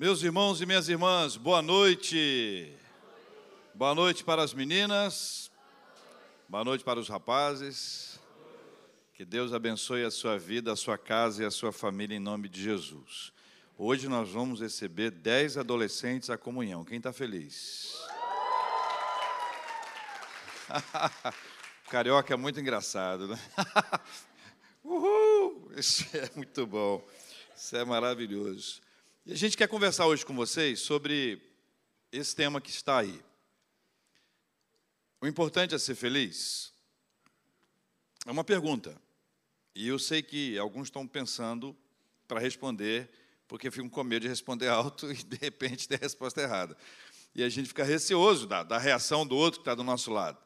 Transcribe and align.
Meus 0.00 0.22
irmãos 0.22 0.62
e 0.62 0.64
minhas 0.64 0.88
irmãs, 0.88 1.36
boa 1.36 1.60
noite. 1.60 2.74
Boa 3.74 3.94
noite 3.94 4.24
para 4.24 4.42
as 4.42 4.54
meninas. 4.54 5.50
Boa 6.48 6.64
noite 6.64 6.82
para 6.82 6.98
os 6.98 7.06
rapazes. 7.06 8.18
Que 9.12 9.26
Deus 9.26 9.52
abençoe 9.52 10.02
a 10.02 10.10
sua 10.10 10.38
vida, 10.38 10.72
a 10.72 10.76
sua 10.76 10.96
casa 10.96 11.42
e 11.42 11.46
a 11.46 11.50
sua 11.50 11.70
família 11.70 12.16
em 12.16 12.18
nome 12.18 12.48
de 12.48 12.62
Jesus. 12.62 13.30
Hoje 13.76 14.08
nós 14.08 14.30
vamos 14.30 14.62
receber 14.62 15.10
dez 15.10 15.58
adolescentes 15.58 16.30
à 16.30 16.38
comunhão. 16.38 16.82
Quem 16.82 16.96
está 16.96 17.12
feliz? 17.12 17.92
Carioca 21.90 22.32
é 22.32 22.38
muito 22.38 22.58
engraçado, 22.58 23.28
né? 23.28 23.38
Uhul! 24.82 25.70
Isso 25.76 26.06
é 26.16 26.30
muito 26.34 26.66
bom. 26.66 27.06
Isso 27.54 27.76
é 27.76 27.84
maravilhoso. 27.84 28.80
E 29.26 29.32
a 29.32 29.36
gente 29.36 29.56
quer 29.56 29.68
conversar 29.68 30.06
hoje 30.06 30.24
com 30.24 30.34
vocês 30.34 30.80
sobre 30.80 31.40
esse 32.10 32.34
tema 32.34 32.60
que 32.60 32.70
está 32.70 32.98
aí. 32.98 33.22
O 35.20 35.26
importante 35.26 35.74
é 35.74 35.78
ser 35.78 35.94
feliz? 35.94 36.72
É 38.26 38.30
uma 38.30 38.42
pergunta. 38.42 39.00
E 39.74 39.86
eu 39.86 39.98
sei 39.98 40.22
que 40.22 40.58
alguns 40.58 40.88
estão 40.88 41.06
pensando 41.06 41.76
para 42.26 42.40
responder, 42.40 43.10
porque 43.46 43.70
ficam 43.70 43.90
com 43.90 44.02
medo 44.02 44.22
de 44.22 44.28
responder 44.28 44.68
alto 44.68 45.10
e, 45.12 45.22
de 45.22 45.36
repente, 45.36 45.86
ter 45.86 45.96
a 45.96 45.98
resposta 45.98 46.40
errada. 46.40 46.74
E 47.34 47.42
a 47.42 47.48
gente 47.48 47.68
fica 47.68 47.84
receoso 47.84 48.46
da, 48.46 48.62
da 48.62 48.78
reação 48.78 49.26
do 49.26 49.36
outro 49.36 49.60
que 49.60 49.62
está 49.62 49.74
do 49.74 49.84
nosso 49.84 50.10
lado. 50.10 50.38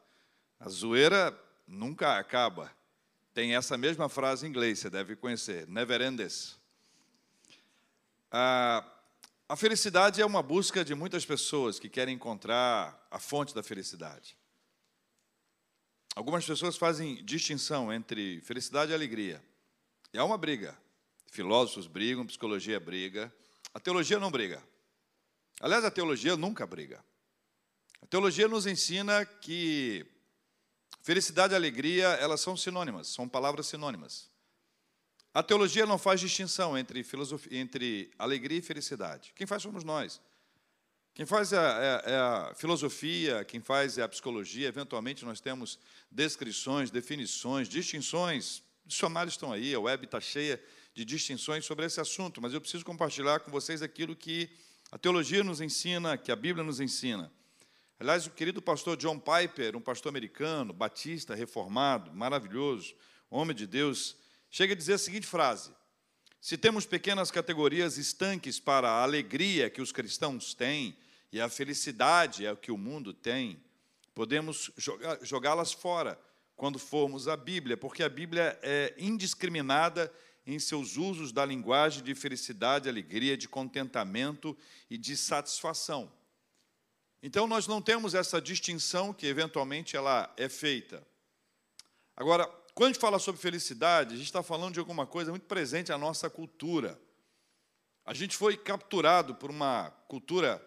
A 0.58 0.68
zoeira 0.68 1.32
nunca 1.66 2.18
acaba. 2.18 2.72
Tem 3.32 3.54
essa 3.54 3.78
mesma 3.78 4.08
frase 4.08 4.44
em 4.44 4.48
inglês, 4.48 4.80
você 4.80 4.90
deve 4.90 5.14
conhecer, 5.14 5.68
never 5.68 6.02
ends. 6.02 6.58
A, 8.36 8.84
a 9.48 9.54
felicidade 9.54 10.20
é 10.20 10.26
uma 10.26 10.42
busca 10.42 10.84
de 10.84 10.92
muitas 10.92 11.24
pessoas 11.24 11.78
que 11.78 11.88
querem 11.88 12.16
encontrar 12.16 13.06
a 13.08 13.20
fonte 13.20 13.54
da 13.54 13.62
felicidade. 13.62 14.36
Algumas 16.16 16.44
pessoas 16.44 16.76
fazem 16.76 17.24
distinção 17.24 17.92
entre 17.92 18.40
felicidade 18.40 18.90
e 18.90 18.94
alegria. 18.94 19.40
E 20.12 20.18
há 20.18 20.24
uma 20.24 20.36
briga. 20.36 20.76
Filósofos 21.30 21.86
brigam, 21.86 22.26
psicologia 22.26 22.80
briga. 22.80 23.32
A 23.72 23.78
teologia 23.78 24.18
não 24.18 24.32
briga. 24.32 24.60
Aliás, 25.60 25.84
a 25.84 25.90
teologia 25.92 26.36
nunca 26.36 26.66
briga. 26.66 27.04
A 28.02 28.06
teologia 28.06 28.48
nos 28.48 28.66
ensina 28.66 29.24
que 29.24 30.04
felicidade 31.02 31.52
e 31.52 31.56
alegria, 31.56 32.08
elas 32.14 32.40
são 32.40 32.56
sinônimas, 32.56 33.06
são 33.06 33.28
palavras 33.28 33.68
sinônimas. 33.68 34.33
A 35.34 35.42
teologia 35.42 35.84
não 35.84 35.98
faz 35.98 36.20
distinção 36.20 36.78
entre, 36.78 37.02
filosofia, 37.02 37.58
entre 37.58 38.08
alegria 38.16 38.58
e 38.58 38.62
felicidade. 38.62 39.32
Quem 39.34 39.48
faz 39.48 39.62
somos 39.64 39.82
nós. 39.82 40.20
Quem 41.12 41.26
faz 41.26 41.52
é, 41.52 41.56
é, 41.56 42.12
é 42.12 42.16
a 42.16 42.52
filosofia, 42.54 43.44
quem 43.44 43.60
faz 43.60 43.98
é 43.98 44.02
a 44.02 44.08
psicologia. 44.08 44.68
Eventualmente 44.68 45.24
nós 45.24 45.40
temos 45.40 45.76
descrições, 46.08 46.88
definições, 46.88 47.68
distinções. 47.68 48.62
Dicionários 48.86 49.34
estão 49.34 49.52
aí, 49.52 49.74
a 49.74 49.80
web 49.80 50.04
está 50.04 50.20
cheia 50.20 50.62
de 50.94 51.04
distinções 51.04 51.64
sobre 51.64 51.84
esse 51.84 52.00
assunto, 52.00 52.40
mas 52.40 52.54
eu 52.54 52.60
preciso 52.60 52.84
compartilhar 52.84 53.40
com 53.40 53.50
vocês 53.50 53.82
aquilo 53.82 54.14
que 54.14 54.48
a 54.92 54.98
teologia 54.98 55.42
nos 55.42 55.60
ensina, 55.60 56.16
que 56.16 56.30
a 56.30 56.36
Bíblia 56.36 56.64
nos 56.64 56.78
ensina. 56.78 57.32
Aliás, 57.98 58.26
o 58.26 58.30
querido 58.30 58.62
pastor 58.62 58.96
John 58.96 59.18
Piper, 59.18 59.74
um 59.74 59.80
pastor 59.80 60.10
americano, 60.10 60.72
batista, 60.72 61.34
reformado, 61.34 62.12
maravilhoso, 62.12 62.94
homem 63.28 63.56
de 63.56 63.66
Deus, 63.66 64.16
chega 64.54 64.72
a 64.72 64.76
dizer 64.76 64.92
a 64.92 64.98
seguinte 64.98 65.26
frase: 65.26 65.72
Se 66.40 66.56
temos 66.56 66.86
pequenas 66.86 67.28
categorias 67.28 67.98
estanques 67.98 68.60
para 68.60 68.88
a 68.88 69.02
alegria 69.02 69.68
que 69.68 69.82
os 69.82 69.90
cristãos 69.90 70.54
têm 70.54 70.96
e 71.32 71.40
a 71.40 71.48
felicidade 71.48 72.46
é 72.46 72.54
que 72.54 72.70
o 72.70 72.78
mundo 72.78 73.12
tem, 73.12 73.60
podemos 74.14 74.70
jogá-las 75.22 75.72
fora 75.72 76.16
quando 76.54 76.78
formos 76.78 77.26
à 77.26 77.36
Bíblia, 77.36 77.76
porque 77.76 78.04
a 78.04 78.08
Bíblia 78.08 78.56
é 78.62 78.94
indiscriminada 78.96 80.12
em 80.46 80.56
seus 80.60 80.96
usos 80.96 81.32
da 81.32 81.44
linguagem 81.44 82.04
de 82.04 82.14
felicidade, 82.14 82.88
alegria, 82.88 83.36
de 83.36 83.48
contentamento 83.48 84.56
e 84.88 84.96
de 84.96 85.16
satisfação. 85.16 86.12
Então 87.20 87.48
nós 87.48 87.66
não 87.66 87.82
temos 87.82 88.14
essa 88.14 88.40
distinção 88.40 89.12
que 89.12 89.26
eventualmente 89.26 89.96
ela 89.96 90.32
é 90.36 90.48
feita. 90.48 91.04
Agora, 92.16 92.48
quando 92.74 92.88
a 92.88 92.92
gente 92.92 93.00
fala 93.00 93.20
sobre 93.20 93.40
felicidade, 93.40 94.14
a 94.14 94.16
gente 94.16 94.26
está 94.26 94.42
falando 94.42 94.74
de 94.74 94.80
alguma 94.80 95.06
coisa 95.06 95.30
muito 95.30 95.46
presente 95.46 95.92
à 95.92 95.98
nossa 95.98 96.28
cultura. 96.28 97.00
A 98.04 98.12
gente 98.12 98.36
foi 98.36 98.56
capturado 98.56 99.34
por 99.36 99.48
uma 99.48 99.90
cultura, 100.08 100.60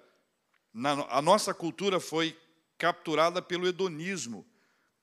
a 1.09 1.21
nossa 1.21 1.53
cultura 1.53 1.99
foi 1.99 2.39
capturada 2.77 3.41
pelo 3.41 3.67
hedonismo, 3.67 4.47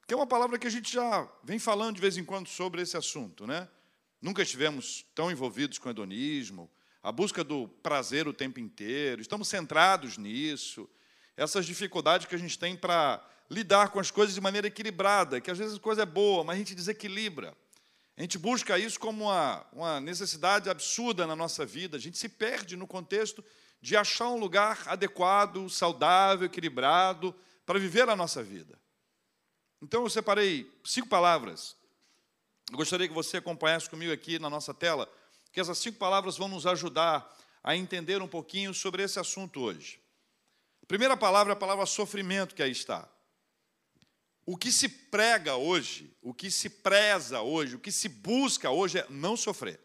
que 0.07 0.15
é 0.15 0.17
uma 0.17 0.27
palavra 0.27 0.59
que 0.59 0.67
a 0.67 0.71
gente 0.71 0.91
já 0.91 1.31
vem 1.43 1.59
falando 1.59 1.97
de 1.97 2.01
vez 2.01 2.17
em 2.17 2.25
quando 2.25 2.49
sobre 2.49 2.81
esse 2.81 2.97
assunto, 2.97 3.47
né? 3.47 3.69
Nunca 4.21 4.43
estivemos 4.43 5.05
tão 5.15 5.31
envolvidos 5.31 5.79
com 5.79 5.89
o 5.89 5.91
hedonismo, 5.91 6.71
a 7.03 7.13
busca 7.13 7.45
do 7.45 7.69
prazer 7.69 8.27
o 8.27 8.33
tempo 8.33 8.59
inteiro, 8.59 9.21
estamos 9.21 9.49
centrados 9.49 10.17
nisso, 10.17 10.89
essas 11.37 11.67
dificuldades 11.67 12.27
que 12.27 12.35
a 12.35 12.39
gente 12.39 12.59
tem 12.59 12.75
para 12.75 13.23
lidar 13.51 13.91
com 13.91 14.01
as 14.01 14.11
coisas 14.11 14.35
de 14.35 14.41
maneira 14.41 14.67
equilibrada, 14.67 15.41
que 15.41 15.51
às 15.51 15.59
vezes 15.59 15.77
a 15.77 15.81
coisa 15.81 16.03
é 16.03 16.07
boa, 16.07 16.45
mas 16.45 16.57
a 16.57 16.59
gente 16.59 16.75
desequilibra. 16.75 17.57
A 18.17 18.23
gente 18.23 18.39
busca 18.39 18.79
isso 18.79 18.99
como 18.99 19.25
uma, 19.25 19.67
uma 19.73 20.01
necessidade 20.01 20.71
absurda 20.71 21.27
na 21.27 21.35
nossa 21.35 21.67
vida, 21.67 21.97
a 21.97 22.01
gente 22.01 22.17
se 22.17 22.29
perde 22.29 22.77
no 22.77 22.87
contexto 22.87 23.45
de 23.81 23.97
achar 23.97 24.29
um 24.29 24.39
lugar 24.39 24.83
adequado, 24.87 25.69
saudável, 25.69 26.47
equilibrado 26.47 27.35
para 27.67 27.79
viver 27.79 28.09
a 28.09 28.17
nossa 28.17 28.43
vida. 28.43 28.79
Então 29.83 30.03
eu 30.03 30.11
separei 30.11 30.73
cinco 30.85 31.09
palavras. 31.09 31.77
Eu 32.71 32.79
gostaria 32.79 33.07
que 33.07 33.13
você 33.13 33.37
acompanhasse 33.37 33.91
comigo 33.91 34.13
aqui 34.13 34.39
na 34.39 34.49
nossa 34.49 34.73
tela, 34.73 35.07
que 35.53 35.61
essas 35.61 35.77
cinco 35.79 35.99
palavras 35.99 36.39
vão 36.39 36.49
nos 36.49 36.67
ajudar 36.67 37.31
a 37.63 37.77
entender 37.77 38.23
um 38.23 38.29
pouquinho 38.29 38.73
sobre 38.73 39.03
esse 39.03 39.19
assunto 39.19 39.61
hoje. 39.61 40.01
A 40.83 40.87
primeira 40.87 41.17
palavra 41.17 41.53
é 41.53 41.55
a 41.55 41.59
palavra 41.59 41.85
sofrimento, 41.85 42.55
que 42.55 42.63
aí 42.63 42.71
está. 42.71 43.09
O 44.47 44.57
que 44.57 44.71
se 44.71 44.89
prega 44.89 45.57
hoje, 45.57 46.15
o 46.21 46.35
que 46.35 46.51
se 46.51 46.69
preza 46.69 47.41
hoje, 47.41 47.77
o 47.77 47.79
que 47.79 47.91
se 47.91 48.09
busca 48.09 48.71
hoje 48.71 48.99
é 48.99 49.07
não 49.09 49.37
sofrer. 49.37 49.81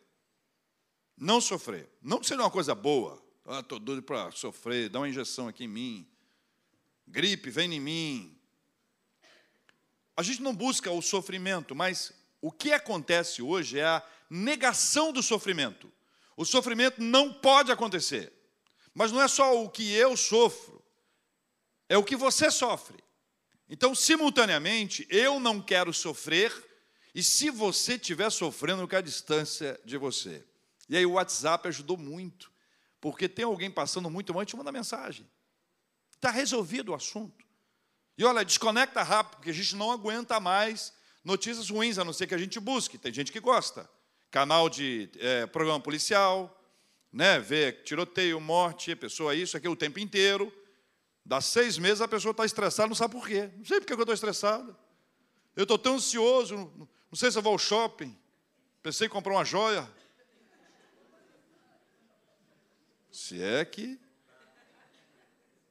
Não 1.17 1.39
sofrer. 1.39 1.89
Não 2.01 2.19
que 2.19 2.27
seja 2.27 2.41
uma 2.41 2.51
coisa 2.51 2.75
boa. 2.75 3.23
Ah, 3.45 3.61
estou 3.61 3.79
doido 3.79 4.03
para 4.03 4.31
sofrer, 4.31 4.89
dá 4.89 4.99
uma 4.99 5.09
injeção 5.09 5.47
aqui 5.47 5.63
em 5.63 5.67
mim. 5.67 6.07
Gripe, 7.07 7.49
vem 7.49 7.73
em 7.73 7.79
mim. 7.79 8.39
A 10.15 10.21
gente 10.21 10.41
não 10.41 10.53
busca 10.53 10.91
o 10.91 11.01
sofrimento, 11.01 11.73
mas 11.73 12.11
o 12.41 12.51
que 12.51 12.73
acontece 12.73 13.41
hoje 13.41 13.79
é 13.79 13.85
a 13.85 14.03
negação 14.29 15.11
do 15.13 15.23
sofrimento. 15.23 15.91
O 16.35 16.45
sofrimento 16.45 17.01
não 17.01 17.33
pode 17.33 17.71
acontecer. 17.71 18.33
Mas 18.93 19.11
não 19.11 19.21
é 19.21 19.27
só 19.27 19.63
o 19.63 19.69
que 19.69 19.93
eu 19.93 20.17
sofro, 20.17 20.83
é 21.87 21.97
o 21.97 22.03
que 22.03 22.15
você 22.15 22.51
sofre. 22.51 22.97
Então, 23.69 23.93
simultaneamente, 23.93 25.05
eu 25.09 25.39
não 25.39 25.61
quero 25.61 25.93
sofrer, 25.93 26.51
e 27.13 27.21
se 27.21 27.49
você 27.49 27.93
estiver 27.93 28.29
sofrendo, 28.31 28.81
eu 28.81 28.87
quero 28.87 29.03
a 29.03 29.05
distância 29.05 29.79
de 29.85 29.95
você. 29.97 30.43
E 30.89 30.97
aí 30.97 31.05
o 31.05 31.13
WhatsApp 31.13 31.67
ajudou 31.67 31.95
muito, 31.95 32.51
porque 32.99 33.29
tem 33.29 33.45
alguém 33.45 33.69
passando 33.69 34.09
muito 34.09 34.33
mal, 34.33 34.41
gente 34.41 34.57
manda 34.57 34.71
mensagem. 34.71 35.29
Está 36.15 36.31
resolvido 36.31 36.89
o 36.89 36.95
assunto. 36.95 37.45
E 38.17 38.23
olha, 38.23 38.43
desconecta 38.43 39.03
rápido, 39.03 39.37
porque 39.37 39.51
a 39.51 39.53
gente 39.53 39.75
não 39.75 39.91
aguenta 39.91 40.39
mais 40.39 40.91
notícias 41.23 41.69
ruins, 41.69 41.97
a 41.97 42.03
não 42.03 42.11
ser 42.11 42.25
que 42.27 42.33
a 42.33 42.39
gente 42.39 42.59
busque. 42.59 42.97
Tem 42.97 43.13
gente 43.13 43.31
que 43.31 43.39
gosta. 43.39 43.89
Canal 44.31 44.67
de 44.67 45.09
é, 45.19 45.45
programa 45.45 45.79
policial, 45.79 46.59
né, 47.13 47.39
ver 47.39 47.83
tiroteio, 47.83 48.39
morte, 48.41 48.95
pessoa 48.95 49.33
isso, 49.33 49.55
aquilo 49.55 49.73
o 49.73 49.77
tempo 49.77 49.99
inteiro. 49.99 50.51
Dá 51.29 51.39
seis 51.39 51.77
meses 51.77 52.01
a 52.01 52.07
pessoa 52.07 52.31
está 52.31 52.43
estressada, 52.43 52.87
não 52.87 52.95
sabe 52.95 53.13
por 53.13 53.27
quê. 53.27 53.51
Não 53.55 53.63
sei 53.63 53.79
por 53.79 53.85
que 53.85 53.93
eu 53.93 53.99
estou 53.99 54.15
estressada. 54.15 54.75
Eu 55.55 55.61
estou 55.61 55.77
tão 55.77 55.93
ansioso, 55.93 56.55
não, 56.55 56.89
sei 57.13 57.29
se 57.29 57.37
eu 57.37 57.41
vou 57.43 57.51
ao 57.51 57.59
shopping. 57.59 58.17
Pensei 58.81 59.05
em 59.05 59.09
comprar 59.11 59.33
uma 59.33 59.45
joia. 59.45 59.87
Se 63.11 63.39
é 63.39 63.63
que. 63.63 63.99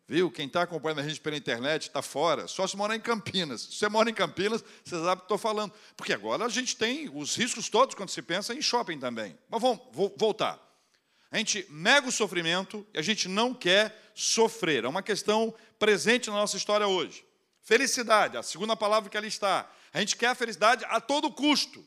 Viu? 0.07 0.31
Quem 0.31 0.47
está 0.47 0.63
acompanhando 0.63 1.01
a 1.01 1.09
gente 1.09 1.21
pela 1.21 1.37
internet 1.37 1.89
está 1.89 2.03
fora. 2.03 2.47
Só 2.47 2.65
se 2.65 2.77
morar 2.77 2.95
em 2.95 3.01
Campinas. 3.01 3.63
Se 3.63 3.79
você 3.79 3.89
mora 3.89 4.09
em 4.09 4.15
Campinas, 4.15 4.63
você 4.85 4.95
sabe 4.95 5.15
o 5.15 5.17
que 5.17 5.25
estou 5.25 5.39
falando. 5.39 5.75
Porque 5.97 6.13
agora 6.13 6.45
a 6.45 6.49
gente 6.49 6.77
tem 6.77 7.11
os 7.13 7.35
riscos 7.35 7.69
todos 7.69 7.97
quando 7.97 8.11
se 8.11 8.23
pensa 8.23 8.55
em 8.55 8.63
shopping 8.63 9.01
também. 9.01 9.37
Mas 9.51 9.61
vamos 9.61 9.81
voltar. 10.17 10.68
A 11.31 11.39
gente 11.39 11.67
nega 11.71 12.09
o 12.09 12.13
sofrimento 12.13 12.87
e 12.95 12.99
a 12.99 13.03
gente 13.03 13.29
não 13.29 13.53
quer 13.53 14.13
sofrer. 14.15 14.85
É 14.85 14.89
uma 14.89 15.03
questão 15.03 15.55
presente 15.79 16.31
na 16.31 16.37
nossa 16.37 16.57
história 16.57 16.87
hoje. 16.87 17.25
Felicidade, 17.63 18.37
a 18.37 18.43
segunda 18.43 18.75
palavra 18.75 19.11
que 19.11 19.17
ali 19.17 19.29
está. 19.29 19.71
A 19.93 20.01
gente 20.01 20.17
quer 20.17 20.29
a 20.29 20.35
felicidade 20.35 20.85
a 20.87 21.01
todo 21.01 21.31
custo. 21.31 21.85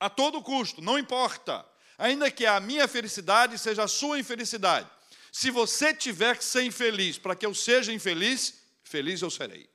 A 0.00 0.08
todo 0.08 0.42
custo, 0.42 0.80
não 0.80 0.98
importa. 0.98 1.64
Ainda 1.98 2.30
que 2.30 2.46
a 2.46 2.58
minha 2.58 2.88
felicidade 2.88 3.58
seja 3.58 3.84
a 3.84 3.88
sua 3.88 4.18
infelicidade. 4.18 4.88
Se 5.30 5.50
você 5.50 5.92
tiver 5.92 6.38
que 6.38 6.44
ser 6.44 6.62
infeliz 6.62 7.18
para 7.18 7.36
que 7.36 7.44
eu 7.44 7.54
seja 7.54 7.92
infeliz, 7.92 8.62
feliz 8.82 9.20
eu 9.20 9.30
serei. 9.30 9.68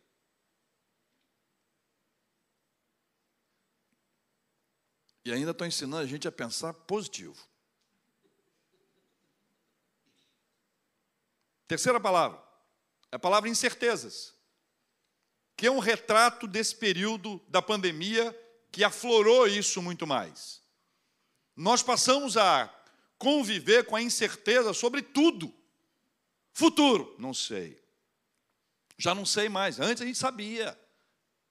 E 5.23 5.31
ainda 5.31 5.51
estou 5.51 5.67
ensinando 5.67 6.01
a 6.01 6.07
gente 6.07 6.27
a 6.27 6.31
pensar 6.31 6.73
positivo. 6.73 7.37
Terceira 11.69 11.99
palavra, 11.99 12.41
a 13.11 13.19
palavra 13.19 13.47
incertezas, 13.47 14.33
que 15.55 15.67
é 15.67 15.71
um 15.71 15.77
retrato 15.77 16.47
desse 16.47 16.75
período 16.75 17.39
da 17.47 17.61
pandemia 17.61 18.35
que 18.71 18.83
aflorou 18.83 19.47
isso 19.47 19.79
muito 19.79 20.07
mais. 20.07 20.63
Nós 21.55 21.83
passamos 21.83 22.37
a 22.37 22.73
conviver 23.19 23.85
com 23.85 23.95
a 23.95 24.01
incerteza 24.01 24.73
sobre 24.73 25.03
tudo. 25.03 25.53
Futuro, 26.53 27.15
não 27.19 27.35
sei. 27.35 27.79
Já 28.97 29.13
não 29.13 29.23
sei 29.23 29.47
mais. 29.47 29.79
Antes 29.79 30.01
a 30.01 30.07
gente 30.07 30.17
sabia. 30.17 30.75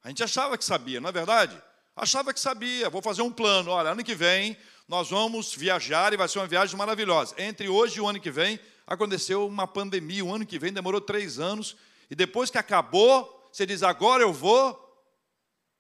A 0.03 0.09
gente 0.09 0.25
achava 0.25 0.59
que 0.59 0.65
sabia, 0.65 1.01
não 1.01 1.11
é 1.11 1.13
verdade? 1.13 1.63
Achava 1.95 2.35
que 2.35 2.41
sabia. 2.41 2.91
Vou 2.91 3.03
fazer 3.03 3.23
um 3.23 3.31
plano. 3.31 3.71
Olha, 3.71 3.91
ano 3.91 4.03
que 4.03 4.17
vem 4.17 4.59
nós 4.89 5.11
vamos 5.11 5.55
viajar 5.55 6.13
e 6.13 6.17
vai 6.17 6.27
ser 6.27 6.41
uma 6.41 6.47
viagem 6.49 6.77
maravilhosa. 6.77 7.37
Entre 7.39 7.69
hoje 7.69 7.99
e 7.99 8.01
o 8.01 8.09
ano 8.09 8.19
que 8.21 8.33
vem, 8.33 8.59
aconteceu 8.89 9.47
uma 9.47 9.67
pandemia. 9.67 10.25
O 10.25 10.35
ano 10.35 10.47
que 10.47 10.59
vem 10.59 10.73
demorou 10.73 11.01
três 11.01 11.39
anos. 11.39 11.77
E 12.11 12.15
depois 12.15 12.51
que 12.51 12.59
acabou, 12.59 13.49
você 13.53 13.67
diz: 13.67 13.83
agora 13.83 14.23
eu 14.23 14.33
vou. 14.33 14.87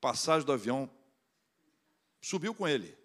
Passagem 0.00 0.46
do 0.46 0.52
avião 0.52 0.88
subiu 2.20 2.55
com 2.55 2.69
ele. 2.69 2.96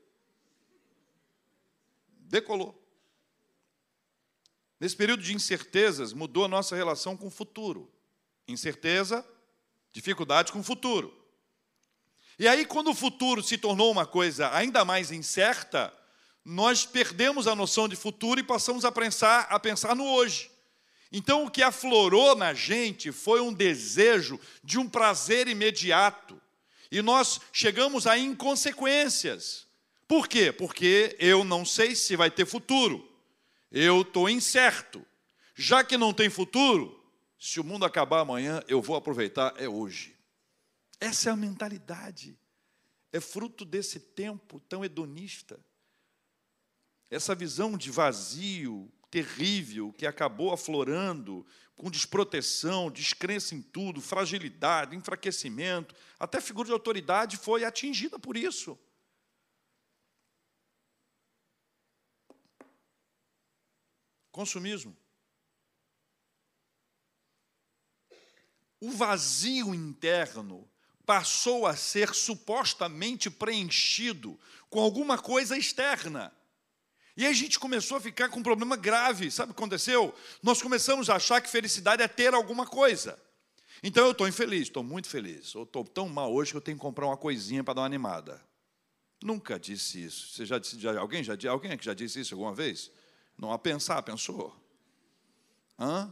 Decolou. 2.07 2.79
Nesse 4.79 4.95
período 4.95 5.23
de 5.23 5.33
incertezas, 5.33 6.13
mudou 6.13 6.45
a 6.45 6.47
nossa 6.47 6.75
relação 6.75 7.15
com 7.15 7.27
o 7.27 7.31
futuro. 7.31 7.91
Incerteza, 8.47 9.25
dificuldade 9.91 10.51
com 10.51 10.59
o 10.59 10.63
futuro. 10.63 11.17
E 12.37 12.47
aí, 12.47 12.65
quando 12.65 12.89
o 12.89 12.95
futuro 12.95 13.41
se 13.41 13.57
tornou 13.57 13.91
uma 13.91 14.05
coisa 14.05 14.53
ainda 14.53 14.83
mais 14.83 15.11
incerta, 15.11 15.93
nós 16.45 16.85
perdemos 16.85 17.47
a 17.47 17.55
noção 17.55 17.87
de 17.87 17.95
futuro 17.95 18.39
e 18.39 18.43
passamos 18.43 18.83
a 18.83 18.91
pensar, 18.91 19.47
a 19.49 19.59
pensar 19.59 19.95
no 19.95 20.05
hoje. 20.05 20.51
Então, 21.11 21.45
o 21.45 21.51
que 21.51 21.61
aflorou 21.61 22.35
na 22.35 22.53
gente 22.53 23.11
foi 23.11 23.39
um 23.39 23.53
desejo 23.53 24.39
de 24.63 24.77
um 24.79 24.89
prazer 24.89 25.47
imediato. 25.47 26.41
E 26.91 27.01
nós 27.01 27.39
chegamos 27.51 28.07
a 28.07 28.17
inconsequências. 28.17 29.67
Por 30.07 30.27
quê? 30.27 30.51
Porque 30.51 31.15
eu 31.19 31.43
não 31.43 31.63
sei 31.63 31.95
se 31.95 32.15
vai 32.15 32.29
ter 32.29 32.45
futuro. 32.45 33.07
Eu 33.71 34.01
estou 34.01 34.29
incerto. 34.29 35.05
Já 35.55 35.83
que 35.83 35.97
não 35.97 36.13
tem 36.13 36.29
futuro, 36.29 36.99
se 37.39 37.59
o 37.59 37.63
mundo 37.63 37.85
acabar 37.85 38.19
amanhã, 38.19 38.61
eu 38.67 38.81
vou 38.81 38.95
aproveitar, 38.95 39.53
é 39.57 39.69
hoje. 39.69 40.15
Essa 40.99 41.29
é 41.29 41.31
a 41.31 41.37
mentalidade. 41.37 42.37
É 43.11 43.19
fruto 43.19 43.63
desse 43.63 43.99
tempo 43.99 44.59
tão 44.67 44.83
hedonista 44.83 45.59
essa 47.13 47.35
visão 47.35 47.77
de 47.77 47.91
vazio 47.91 48.91
terrível 49.11 49.93
que 49.93 50.07
acabou 50.07 50.51
aflorando 50.51 51.45
com 51.75 51.91
desproteção, 51.91 52.89
descrença 52.89 53.53
em 53.53 53.61
tudo, 53.61 54.01
fragilidade, 54.01 54.95
enfraquecimento, 54.95 55.95
até 56.19 56.41
figura 56.41 56.67
de 56.67 56.73
autoridade 56.73 57.37
foi 57.37 57.63
atingida 57.63 58.17
por 58.17 58.35
isso. 58.35 58.77
Consumismo. 64.31 64.97
O 68.79 68.89
vazio 68.91 69.75
interno 69.75 70.67
passou 71.05 71.67
a 71.67 71.75
ser 71.75 72.15
supostamente 72.15 73.29
preenchido 73.29 74.39
com 74.69 74.79
alguma 74.79 75.17
coisa 75.17 75.55
externa. 75.55 76.35
E 77.15 77.27
a 77.27 77.33
gente 77.33 77.59
começou 77.59 77.97
a 77.97 78.01
ficar 78.01 78.29
com 78.29 78.39
um 78.39 78.43
problema 78.43 78.75
grave. 78.75 79.29
Sabe 79.29 79.51
o 79.51 79.53
que 79.53 79.61
aconteceu? 79.61 80.13
Nós 80.41 80.61
começamos 80.61 81.09
a 81.09 81.15
achar 81.15 81.41
que 81.41 81.49
felicidade 81.49 82.01
é 82.01 82.07
ter 82.07 82.33
alguma 82.33 82.65
coisa. 82.65 83.19
Então 83.83 84.05
eu 84.05 84.11
estou 84.11 84.27
infeliz, 84.27 84.63
estou 84.63 84.83
muito 84.83 85.07
feliz. 85.07 85.55
Ou 85.55 85.63
estou 85.63 85.83
tão 85.83 86.09
mal 86.09 86.33
hoje 86.33 86.51
que 86.51 86.57
eu 86.57 86.61
tenho 86.61 86.77
que 86.77 86.81
comprar 86.81 87.05
uma 87.05 87.17
coisinha 87.17 87.63
para 87.63 87.75
dar 87.75 87.81
uma 87.81 87.87
animada. 87.87 88.41
Nunca 89.23 89.59
disse 89.59 90.03
isso. 90.03 90.33
Você 90.33 90.45
já 90.45 90.57
disse, 90.57 90.79
já, 90.79 90.99
alguém 90.99 91.23
já 91.23 91.33
alguém 91.49 91.71
aqui 91.71 91.85
já 91.85 91.93
disse 91.93 92.19
isso 92.19 92.33
alguma 92.33 92.53
vez? 92.53 92.91
Não 93.37 93.51
a 93.51 93.59
pensar, 93.59 94.01
pensou? 94.01 94.55
Hã? 95.79 96.11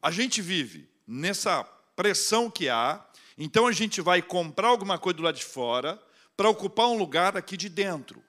A 0.00 0.10
gente 0.10 0.40
vive 0.40 0.88
nessa 1.06 1.64
pressão 1.94 2.50
que 2.50 2.68
há, 2.68 3.04
então 3.36 3.66
a 3.66 3.72
gente 3.72 4.00
vai 4.00 4.22
comprar 4.22 4.68
alguma 4.68 4.98
coisa 4.98 5.16
do 5.16 5.22
lado 5.22 5.36
de 5.36 5.44
fora 5.44 6.02
para 6.36 6.48
ocupar 6.48 6.88
um 6.88 6.96
lugar 6.96 7.36
aqui 7.36 7.56
de 7.56 7.68
dentro. 7.68 8.22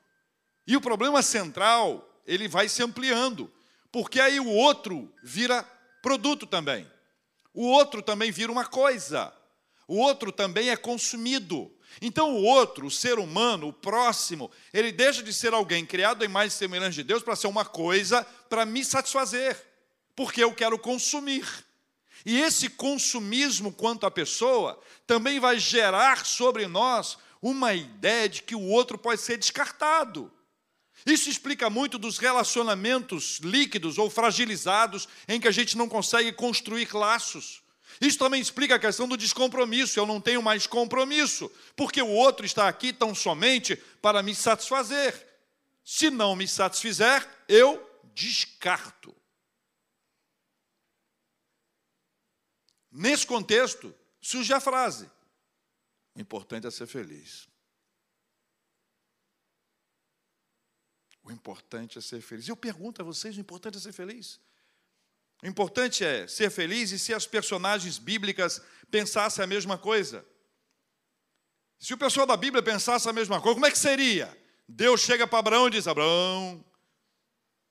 E 0.65 0.75
o 0.75 0.81
problema 0.81 1.21
central, 1.21 2.21
ele 2.25 2.47
vai 2.47 2.69
se 2.69 2.81
ampliando, 2.81 3.51
porque 3.91 4.19
aí 4.19 4.39
o 4.39 4.49
outro 4.49 5.13
vira 5.23 5.63
produto 6.01 6.45
também. 6.45 6.89
O 7.53 7.67
outro 7.67 8.01
também 8.01 8.31
vira 8.31 8.51
uma 8.51 8.65
coisa. 8.65 9.33
O 9.87 9.97
outro 9.97 10.31
também 10.31 10.69
é 10.69 10.75
consumido. 10.75 11.71
Então, 12.01 12.33
o 12.33 12.43
outro, 12.43 12.87
o 12.87 12.91
ser 12.91 13.19
humano, 13.19 13.67
o 13.67 13.73
próximo, 13.73 14.49
ele 14.73 14.91
deixa 14.91 15.21
de 15.21 15.33
ser 15.33 15.53
alguém 15.53 15.85
criado 15.85 16.25
em 16.25 16.27
mais 16.27 16.53
semelhança 16.53 16.93
de 16.93 17.03
Deus 17.03 17.21
para 17.21 17.35
ser 17.35 17.47
uma 17.47 17.65
coisa 17.65 18.23
para 18.49 18.65
me 18.65 18.83
satisfazer, 18.83 19.55
porque 20.15 20.43
eu 20.43 20.53
quero 20.53 20.79
consumir. 20.79 21.45
E 22.25 22.39
esse 22.39 22.69
consumismo 22.69 23.71
quanto 23.71 24.05
à 24.05 24.11
pessoa 24.11 24.79
também 25.05 25.39
vai 25.39 25.59
gerar 25.59 26.25
sobre 26.25 26.67
nós 26.67 27.17
uma 27.41 27.73
ideia 27.73 28.29
de 28.29 28.41
que 28.41 28.55
o 28.55 28.67
outro 28.69 28.97
pode 28.97 29.21
ser 29.21 29.37
descartado. 29.37 30.31
Isso 31.05 31.29
explica 31.29 31.69
muito 31.69 31.97
dos 31.97 32.17
relacionamentos 32.17 33.39
líquidos 33.39 33.97
ou 33.97 34.09
fragilizados 34.09 35.07
em 35.27 35.39
que 35.39 35.47
a 35.47 35.51
gente 35.51 35.77
não 35.77 35.89
consegue 35.89 36.31
construir 36.31 36.93
laços. 36.93 37.61
Isso 37.99 38.17
também 38.17 38.41
explica 38.41 38.75
a 38.75 38.79
questão 38.79 39.07
do 39.07 39.17
descompromisso. 39.17 39.99
Eu 39.99 40.05
não 40.05 40.21
tenho 40.21 40.41
mais 40.41 40.65
compromisso, 40.65 41.51
porque 41.75 42.01
o 42.01 42.09
outro 42.09 42.45
está 42.45 42.67
aqui 42.67 42.93
tão 42.93 43.13
somente 43.13 43.75
para 44.01 44.23
me 44.23 44.33
satisfazer. 44.33 45.27
Se 45.83 46.09
não 46.09 46.35
me 46.35 46.47
satisfizer, 46.47 47.27
eu 47.47 47.81
descarto. 48.13 49.13
Nesse 52.91 53.25
contexto, 53.25 53.93
surge 54.21 54.53
a 54.53 54.59
frase: 54.59 55.09
o 56.15 56.21
importante 56.21 56.67
é 56.67 56.71
ser 56.71 56.87
feliz. 56.87 57.47
O 61.23 61.31
importante 61.31 61.97
é 61.97 62.01
ser 62.01 62.21
feliz. 62.21 62.47
Eu 62.47 62.55
pergunto 62.55 63.01
a 63.01 63.05
vocês: 63.05 63.35
o 63.37 63.39
importante 63.39 63.77
é 63.77 63.81
ser 63.81 63.93
feliz? 63.93 64.39
O 65.41 65.47
importante 65.47 66.03
é 66.03 66.27
ser 66.27 66.49
feliz 66.49 66.91
e 66.91 66.99
se 66.99 67.13
as 67.13 67.25
personagens 67.25 67.97
bíblicas 67.97 68.61
pensassem 68.89 69.43
a 69.43 69.47
mesma 69.47 69.77
coisa. 69.77 70.25
Se 71.79 71.93
o 71.93 71.97
pessoal 71.97 72.25
da 72.25 72.37
Bíblia 72.37 72.63
pensasse 72.63 73.09
a 73.09 73.13
mesma 73.13 73.41
coisa, 73.41 73.55
como 73.55 73.65
é 73.65 73.71
que 73.71 73.77
seria? 73.77 74.37
Deus 74.67 75.01
chega 75.01 75.27
para 75.27 75.39
Abraão 75.39 75.67
e 75.67 75.71
diz: 75.71 75.87
Abraão, 75.87 76.63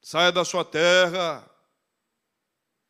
saia 0.02 0.30
da 0.30 0.44
sua 0.44 0.64
terra, 0.64 1.48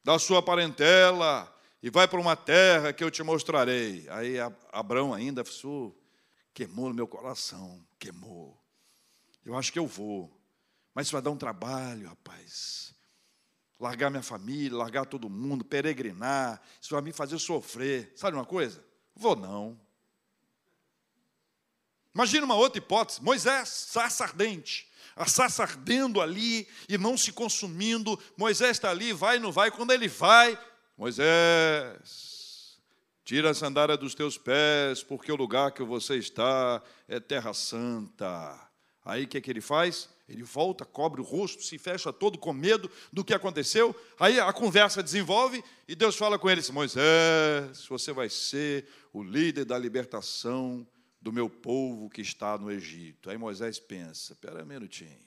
da 0.03 0.19
sua 0.19 0.43
parentela, 0.43 1.53
e 1.81 1.91
vai 1.91 2.09
para 2.09 2.21
uma 2.21 2.35
terra 2.35 2.93
que 2.93 3.05
eu 3.05 3.11
te 3.11 3.23
mostrarei. 3.23 4.07
Aí 4.09 4.37
Abraão 4.73 5.15
ainda 5.15 5.45
queimou 6.53 6.89
no 6.89 6.95
meu 6.95 7.07
coração, 7.07 7.85
queimou. 7.99 8.61
Eu 9.45 9.57
acho 9.57 9.73
que 9.73 9.79
eu 9.79 9.87
vou. 9.87 10.42
Mas 10.95 11.07
isso 11.07 11.13
vai 11.13 11.23
dar 11.23 11.31
um 11.31 11.37
trabalho, 11.37 12.09
rapaz. 12.09 12.95
Largar 13.79 14.11
minha 14.11 14.23
família, 14.23 14.77
largar 14.77 15.07
todo 15.07 15.29
mundo, 15.29 15.65
peregrinar, 15.65 16.61
isso 16.81 16.95
vai 16.95 17.03
me 17.03 17.13
fazer 17.13 17.39
sofrer. 17.39 18.13
Sabe 18.15 18.37
uma 18.37 18.45
coisa? 18.45 18.85
Vou 19.15 19.35
não. 19.35 19.79
Imagina 22.15 22.45
uma 22.45 22.55
outra 22.55 22.79
hipótese: 22.79 23.23
Moisés, 23.23 23.69
sarça 23.69 24.25
ardente, 24.25 24.89
a 25.17 25.27
sarça 25.27 25.63
ardendo 25.63 26.21
ali 26.21 26.69
e 26.89 26.99
não 26.99 27.17
se 27.17 27.33
consumindo. 27.33 28.19
Moisés 28.37 28.73
está 28.73 28.91
ali, 28.91 29.13
vai, 29.13 29.39
não 29.39 29.51
vai. 29.51 29.71
Quando 29.71 29.93
ele 29.93 30.09
vai, 30.09 30.59
Moisés, 30.97 32.79
tira 33.25 33.51
a 33.51 33.55
sandália 33.55 33.97
dos 33.97 34.15
teus 34.15 34.37
pés, 34.37 35.03
porque 35.03 35.33
o 35.33 35.37
lugar 35.37 35.73
que 35.73 35.83
você 35.83 36.17
está 36.17 36.83
é 37.09 37.19
terra 37.19 37.55
santa. 37.55 38.71
Aí 39.05 39.25
o 39.25 39.29
que, 39.29 39.39
é 39.39 39.41
que 39.41 39.51
ele 39.51 39.61
faz? 39.61 40.09
Ele 40.33 40.43
volta, 40.43 40.85
cobre 40.85 41.21
o 41.21 41.25
rosto, 41.25 41.63
se 41.63 41.79
fecha 41.79 42.13
todo 42.13 42.39
com 42.39 42.53
medo 42.53 42.91
do 43.13 43.25
que 43.25 43.35
aconteceu. 43.35 43.95
Aí 44.19 44.41
a 44.41 44.53
conversa 44.53 45.03
desenvolve 45.03 45.63
e 45.87 45.95
Deus 45.95 46.17
fala 46.17 46.39
com 46.39 46.49
ele: 46.49 46.63
Moisés, 46.73 47.87
você 47.89 48.13
vai 48.13 48.29
ser 48.29 48.89
o 49.13 49.23
líder 49.23 49.65
da 49.65 49.79
libertação 49.79 50.87
do 51.21 51.33
meu 51.33 51.49
povo 51.49 52.11
que 52.11 52.21
está 52.21 52.59
no 52.59 52.71
Egito. 52.71 53.31
Aí 53.31 53.39
Moisés 53.39 53.79
pensa: 53.79 54.33
espera 54.33 54.63
um 54.63 54.67
minutinho, 54.67 55.21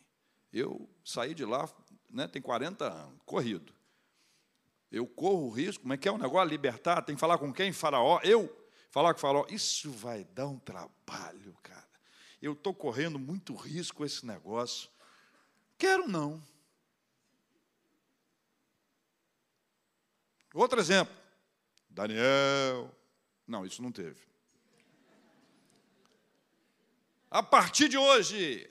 eu 0.52 0.90
saí 1.04 1.34
de 1.34 1.46
lá 1.46 1.70
né, 2.16 2.28
tem 2.28 2.42
40 2.42 2.86
anos, 2.86 3.20
corrido. 3.26 3.74
Eu 4.90 5.06
corro 5.06 5.48
o 5.48 5.50
risco, 5.50 5.82
como 5.82 5.94
é 5.94 5.98
que 5.98 6.08
é 6.08 6.12
o 6.12 6.18
negócio? 6.18 6.50
Libertar, 6.50 7.02
tem 7.02 7.16
que 7.16 7.20
falar 7.20 7.38
com 7.38 7.52
quem? 7.52 7.74
Faraó? 7.74 8.22
Eu? 8.24 8.50
Falar 8.90 9.14
com 9.14 9.20
faraó? 9.20 9.46
Isso 9.50 9.92
vai 9.92 10.24
dar 10.24 10.48
um 10.48 10.58
trabalho, 10.58 11.54
cara. 11.62 11.84
Eu 12.42 12.54
estou 12.54 12.74
correndo 12.74 13.20
muito 13.20 13.54
risco 13.54 14.06
esse 14.06 14.26
negócio. 14.26 14.90
Quero 15.78 16.08
não. 16.08 16.42
Outro 20.54 20.80
exemplo. 20.80 21.14
Daniel. 21.90 22.90
Não, 23.48 23.66
isso 23.66 23.82
não 23.82 23.92
teve. 23.92 24.20
A 27.30 27.44
partir 27.44 27.90
de 27.90 27.98
hoje, 27.98 28.70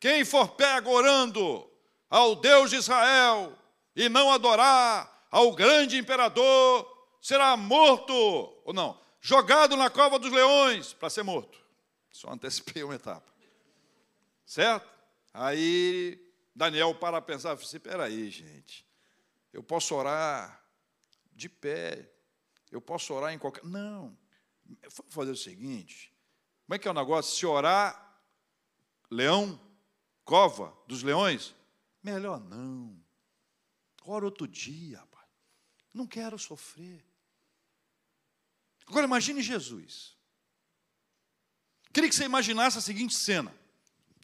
quem 0.00 0.24
for 0.24 0.48
pego 0.48 0.90
orando 0.90 1.70
ao 2.08 2.36
Deus 2.36 2.70
de 2.70 2.76
Israel 2.76 3.56
e 3.94 4.08
não 4.08 4.30
adorar 4.30 5.26
ao 5.30 5.52
grande 5.52 5.98
imperador, 5.98 7.06
será 7.20 7.56
morto, 7.56 8.14
ou 8.64 8.72
não, 8.72 8.98
jogado 9.20 9.76
na 9.76 9.90
cova 9.90 10.18
dos 10.18 10.32
leões 10.32 10.94
para 10.94 11.10
ser 11.10 11.22
morto. 11.22 11.58
Só 12.10 12.30
antecipei 12.30 12.82
uma 12.82 12.94
etapa. 12.94 13.30
Certo? 14.46 14.95
Aí 15.38 16.18
Daniel 16.54 16.94
para 16.94 17.20
pensar, 17.20 17.52
assim, 17.52 17.76
espera 17.76 18.04
aí, 18.04 18.30
gente. 18.30 18.86
Eu 19.52 19.62
posso 19.62 19.94
orar 19.94 20.64
de 21.30 21.46
pé. 21.46 22.10
Eu 22.70 22.80
posso 22.80 23.12
orar 23.12 23.34
em 23.34 23.38
qualquer. 23.38 23.62
Não. 23.62 24.16
Vou 24.64 25.06
fazer 25.10 25.32
o 25.32 25.36
seguinte: 25.36 26.10
como 26.64 26.74
é 26.74 26.78
que 26.78 26.88
é 26.88 26.90
o 26.90 26.94
negócio? 26.94 27.36
Se 27.36 27.44
orar, 27.44 28.18
leão, 29.10 29.60
cova 30.24 30.74
dos 30.88 31.02
leões, 31.02 31.54
melhor 32.02 32.40
não. 32.40 32.98
Ora 34.06 34.24
outro 34.24 34.48
dia, 34.48 35.00
rapaz. 35.00 35.28
Não 35.92 36.06
quero 36.06 36.38
sofrer. 36.38 37.04
Agora 38.86 39.04
imagine 39.04 39.42
Jesus. 39.42 40.16
Queria 41.92 42.08
que 42.08 42.16
você 42.16 42.24
imaginasse 42.24 42.78
a 42.78 42.80
seguinte 42.80 43.14
cena: 43.14 43.54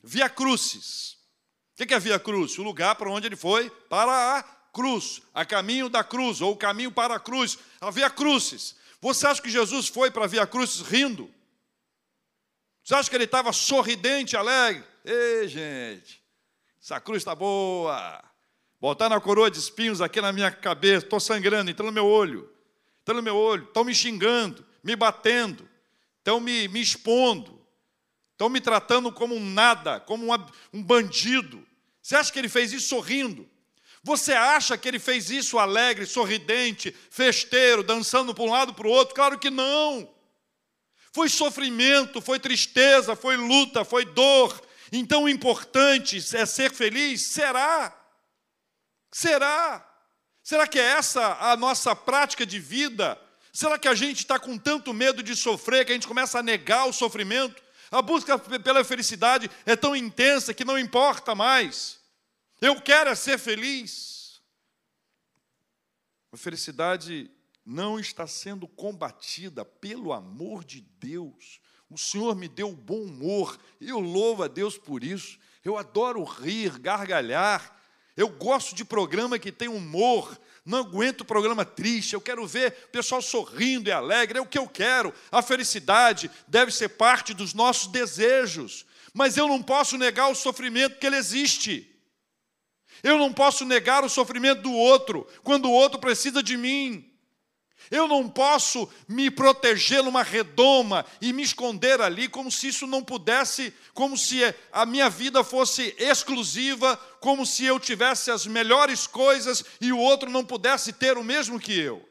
Via 0.03 0.29
Crucis. 0.29 1.17
O 1.79 1.87
que 1.87 1.95
é 1.95 1.99
Via 1.99 2.19
Cruz? 2.19 2.59
O 2.59 2.63
lugar 2.63 2.95
para 2.95 3.11
onde 3.11 3.27
ele 3.27 3.37
foi 3.37 3.71
para 3.89 4.39
a 4.39 4.43
cruz, 4.73 5.23
a 5.35 5.45
caminho 5.45 5.89
da 5.89 6.03
cruz, 6.03 6.41
ou 6.41 6.53
o 6.53 6.57
caminho 6.57 6.91
para 6.91 7.17
a 7.17 7.21
cruz, 7.21 7.59
a 7.81 7.91
Via 7.91 8.09
Crucis. 8.09 8.77
Você 9.01 9.27
acha 9.27 9.43
que 9.43 9.51
Jesus 9.51 9.89
foi 9.89 10.11
para 10.11 10.25
a 10.25 10.29
Via 10.29 10.47
Crucis 10.47 10.81
rindo? 10.81 11.33
Você 12.83 12.95
acha 12.95 13.09
que 13.09 13.17
ele 13.17 13.25
estava 13.25 13.53
sorridente, 13.53 14.37
alegre? 14.37 14.85
Ei, 15.05 15.49
gente, 15.49 16.23
essa 16.81 17.01
cruz 17.01 17.19
está 17.19 17.35
boa. 17.35 18.23
Botar 18.81 19.13
a 19.13 19.21
coroa 19.21 19.51
de 19.51 19.59
espinhos 19.59 20.01
aqui 20.01 20.21
na 20.21 20.33
minha 20.33 20.51
cabeça, 20.51 21.05
estou 21.05 21.21
sangrando, 21.21 21.71
entrando 21.71 21.89
no 21.89 21.93
meu 21.93 22.07
olho. 22.07 22.51
Entrando 23.03 23.19
no 23.19 23.23
meu 23.23 23.37
olho, 23.37 23.65
estão 23.65 23.85
me 23.85 23.95
xingando, 23.95 24.65
me 24.83 24.97
batendo, 24.97 25.69
estão 26.19 26.41
me, 26.41 26.67
me 26.69 26.81
expondo, 26.81 27.62
estão 28.43 28.49
me 28.49 28.61
tratando 28.61 29.13
como 29.13 29.37
um 29.37 29.53
nada, 29.53 30.01
como 30.01 30.27
um, 30.73 30.83
bandido. 30.83 31.65
Você 32.03 32.17
acha 32.17 32.33
que 32.33 32.39
ele 32.41 32.49
fez 32.49 32.73
isso 32.73 32.89
sorrindo? 32.89 33.49
Você 34.03 34.33
acha 34.33 34.77
que 34.77 34.89
ele 34.89 34.99
fez 34.99 35.31
isso 35.31 35.61
alegre, 35.61 36.07
sorridente, 36.07 36.95
festeiro, 37.09 37.85
dançando 37.85 38.35
para 38.35 38.43
um 38.43 38.51
lado 38.51 38.75
para 38.75 38.89
o 38.89 38.91
outro? 38.91 39.15
Claro 39.15 39.39
que 39.39 39.49
não. 39.49 40.13
Foi 41.13 41.29
sofrimento, 41.29 42.21
foi 42.21 42.41
tristeza, 42.41 43.15
foi 43.15 43.37
luta, 43.37 43.85
foi 43.85 44.05
dor. 44.05 44.61
Então 44.91 45.25
o 45.25 45.29
importante 45.29 46.17
é 46.37 46.45
ser 46.45 46.73
feliz? 46.73 47.23
Será? 47.23 47.97
Será? 49.13 49.89
Será 50.43 50.67
que 50.67 50.81
é 50.81 50.83
essa 50.83 51.39
a 51.41 51.57
nossa 51.57 51.95
prática 51.95 52.45
de 52.45 52.59
vida? 52.59 53.17
Será 53.53 53.79
que 53.79 53.87
a 53.87 53.95
gente 53.95 54.19
está 54.19 54.37
com 54.37 54.59
tanto 54.59 54.93
medo 54.93 55.23
de 55.23 55.37
sofrer 55.37 55.85
que 55.85 55.93
a 55.93 55.95
gente 55.95 56.09
começa 56.09 56.41
a 56.41 56.43
negar 56.43 56.89
o 56.89 56.93
sofrimento? 56.93 57.62
A 57.93 58.01
busca 58.01 58.39
pela 58.39 58.83
felicidade 58.83 59.51
é 59.67 59.77
tão 59.77 59.95
intensa 59.95 60.55
que 60.55 60.65
não 60.65 60.79
importa 60.79 61.35
mais. 61.35 62.01
Eu 62.59 62.81
quero 62.81 63.11
é 63.11 63.15
ser 63.15 63.39
feliz. 63.39 64.41
A 66.33 66.37
felicidade 66.39 67.31
não 67.67 68.01
está 68.01 68.27
sendo 68.27 68.67
combatida 68.67 69.63
pelo 69.63 70.15
amor 70.15 70.65
de 70.65 70.81
Deus. 70.81 71.61
O 71.91 71.99
Senhor 71.99 72.35
me 72.35 72.49
deu 72.49 72.73
bom 72.73 73.03
humor, 73.03 73.61
eu 73.79 74.01
louvo 74.01 74.43
a 74.43 74.49
Deus 74.49 74.79
por 74.79 75.05
isso. 75.05 75.39
Eu 75.63 75.77
adoro 75.77 76.25
rir, 76.25 76.79
gargalhar. 76.79 77.79
Eu 78.17 78.31
gosto 78.31 78.75
de 78.75 78.87
programa 78.87 79.39
que 79.39 79.53
tem 79.53 79.69
humor. 79.69 80.41
Não 80.65 80.79
aguento 80.79 81.25
programa 81.25 81.65
triste. 81.65 82.15
Eu 82.15 82.21
quero 82.21 82.47
ver 82.47 82.77
o 82.87 82.89
pessoal 82.89 83.21
sorrindo 83.21 83.89
e 83.89 83.93
alegre. 83.93 84.39
É 84.39 84.41
o 84.41 84.47
que 84.47 84.59
eu 84.59 84.69
quero. 84.69 85.13
A 85.31 85.43
felicidade 85.43 86.31
deve 86.47 86.71
ser 86.71 86.91
parte 86.91 87.35
dos 87.35 87.53
nossos 87.53 87.89
desejos. 87.89 88.87
Mas 89.13 89.37
eu 89.37 89.49
não 89.49 89.63
posso 89.63 89.99
negar 89.99 90.29
o 90.29 90.35
sofrimento 90.35 90.99
que 90.99 91.07
ele 91.07 91.17
existe. 91.17 91.89
Eu 93.03 93.19
não 93.19 93.33
posso 93.33 93.65
negar 93.65 94.05
o 94.05 94.09
sofrimento 94.09 94.63
do 94.63 94.73
outro 94.73 95.27
quando 95.43 95.67
o 95.67 95.73
outro 95.73 95.99
precisa 95.99 96.43
de 96.43 96.57
mim. 96.57 97.12
Eu 97.91 98.09
não 98.09 98.29
posso 98.29 98.89
me 99.09 99.31
proteger 99.31 100.03
numa 100.03 100.23
redoma 100.23 101.05
e 101.21 101.33
me 101.33 101.43
esconder 101.43 102.01
ali 102.01 102.29
como 102.29 102.51
se 102.51 102.69
isso 102.69 102.87
não 102.87 103.03
pudesse, 103.03 103.73
como 103.95 104.17
se 104.17 104.41
a 104.73 104.87
minha 104.87 105.11
vida 105.11 105.45
fosse 105.45 105.95
exclusiva, 105.99 106.97
como 107.21 107.45
se 107.45 107.65
eu 107.65 107.79
tivesse 107.79 108.31
as 108.31 108.47
melhores 108.47 109.07
coisas 109.07 109.65
e 109.81 109.93
o 109.93 109.99
outro 109.99 110.31
não 110.31 110.45
pudesse 110.45 110.93
ter 110.93 111.17
o 111.17 111.25
mesmo 111.25 111.59
que 111.61 111.79
eu. 111.79 112.07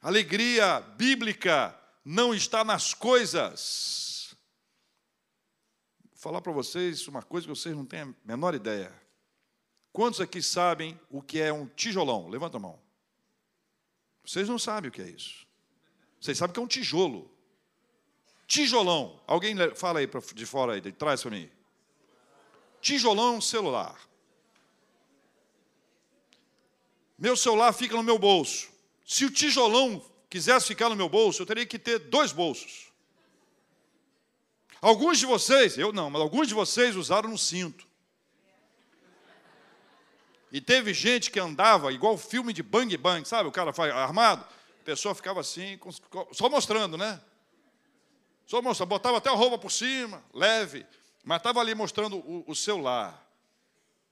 Alegria 0.00 0.80
bíblica 0.96 1.76
não 2.04 2.32
está 2.32 2.62
nas 2.62 2.94
coisas. 2.94 4.36
Vou 6.12 6.18
falar 6.18 6.40
para 6.40 6.52
vocês 6.52 7.08
uma 7.08 7.22
coisa 7.22 7.46
que 7.46 7.54
vocês 7.54 7.74
não 7.74 7.84
têm 7.84 8.02
a 8.02 8.14
menor 8.24 8.54
ideia. 8.54 8.92
Quantos 9.92 10.20
aqui 10.20 10.42
sabem 10.42 11.00
o 11.10 11.22
que 11.22 11.40
é 11.40 11.52
um 11.52 11.66
tijolão? 11.66 12.28
Levanta 12.28 12.58
a 12.58 12.60
mão. 12.60 12.85
Vocês 14.26 14.48
não 14.48 14.58
sabem 14.58 14.88
o 14.88 14.92
que 14.92 15.00
é 15.00 15.08
isso. 15.08 15.46
Vocês 16.20 16.36
sabem 16.36 16.52
que 16.52 16.58
é 16.58 16.62
um 16.62 16.66
tijolo. 16.66 17.30
Tijolão. 18.46 19.22
Alguém 19.26 19.54
fala 19.74 20.00
aí 20.00 20.08
de 20.34 20.46
fora 20.46 20.72
aí, 20.72 20.80
de 20.80 20.90
trás 20.90 21.22
para 21.22 21.30
mim. 21.30 21.48
Tijolão 22.80 23.34
é 23.34 23.36
um 23.36 23.40
celular. 23.40 23.98
Meu 27.16 27.36
celular 27.36 27.72
fica 27.72 27.96
no 27.96 28.02
meu 28.02 28.18
bolso. 28.18 28.68
Se 29.04 29.24
o 29.24 29.30
tijolão 29.30 30.04
quisesse 30.28 30.66
ficar 30.66 30.88
no 30.88 30.96
meu 30.96 31.08
bolso, 31.08 31.42
eu 31.42 31.46
teria 31.46 31.64
que 31.64 31.78
ter 31.78 31.98
dois 31.98 32.32
bolsos. 32.32 32.92
Alguns 34.80 35.18
de 35.18 35.26
vocês, 35.26 35.78
eu 35.78 35.92
não, 35.92 36.10
mas 36.10 36.20
alguns 36.20 36.48
de 36.48 36.54
vocês 36.54 36.96
usaram 36.96 37.30
um 37.30 37.38
cinto. 37.38 37.85
E 40.56 40.60
teve 40.62 40.94
gente 40.94 41.30
que 41.30 41.38
andava 41.38 41.92
igual 41.92 42.16
filme 42.16 42.50
de 42.50 42.62
bang 42.62 42.96
bang, 42.96 43.28
sabe? 43.28 43.46
O 43.46 43.52
cara 43.52 43.74
foi 43.74 43.90
armado, 43.90 44.42
a 44.80 44.84
pessoa 44.84 45.14
ficava 45.14 45.38
assim, 45.38 45.78
só 46.32 46.48
mostrando, 46.48 46.96
né? 46.96 47.20
Só 48.46 48.62
mostrando, 48.62 48.88
botava 48.88 49.18
até 49.18 49.28
a 49.28 49.34
roupa 49.34 49.58
por 49.58 49.70
cima, 49.70 50.24
leve, 50.32 50.86
mas 51.22 51.40
estava 51.40 51.60
ali 51.60 51.74
mostrando 51.74 52.16
o, 52.16 52.42
o 52.46 52.54
celular. 52.54 53.22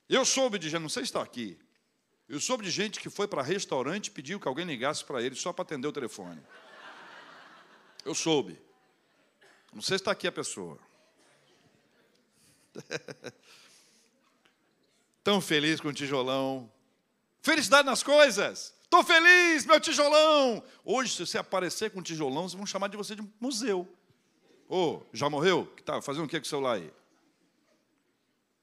Eu 0.07 0.23
soube 0.27 0.59
de 0.59 0.69
gente, 0.69 0.83
não 0.83 0.91
sei 0.91 1.05
se 1.05 1.09
está 1.09 1.23
aqui, 1.23 1.59
eu 2.29 2.39
soube 2.39 2.63
de 2.63 2.71
gente 2.71 3.01
que 3.01 3.09
foi 3.09 3.27
para 3.27 3.41
restaurante 3.41 4.09
e 4.09 4.11
pediu 4.11 4.39
que 4.39 4.47
alguém 4.47 4.67
ligasse 4.67 5.03
para 5.03 5.23
ele 5.23 5.35
só 5.35 5.51
para 5.51 5.63
atender 5.63 5.89
o 5.89 5.93
telefone. 5.93 6.43
Eu 8.05 8.15
soube. 8.15 8.61
Não 9.73 9.81
sei 9.81 9.97
se 9.97 10.03
está 10.03 10.11
aqui 10.11 10.27
a 10.27 10.33
pessoa. 10.33 10.79
Tão 15.25 15.41
feliz 15.41 15.81
com 15.81 15.89
o 15.89 15.93
tijolão. 15.93 16.71
Felicidade 17.41 17.87
nas 17.87 18.03
coisas. 18.03 18.75
Estou 18.83 19.03
feliz, 19.03 19.65
meu 19.65 19.81
tijolão. 19.81 20.63
Hoje, 20.85 21.15
se 21.15 21.27
você 21.27 21.39
aparecer 21.39 21.91
com 21.91 22.01
um 22.01 22.03
tijolão, 22.03 22.47
vão 22.49 22.67
chamar 22.67 22.89
de 22.89 22.97
você 22.97 23.17
de 23.17 23.27
museu. 23.41 23.89
Ô, 24.69 24.77
oh, 24.77 25.03
já 25.15 25.29
morreu? 25.31 25.67
Que 25.75 25.83
tá 25.83 26.01
fazendo 26.03 26.27
o 26.27 26.29
que 26.29 26.39
com 26.39 26.45
o 26.45 26.49
celular 26.49 26.75
aí? 26.75 26.93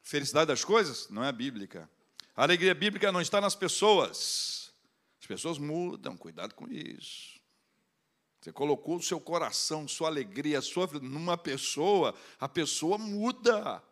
Felicidade 0.04 0.48
das 0.48 0.64
coisas 0.64 1.10
não 1.10 1.24
é 1.24 1.32
bíblica. 1.32 1.90
A 2.36 2.44
alegria 2.44 2.76
bíblica 2.76 3.12
não 3.12 3.22
está 3.22 3.42
nas 3.42 3.56
pessoas. 3.56 4.72
As 5.20 5.26
pessoas 5.26 5.58
mudam, 5.58 6.16
cuidado 6.16 6.54
com 6.54 6.68
isso. 6.68 7.40
Você 8.40 8.52
colocou 8.52 8.98
o 8.98 9.04
seu 9.04 9.20
coração, 9.20 9.88
sua 9.88 10.08
alegria, 10.08 10.62
sua 10.62 10.88
vida 10.88 11.06
numa 11.06 11.38
pessoa, 11.38 12.16
a 12.40 12.48
pessoa 12.48 12.98
muda. 12.98 13.84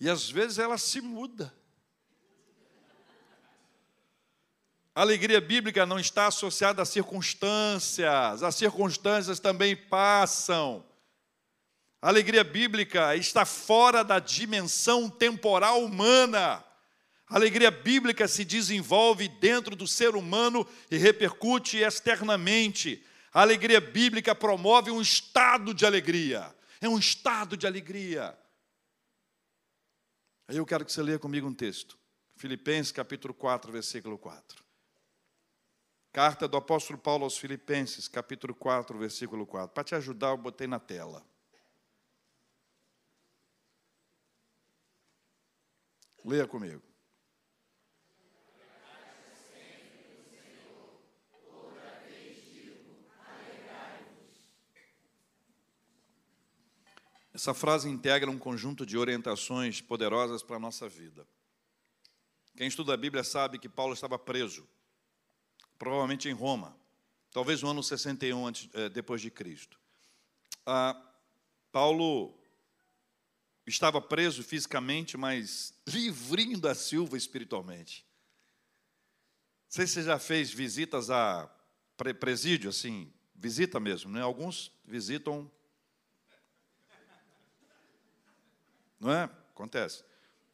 E 0.00 0.08
às 0.08 0.30
vezes 0.30 0.58
ela 0.58 0.78
se 0.78 1.00
muda. 1.00 1.54
A 4.94 5.00
alegria 5.00 5.40
bíblica 5.40 5.84
não 5.84 5.98
está 5.98 6.28
associada 6.28 6.80
a 6.80 6.84
circunstâncias, 6.84 8.42
as 8.42 8.54
circunstâncias 8.54 9.40
também 9.40 9.74
passam. 9.74 10.84
A 12.00 12.08
alegria 12.08 12.44
bíblica 12.44 13.16
está 13.16 13.44
fora 13.44 14.04
da 14.04 14.20
dimensão 14.20 15.10
temporal 15.10 15.82
humana. 15.82 16.64
A 17.26 17.34
alegria 17.34 17.72
bíblica 17.72 18.28
se 18.28 18.44
desenvolve 18.44 19.26
dentro 19.26 19.74
do 19.74 19.88
ser 19.88 20.14
humano 20.14 20.64
e 20.88 20.96
repercute 20.96 21.78
externamente. 21.78 23.04
A 23.32 23.40
alegria 23.40 23.80
bíblica 23.80 24.32
promove 24.32 24.92
um 24.92 25.00
estado 25.00 25.74
de 25.74 25.84
alegria. 25.84 26.54
É 26.80 26.88
um 26.88 26.98
estado 26.98 27.56
de 27.56 27.66
alegria. 27.66 28.38
Aí 30.46 30.56
eu 30.56 30.66
quero 30.66 30.84
que 30.84 30.92
você 30.92 31.02
leia 31.02 31.18
comigo 31.18 31.48
um 31.48 31.54
texto. 31.54 31.98
Filipenses 32.36 32.92
capítulo 32.92 33.34
4, 33.34 33.72
versículo 33.72 34.16
4. 34.18 34.63
Carta 36.14 36.46
do 36.46 36.56
apóstolo 36.56 36.96
Paulo 36.96 37.24
aos 37.24 37.36
Filipenses, 37.36 38.06
capítulo 38.06 38.54
4, 38.54 38.96
versículo 38.96 39.44
4. 39.44 39.74
Para 39.74 39.82
te 39.82 39.96
ajudar, 39.96 40.28
eu 40.28 40.36
botei 40.36 40.68
na 40.68 40.78
tela. 40.78 41.26
Leia 46.24 46.46
comigo. 46.46 46.80
Essa 57.32 57.52
frase 57.52 57.88
integra 57.88 58.30
um 58.30 58.38
conjunto 58.38 58.86
de 58.86 58.96
orientações 58.96 59.80
poderosas 59.80 60.44
para 60.44 60.54
a 60.54 60.60
nossa 60.60 60.88
vida. 60.88 61.26
Quem 62.56 62.68
estuda 62.68 62.94
a 62.94 62.96
Bíblia 62.96 63.24
sabe 63.24 63.58
que 63.58 63.68
Paulo 63.68 63.94
estava 63.94 64.16
preso, 64.16 64.64
provavelmente 65.78 66.28
em 66.28 66.32
Roma, 66.32 66.76
talvez 67.32 67.62
no 67.62 67.70
ano 67.70 67.82
61 67.82 68.46
antes, 68.46 68.68
eh, 68.74 68.88
depois 68.88 69.20
de 69.20 69.30
Cristo. 69.30 69.78
Ah, 70.66 71.00
Paulo 71.72 72.38
estava 73.66 74.00
preso 74.00 74.42
fisicamente, 74.42 75.16
mas 75.16 75.74
livrinho 75.86 76.58
da 76.58 76.74
Silva 76.74 77.16
espiritualmente. 77.16 78.06
Não 79.64 79.76
sei 79.76 79.86
se 79.86 79.94
você 79.94 80.02
já 80.04 80.18
fez 80.18 80.50
visitas 80.52 81.10
a 81.10 81.50
presídio, 82.20 82.70
assim, 82.70 83.12
visita 83.34 83.78
mesmo, 83.80 84.10
né? 84.10 84.20
Alguns 84.20 84.72
visitam 84.84 85.50
Não 89.04 89.12
é? 89.12 89.24
Acontece. 89.24 90.02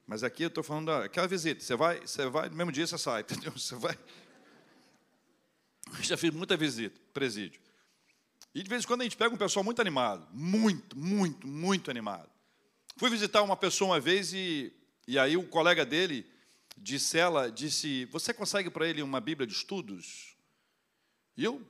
Mas 0.05 0.25
aqui 0.25 0.43
eu 0.43 0.49
estou 0.49 0.65
falando 0.65 0.87
daquela 0.87 1.29
visita. 1.29 1.63
Você 1.63 1.77
vai, 1.77 2.01
você 2.01 2.27
vai, 2.27 2.49
no 2.49 2.57
mesmo 2.57 2.73
dia 2.73 2.85
você 2.85 2.99
sai, 2.99 3.21
entendeu? 3.23 3.53
Você 3.53 3.77
vai. 3.77 3.97
Eu 5.99 6.05
já 6.05 6.17
fiz 6.17 6.31
muita 6.33 6.57
visita, 6.57 7.01
presídio. 7.13 7.61
E 8.55 8.63
de 8.63 8.69
vez 8.69 8.85
em 8.85 8.87
quando 8.87 9.03
a 9.03 9.05
gente 9.05 9.17
pega 9.17 9.35
um 9.35 9.39
pessoal 9.39 9.65
muito 9.65 9.81
animado, 9.81 10.27
muito, 10.33 10.99
muito, 10.99 11.47
muito 11.47 11.91
animado. 11.91 12.29
Fui 12.97 13.09
visitar 13.09 13.43
uma 13.43 13.57
pessoa 13.57 13.93
uma 13.93 14.01
vez 14.01 14.33
e, 14.33 14.73
e 15.07 15.19
aí 15.19 15.37
o 15.37 15.47
colega 15.47 15.85
dele, 15.85 16.27
de 16.77 16.99
cela, 16.99 17.51
disse: 17.51 18.07
Você 18.07 18.35
consegue 18.35 18.71
para 18.71 18.89
ele 18.89 19.03
uma 19.03 19.21
Bíblia 19.21 19.47
de 19.47 19.53
estudos? 19.53 20.37
E 21.37 21.45
eu 21.45 21.65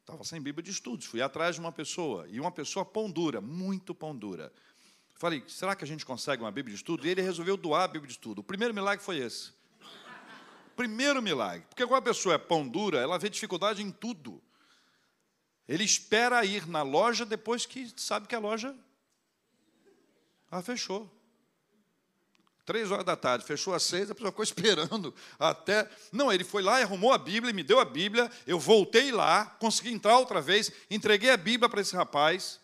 estava 0.00 0.22
sem 0.22 0.40
Bíblia 0.40 0.62
de 0.62 0.70
estudos, 0.70 1.06
fui 1.06 1.20
atrás 1.22 1.56
de 1.56 1.60
uma 1.60 1.72
pessoa, 1.72 2.26
e 2.28 2.38
uma 2.38 2.52
pessoa 2.52 2.84
pão 2.84 3.10
dura, 3.10 3.40
muito 3.40 3.94
pão 3.94 4.14
dura. 4.14 4.52
Falei, 5.16 5.42
será 5.48 5.74
que 5.74 5.84
a 5.84 5.86
gente 5.86 6.04
consegue 6.04 6.42
uma 6.42 6.52
Bíblia 6.52 6.74
de 6.74 6.80
estudo? 6.80 7.06
E 7.06 7.10
ele 7.10 7.22
resolveu 7.22 7.56
doar 7.56 7.84
a 7.84 7.88
Bíblia 7.88 8.08
de 8.08 8.12
estudo. 8.12 8.40
O 8.40 8.44
primeiro 8.44 8.74
milagre 8.74 9.04
foi 9.04 9.18
esse. 9.18 9.52
Primeiro 10.76 11.22
milagre. 11.22 11.66
Porque 11.68 11.86
quando 11.86 11.98
a 11.98 12.02
pessoa 12.02 12.34
é 12.34 12.38
pão 12.38 12.66
dura, 12.68 12.98
ela 12.98 13.18
vê 13.18 13.28
dificuldade 13.28 13.82
em 13.82 13.90
tudo. 13.90 14.42
Ele 15.68 15.84
espera 15.84 16.44
ir 16.44 16.66
na 16.66 16.82
loja 16.82 17.24
depois 17.24 17.64
que 17.64 17.92
sabe 17.96 18.28
que 18.28 18.34
a 18.34 18.38
loja 18.38 18.74
ah, 20.50 20.62
fechou. 20.62 21.10
Três 22.66 22.90
horas 22.90 23.04
da 23.04 23.16
tarde, 23.16 23.44
fechou 23.44 23.74
às 23.74 23.82
seis, 23.82 24.10
a 24.10 24.14
pessoa 24.14 24.30
ficou 24.30 24.42
esperando 24.44 25.14
até. 25.38 25.88
Não, 26.12 26.32
ele 26.32 26.44
foi 26.44 26.62
lá 26.62 26.80
arrumou 26.80 27.12
a 27.12 27.18
Bíblia, 27.18 27.52
me 27.52 27.62
deu 27.62 27.80
a 27.80 27.84
Bíblia, 27.84 28.30
eu 28.46 28.58
voltei 28.58 29.12
lá, 29.12 29.46
consegui 29.58 29.92
entrar 29.92 30.18
outra 30.18 30.40
vez, 30.40 30.70
entreguei 30.90 31.30
a 31.30 31.36
Bíblia 31.36 31.68
para 31.68 31.80
esse 31.80 31.94
rapaz 31.94 32.60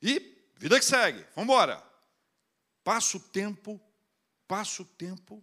e 0.00 0.32
Vida 0.62 0.78
que 0.78 0.84
segue, 0.84 1.18
vamos 1.34 1.52
embora. 1.52 1.82
Passa 2.84 3.16
o 3.16 3.20
tempo, 3.20 3.80
passa 4.46 4.82
o 4.82 4.84
tempo. 4.84 5.42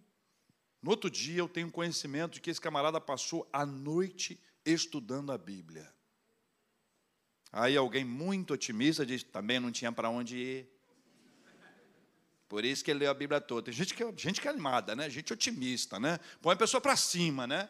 No 0.82 0.90
outro 0.90 1.10
dia 1.10 1.38
eu 1.38 1.48
tenho 1.48 1.70
conhecimento 1.70 2.34
de 2.34 2.40
que 2.40 2.50
esse 2.50 2.60
camarada 2.60 3.00
passou 3.00 3.48
a 3.52 3.66
noite 3.66 4.40
estudando 4.64 5.30
a 5.30 5.38
Bíblia. 5.38 5.92
Aí 7.52 7.76
alguém 7.76 8.04
muito 8.04 8.54
otimista 8.54 9.04
diz: 9.04 9.22
também 9.22 9.60
não 9.60 9.70
tinha 9.70 9.92
para 9.92 10.08
onde 10.08 10.36
ir. 10.36 10.80
Por 12.48 12.64
isso 12.64 12.84
que 12.84 12.90
ele 12.90 13.00
leu 13.00 13.10
a 13.10 13.14
Bíblia 13.14 13.40
toda. 13.40 13.66
Tem 13.66 13.74
gente 13.74 13.94
que, 13.94 14.02
é, 14.02 14.12
gente 14.16 14.40
que 14.40 14.48
é 14.48 14.50
animada, 14.50 14.96
né? 14.96 15.08
Gente 15.08 15.32
otimista, 15.32 16.00
né? 16.00 16.18
Põe 16.42 16.54
a 16.54 16.56
pessoa 16.56 16.80
para 16.80 16.96
cima, 16.96 17.46
né? 17.46 17.68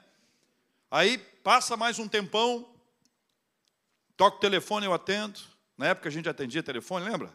Aí 0.90 1.18
passa 1.18 1.76
mais 1.76 1.98
um 1.98 2.08
tempão, 2.08 2.74
toca 4.16 4.38
o 4.38 4.40
telefone, 4.40 4.86
eu 4.86 4.94
atendo. 4.94 5.38
Na 5.76 5.88
época 5.88 6.08
a 6.08 6.12
gente 6.12 6.28
atendia 6.28 6.62
telefone, 6.62 7.08
lembra? 7.08 7.34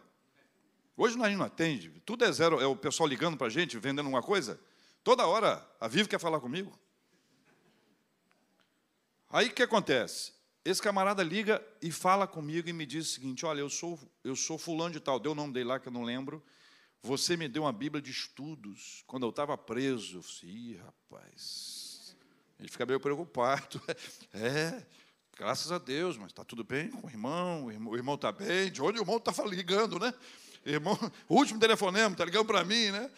Hoje 0.96 1.14
gente 1.14 1.36
não 1.36 1.44
atende, 1.44 1.90
tudo 2.06 2.24
é 2.24 2.32
zero, 2.32 2.60
é 2.60 2.66
o 2.66 2.74
pessoal 2.74 3.08
ligando 3.08 3.36
para 3.36 3.48
a 3.48 3.50
gente, 3.50 3.78
vendendo 3.78 4.08
uma 4.08 4.22
coisa. 4.22 4.58
Toda 5.06 5.24
hora, 5.24 5.64
a 5.80 5.86
Vivo 5.86 6.08
quer 6.08 6.18
falar 6.18 6.40
comigo. 6.40 6.76
Aí 9.30 9.46
o 9.46 9.54
que 9.54 9.62
acontece? 9.62 10.32
Esse 10.64 10.82
camarada 10.82 11.22
liga 11.22 11.64
e 11.80 11.92
fala 11.92 12.26
comigo 12.26 12.68
e 12.68 12.72
me 12.72 12.84
diz 12.84 13.06
o 13.06 13.14
seguinte: 13.14 13.46
olha, 13.46 13.60
eu 13.60 13.70
sou, 13.70 14.00
eu 14.24 14.34
sou 14.34 14.58
fulano 14.58 14.92
de 14.92 14.98
tal, 14.98 15.20
deu 15.20 15.30
o 15.30 15.34
nome 15.36 15.52
dele 15.52 15.66
lá 15.66 15.78
que 15.78 15.86
eu 15.86 15.92
não 15.92 16.02
lembro. 16.02 16.44
Você 17.04 17.36
me 17.36 17.46
deu 17.46 17.62
uma 17.62 17.72
Bíblia 17.72 18.02
de 18.02 18.10
estudos 18.10 19.04
quando 19.06 19.24
eu 19.24 19.30
estava 19.30 19.56
preso. 19.56 20.18
Eu 20.18 20.22
falei, 20.24 20.56
Ih, 20.56 20.76
rapaz. 20.78 22.16
Ele 22.58 22.68
fica 22.68 22.84
meio 22.84 22.98
preocupado. 22.98 23.80
É, 24.34 24.84
graças 25.38 25.70
a 25.70 25.78
Deus, 25.78 26.16
mas 26.16 26.32
está 26.32 26.44
tudo 26.44 26.64
bem 26.64 26.90
com 26.90 27.06
o 27.06 27.10
irmão, 27.10 27.66
o 27.66 27.96
irmão 27.96 28.16
está 28.16 28.32
bem, 28.32 28.72
de 28.72 28.82
onde 28.82 28.98
o 28.98 29.02
irmão 29.02 29.18
está 29.18 29.30
ligando, 29.44 30.00
né? 30.00 30.12
Irmão, 30.64 30.98
o 31.28 31.36
último 31.36 31.60
telefonema, 31.60 32.10
está 32.10 32.24
ligando 32.24 32.46
para 32.46 32.64
mim, 32.64 32.90
né? 32.90 33.08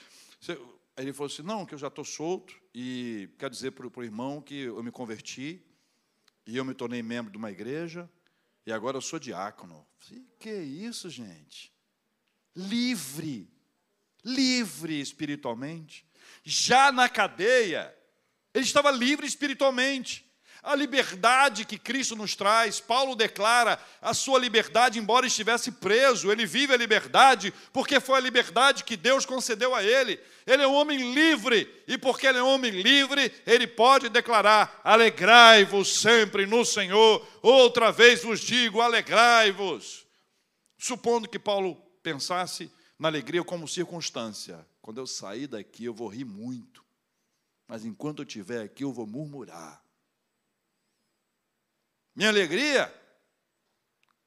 Ele 0.99 1.13
falou 1.13 1.33
assim: 1.33 1.43
não, 1.43 1.65
que 1.65 1.75
eu 1.75 1.79
já 1.79 1.87
estou 1.87 2.05
solto 2.05 2.55
e 2.75 3.31
quero 3.39 3.53
dizer 3.53 3.71
para 3.71 3.87
o 3.87 4.05
irmão 4.05 4.43
que 4.43 4.63
eu 4.63 4.83
me 4.83 4.91
converti 4.91 5.65
e 6.47 6.57
eu 6.57 6.65
me 6.65 6.75
tornei 6.75 7.03
membro 7.03 7.31
de 7.31 7.39
uma 7.39 7.51
igreja 7.51 8.11
e 8.67 8.73
agora 8.73 8.97
eu 8.97 9.01
sou 9.01 9.19
diácono. 9.19 9.87
Falei, 9.99 10.27
que 10.39 10.51
isso, 10.51 11.09
gente? 11.09 11.73
Livre, 12.55 13.49
livre 14.25 15.01
espiritualmente. 15.01 16.07
Já 16.43 16.93
na 16.93 17.09
cadeia, 17.09 17.97
ele 18.53 18.65
estava 18.65 18.91
livre 18.91 19.27
espiritualmente 19.27 20.28
a 20.63 20.75
liberdade 20.75 21.65
que 21.65 21.79
Cristo 21.79 22.17
nos 22.17 22.35
traz. 22.35 22.81
Paulo 22.81 23.15
declara 23.15 23.79
a 24.01 24.13
sua 24.13 24.39
liberdade, 24.39 24.99
embora 24.99 25.27
estivesse 25.27 25.73
preso, 25.73 26.31
ele 26.31 26.47
vive 26.47 26.73
a 26.73 26.77
liberdade, 26.77 27.53
porque 27.73 28.01
foi 28.01 28.19
a 28.19 28.21
liberdade 28.21 28.85
que 28.85 28.97
Deus 28.97 29.25
concedeu 29.25 29.75
a 29.75 29.83
ele. 29.83 30.21
Ele 30.47 30.63
é 30.63 30.67
um 30.67 30.75
homem 30.75 31.13
livre, 31.13 31.69
e 31.87 31.97
porque 31.97 32.27
ele 32.27 32.39
é 32.39 32.43
um 32.43 32.49
homem 32.49 32.71
livre, 32.71 33.33
ele 33.47 33.67
pode 33.67 34.09
declarar: 34.09 34.81
alegrai-vos 34.83 36.01
sempre 36.01 36.47
no 36.47 36.65
Senhor. 36.65 37.27
Outra 37.43 37.93
vez 37.93 38.23
vos 38.23 38.41
digo: 38.41 38.81
alegrai-vos. 38.81 40.07
Supondo 40.77 41.29
que 41.29 41.39
Paulo 41.39 41.75
pensasse 42.03 42.71
na 42.99 43.09
alegria 43.09 43.45
como 43.45 43.69
circunstância. 43.69 44.67
Quando 44.81 44.99
eu 44.99 45.07
sair 45.07 45.47
daqui, 45.47 45.85
eu 45.85 45.95
vou 45.95 46.09
rir 46.09 46.25
muito. 46.25 46.85
Mas 47.67 47.85
enquanto 47.85 48.21
eu 48.21 48.27
estiver 48.27 48.63
aqui, 48.63 48.83
eu 48.83 48.93
vou 48.93 49.07
murmurar. 49.07 49.83
Minha 52.19 52.31
alegria, 52.31 52.93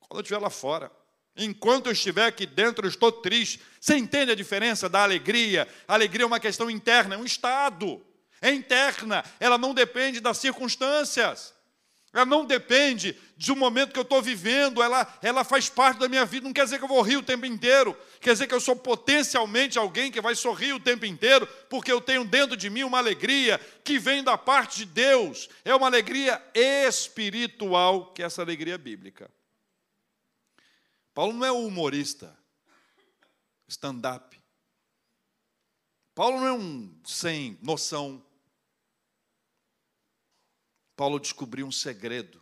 quando 0.07 0.19
eu 0.19 0.21
estiver 0.21 0.39
lá 0.39 0.49
fora. 0.49 0.89
Enquanto 1.35 1.87
eu 1.87 1.91
estiver 1.91 2.25
aqui 2.25 2.45
dentro, 2.45 2.85
eu 2.85 2.89
estou 2.89 3.11
triste. 3.11 3.61
Você 3.81 3.97
entende 3.97 4.31
a 4.31 4.35
diferença 4.35 4.87
da 4.87 5.03
alegria? 5.03 5.67
A 5.85 5.95
alegria 5.95 6.23
é 6.23 6.25
uma 6.25 6.39
questão 6.39 6.71
interna, 6.71 7.15
é 7.15 7.17
um 7.17 7.25
estado. 7.25 8.01
É 8.41 8.49
interna, 8.49 9.25
ela 9.41 9.57
não 9.57 9.73
depende 9.73 10.21
das 10.21 10.37
circunstâncias. 10.37 11.53
Ela 12.13 12.25
não 12.25 12.45
depende 12.45 13.17
de 13.37 13.51
um 13.53 13.55
momento 13.55 13.93
que 13.93 13.99
eu 13.99 14.03
estou 14.03 14.21
vivendo, 14.21 14.83
ela, 14.83 15.17
ela 15.21 15.45
faz 15.45 15.69
parte 15.69 15.99
da 15.99 16.09
minha 16.09 16.25
vida. 16.25 16.45
Não 16.45 16.53
quer 16.53 16.65
dizer 16.65 16.77
que 16.77 16.83
eu 16.83 16.89
vou 16.89 17.01
rir 17.01 17.17
o 17.17 17.23
tempo 17.23 17.45
inteiro, 17.45 17.97
quer 18.19 18.33
dizer 18.33 18.47
que 18.47 18.53
eu 18.53 18.59
sou 18.59 18.75
potencialmente 18.75 19.79
alguém 19.79 20.11
que 20.11 20.19
vai 20.19 20.35
sorrir 20.35 20.73
o 20.73 20.79
tempo 20.79 21.05
inteiro, 21.05 21.47
porque 21.69 21.91
eu 21.91 22.01
tenho 22.01 22.25
dentro 22.25 22.57
de 22.57 22.69
mim 22.69 22.83
uma 22.83 22.97
alegria 22.97 23.57
que 23.83 23.97
vem 23.97 24.23
da 24.23 24.37
parte 24.37 24.79
de 24.79 24.85
Deus. 24.85 25.49
É 25.63 25.73
uma 25.73 25.87
alegria 25.87 26.41
espiritual, 26.53 28.13
que 28.13 28.21
é 28.21 28.25
essa 28.25 28.41
alegria 28.41 28.77
bíblica. 28.77 29.31
Paulo 31.13 31.33
não 31.33 31.45
é 31.45 31.51
um 31.51 31.65
humorista, 31.65 32.37
stand-up. 33.67 34.39
Paulo 36.13 36.41
não 36.41 36.47
é 36.47 36.53
um 36.53 36.93
sem 37.05 37.57
noção. 37.61 38.21
Paulo 41.01 41.19
descobriu 41.19 41.65
um 41.65 41.71
segredo. 41.71 42.39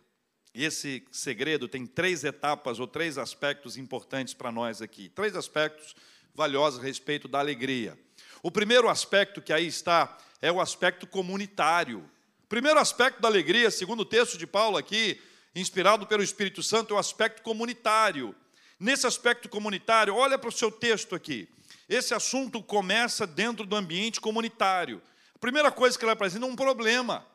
E 0.54 0.66
esse 0.66 1.02
segredo 1.10 1.66
tem 1.66 1.86
três 1.86 2.24
etapas 2.24 2.78
ou 2.78 2.86
três 2.86 3.16
aspectos 3.16 3.78
importantes 3.78 4.34
para 4.34 4.52
nós 4.52 4.82
aqui. 4.82 5.08
Três 5.08 5.34
aspectos 5.34 5.96
valiosos 6.34 6.78
a 6.78 6.82
respeito 6.82 7.26
da 7.26 7.38
alegria. 7.38 7.98
O 8.42 8.50
primeiro 8.50 8.90
aspecto 8.90 9.40
que 9.40 9.50
aí 9.50 9.66
está 9.66 10.14
é 10.42 10.52
o 10.52 10.60
aspecto 10.60 11.06
comunitário. 11.06 12.00
O 12.44 12.48
primeiro 12.50 12.78
aspecto 12.78 13.22
da 13.22 13.28
alegria, 13.28 13.70
segundo 13.70 14.00
o 14.00 14.04
texto 14.04 14.36
de 14.36 14.46
Paulo 14.46 14.76
aqui, 14.76 15.18
inspirado 15.54 16.06
pelo 16.06 16.22
Espírito 16.22 16.62
Santo, 16.62 16.92
é 16.92 16.98
o 16.98 17.00
aspecto 17.00 17.40
comunitário. 17.40 18.34
Nesse 18.78 19.06
aspecto 19.06 19.48
comunitário, 19.48 20.14
olha 20.14 20.38
para 20.38 20.50
o 20.50 20.52
seu 20.52 20.70
texto 20.70 21.14
aqui. 21.14 21.48
Esse 21.88 22.12
assunto 22.12 22.62
começa 22.62 23.26
dentro 23.26 23.64
do 23.64 23.74
ambiente 23.74 24.20
comunitário. 24.20 25.00
A 25.34 25.38
primeira 25.38 25.72
coisa 25.72 25.98
que 25.98 26.04
ele 26.04 26.12
apresenta 26.12 26.44
é 26.44 26.48
um 26.50 26.54
problema. 26.54 27.26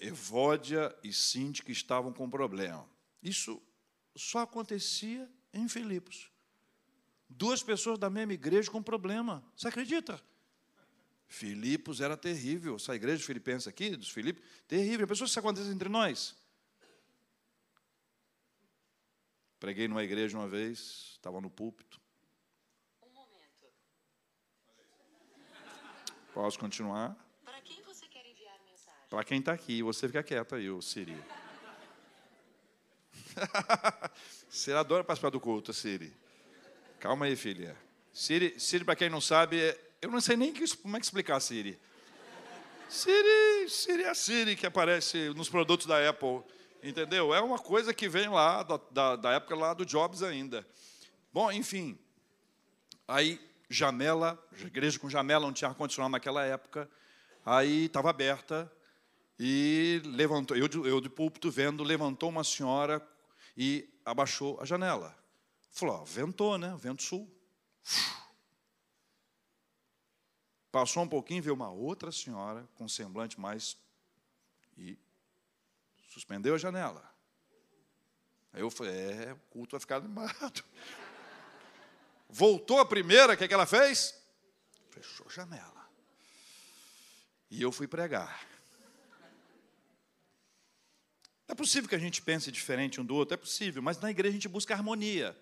Evódia 0.00 0.94
e 1.02 1.12
Síndica 1.12 1.72
estavam 1.72 2.12
com 2.12 2.28
problema. 2.28 2.88
Isso 3.22 3.62
só 4.16 4.40
acontecia 4.40 5.30
em 5.52 5.68
Filipos. 5.68 6.30
Duas 7.28 7.62
pessoas 7.62 7.98
da 7.98 8.10
mesma 8.10 8.32
igreja 8.32 8.70
com 8.70 8.82
problema. 8.82 9.44
Você 9.56 9.68
acredita? 9.68 10.22
Filipos 11.26 12.00
era 12.00 12.16
terrível. 12.16 12.76
Essa 12.76 12.94
igreja 12.94 13.18
de 13.18 13.24
Filipenses 13.24 13.68
aqui, 13.68 13.94
dos 13.96 14.10
Filipos, 14.10 14.42
terrível. 14.66 15.04
A 15.04 15.08
pessoa 15.08 15.26
que 15.26 15.30
isso 15.30 15.38
acontece 15.38 15.68
entre 15.68 15.88
nós. 15.88 16.34
Preguei 19.60 19.88
numa 19.88 20.04
igreja 20.04 20.38
uma 20.38 20.48
vez, 20.48 21.12
estava 21.12 21.40
no 21.40 21.50
púlpito. 21.50 22.00
Um 23.02 23.10
momento. 23.10 23.66
Posso 26.32 26.58
continuar? 26.58 27.16
Para 27.44 27.60
quem 27.60 27.82
você 27.82 28.06
quer 28.06 28.24
enviar 28.24 28.58
mensagem? 28.60 28.97
Para 29.08 29.24
quem 29.24 29.38
está 29.38 29.52
aqui, 29.52 29.82
você 29.82 30.06
fica 30.06 30.22
quieto 30.22 30.54
aí, 30.54 30.68
o 30.70 30.82
Siri. 30.82 31.16
Você 34.50 34.72
adora 34.72 35.04
participar 35.04 35.30
do 35.30 35.40
culto, 35.40 35.72
Siri. 35.72 36.12
Calma 36.98 37.26
aí, 37.26 37.36
filha. 37.36 37.76
Siri, 38.12 38.58
Siri 38.58 38.84
para 38.84 38.96
quem 38.96 39.08
não 39.08 39.20
sabe, 39.20 39.76
eu 40.02 40.10
não 40.10 40.20
sei 40.20 40.36
nem 40.36 40.52
como 40.82 40.96
é 40.96 41.00
que 41.00 41.06
explicar 41.06 41.38
Siri. 41.40 41.78
Siri, 42.88 43.68
Siri 43.68 44.02
é 44.02 44.08
a 44.08 44.14
Siri 44.14 44.56
que 44.56 44.66
aparece 44.66 45.30
nos 45.30 45.48
produtos 45.48 45.86
da 45.86 46.08
Apple. 46.08 46.42
Entendeu? 46.82 47.34
É 47.34 47.40
uma 47.40 47.58
coisa 47.58 47.94
que 47.94 48.08
vem 48.08 48.28
lá, 48.28 48.62
da, 48.62 48.80
da, 48.90 49.16
da 49.16 49.32
época 49.32 49.54
lá 49.54 49.74
do 49.74 49.84
Jobs 49.84 50.22
ainda. 50.22 50.66
Bom, 51.32 51.50
enfim. 51.50 51.98
Aí, 53.06 53.40
janela, 53.68 54.38
igreja 54.60 54.98
com 54.98 55.08
janela, 55.10 55.46
não 55.46 55.52
tinha 55.52 55.68
ar-condicionado 55.68 56.12
naquela 56.12 56.44
época. 56.44 56.88
Aí 57.44 57.86
estava 57.86 58.10
aberta 58.10 58.70
e 59.38 60.02
levantou, 60.04 60.56
eu, 60.56 60.68
eu 60.84 61.00
de 61.00 61.08
púlpito 61.08 61.50
vendo, 61.50 61.82
levantou 61.82 62.28
uma 62.28 62.42
senhora 62.42 63.06
e 63.56 63.88
abaixou 64.04 64.60
a 64.60 64.64
janela. 64.64 65.16
Falou, 65.70 66.04
ventou, 66.04 66.58
né? 66.58 66.76
Vento 66.78 67.02
sul. 67.02 67.30
Passou 70.72 71.02
um 71.02 71.08
pouquinho, 71.08 71.42
veio 71.42 71.54
uma 71.54 71.70
outra 71.70 72.12
senhora 72.12 72.68
com 72.74 72.88
semblante 72.88 73.40
mais 73.40 73.76
e 74.76 74.98
Suspendeu 76.08 76.54
a 76.54 76.58
janela. 76.58 77.14
Aí 78.52 78.60
eu 78.60 78.70
falei, 78.70 78.94
é, 78.94 79.32
o 79.34 79.36
culto 79.50 79.72
vai 79.72 79.80
ficar 79.80 79.96
animado. 79.96 80.64
Voltou 82.28 82.80
a 82.80 82.86
primeira, 82.86 83.34
o 83.34 83.36
que, 83.36 83.44
é 83.44 83.48
que 83.48 83.54
ela 83.54 83.66
fez? 83.66 84.20
Fechou 84.90 85.26
a 85.28 85.32
janela. 85.32 85.88
E 87.50 87.62
eu 87.62 87.70
fui 87.70 87.86
pregar. 87.86 88.44
É 91.46 91.47
possível 91.58 91.88
que 91.88 91.94
a 91.96 91.98
gente 91.98 92.22
pense 92.22 92.52
diferente 92.52 93.00
um 93.00 93.04
do 93.04 93.16
outro, 93.16 93.34
é 93.34 93.36
possível, 93.36 93.82
mas 93.82 93.98
na 93.98 94.10
igreja 94.10 94.30
a 94.30 94.34
gente 94.34 94.48
busca 94.48 94.72
harmonia. 94.72 95.36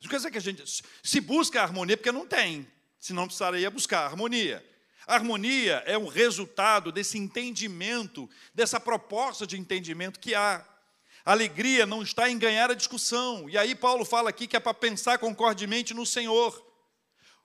Isso 0.00 0.10
quer 0.10 0.16
dizer 0.16 0.30
que 0.32 0.38
a 0.38 0.40
gente 0.40 0.82
se 1.02 1.20
busca 1.20 1.62
harmonia 1.62 1.96
porque 1.96 2.10
não 2.10 2.26
tem, 2.26 2.66
senão 2.98 3.26
precisaria 3.26 3.70
buscar 3.70 4.04
harmonia. 4.04 4.66
A 5.06 5.14
harmonia 5.14 5.82
é 5.86 5.96
um 5.96 6.08
resultado 6.08 6.90
desse 6.90 7.16
entendimento, 7.16 8.28
dessa 8.52 8.80
proposta 8.80 9.46
de 9.46 9.58
entendimento 9.58 10.18
que 10.18 10.34
há. 10.34 10.66
A 11.24 11.32
alegria 11.32 11.86
não 11.86 12.02
está 12.02 12.28
em 12.28 12.38
ganhar 12.38 12.70
a 12.70 12.74
discussão. 12.74 13.48
E 13.48 13.56
aí 13.56 13.74
Paulo 13.74 14.04
fala 14.04 14.30
aqui 14.30 14.46
que 14.46 14.56
é 14.56 14.60
para 14.60 14.74
pensar 14.74 15.18
concordemente 15.18 15.94
no 15.94 16.04
Senhor. 16.04 16.66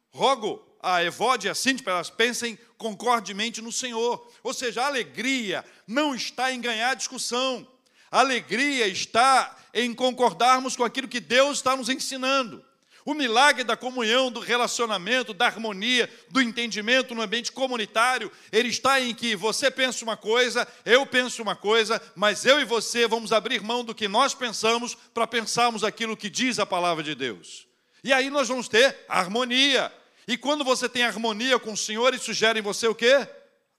Rogo 0.10 0.66
a 0.82 1.04
Evódia 1.04 1.50
e 1.50 1.52
a 1.52 1.56
Síntia 1.56 1.84
para 1.84 1.94
elas 1.94 2.10
pensem 2.10 2.58
concordemente 2.78 3.62
no 3.62 3.72
Senhor. 3.72 4.32
Ou 4.44 4.54
seja, 4.54 4.84
a 4.84 4.88
alegria 4.88 5.66
não 5.86 6.16
está 6.16 6.52
em 6.52 6.62
ganhar 6.62 6.92
a 6.92 6.96
discussão. 6.96 7.68
Alegria 8.16 8.88
está 8.88 9.54
em 9.74 9.94
concordarmos 9.94 10.78
com 10.78 10.86
aquilo 10.86 11.06
que 11.06 11.20
Deus 11.20 11.58
está 11.58 11.76
nos 11.76 11.90
ensinando. 11.90 12.64
O 13.04 13.14
milagre 13.14 13.66
da 13.66 13.76
comunhão, 13.76 14.32
do 14.32 14.40
relacionamento, 14.40 15.34
da 15.34 15.48
harmonia, 15.48 16.10
do 16.30 16.42
entendimento 16.42 17.14
no 17.14 17.22
ambiente 17.22 17.52
comunitário, 17.52 18.32
ele 18.54 18.70
está 18.70 19.02
em 19.02 19.14
que 19.14 19.36
você 19.36 19.70
pensa 19.70 20.06
uma 20.06 20.16
coisa, 20.16 20.66
eu 20.86 21.06
penso 21.06 21.42
uma 21.42 21.58
coisa, 21.58 22.02
mas 22.16 22.46
eu 22.46 22.62
e 22.62 22.64
você 22.64 23.06
vamos 23.06 23.34
abrir 23.34 23.62
mão 23.62 23.84
do 23.84 23.94
que 23.94 24.08
nós 24.08 24.34
pensamos 24.34 24.96
para 25.14 25.28
pensarmos 25.28 25.84
aquilo 25.84 26.16
que 26.16 26.30
diz 26.30 26.58
a 26.58 26.66
palavra 26.66 27.04
de 27.04 27.16
Deus. 27.16 27.68
E 28.02 28.14
aí 28.14 28.30
nós 28.30 28.48
vamos 28.48 28.70
ter 28.70 28.98
harmonia. 29.10 29.94
E 30.26 30.38
quando 30.38 30.64
você 30.64 30.88
tem 30.88 31.04
harmonia 31.04 31.60
com 31.60 31.74
o 31.74 31.78
Senhor, 31.78 32.14
isso 32.14 32.32
gera 32.32 32.58
em 32.58 32.62
você 32.62 32.88
o 32.88 32.96
quê? 32.96 33.28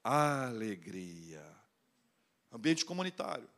Alegria. 0.04 1.42
Ambiente 2.52 2.84
comunitário. 2.84 3.55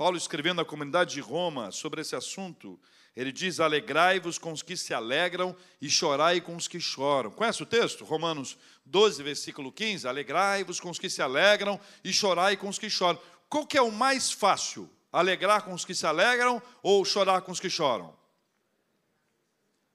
Paulo 0.00 0.16
escrevendo 0.16 0.62
à 0.62 0.64
comunidade 0.64 1.12
de 1.12 1.20
Roma 1.20 1.70
sobre 1.70 2.00
esse 2.00 2.16
assunto, 2.16 2.80
ele 3.14 3.30
diz: 3.30 3.60
Alegrai-vos 3.60 4.38
com 4.38 4.50
os 4.50 4.62
que 4.62 4.74
se 4.74 4.94
alegram 4.94 5.54
e 5.78 5.90
chorai 5.90 6.40
com 6.40 6.56
os 6.56 6.66
que 6.66 6.80
choram. 6.80 7.30
Conhece 7.30 7.62
o 7.62 7.66
texto? 7.66 8.02
Romanos 8.02 8.56
12, 8.86 9.22
versículo 9.22 9.70
15: 9.70 10.08
Alegrai-vos 10.08 10.80
com 10.80 10.88
os 10.88 10.98
que 10.98 11.10
se 11.10 11.20
alegram 11.20 11.78
e 12.02 12.14
chorai 12.14 12.56
com 12.56 12.70
os 12.70 12.78
que 12.78 12.88
choram. 12.88 13.20
Qual 13.46 13.66
que 13.66 13.76
é 13.76 13.82
o 13.82 13.92
mais 13.92 14.32
fácil? 14.32 14.88
Alegrar 15.12 15.64
com 15.66 15.74
os 15.74 15.84
que 15.84 15.94
se 15.94 16.06
alegram 16.06 16.62
ou 16.82 17.04
chorar 17.04 17.42
com 17.42 17.52
os 17.52 17.60
que 17.60 17.68
choram? 17.68 18.16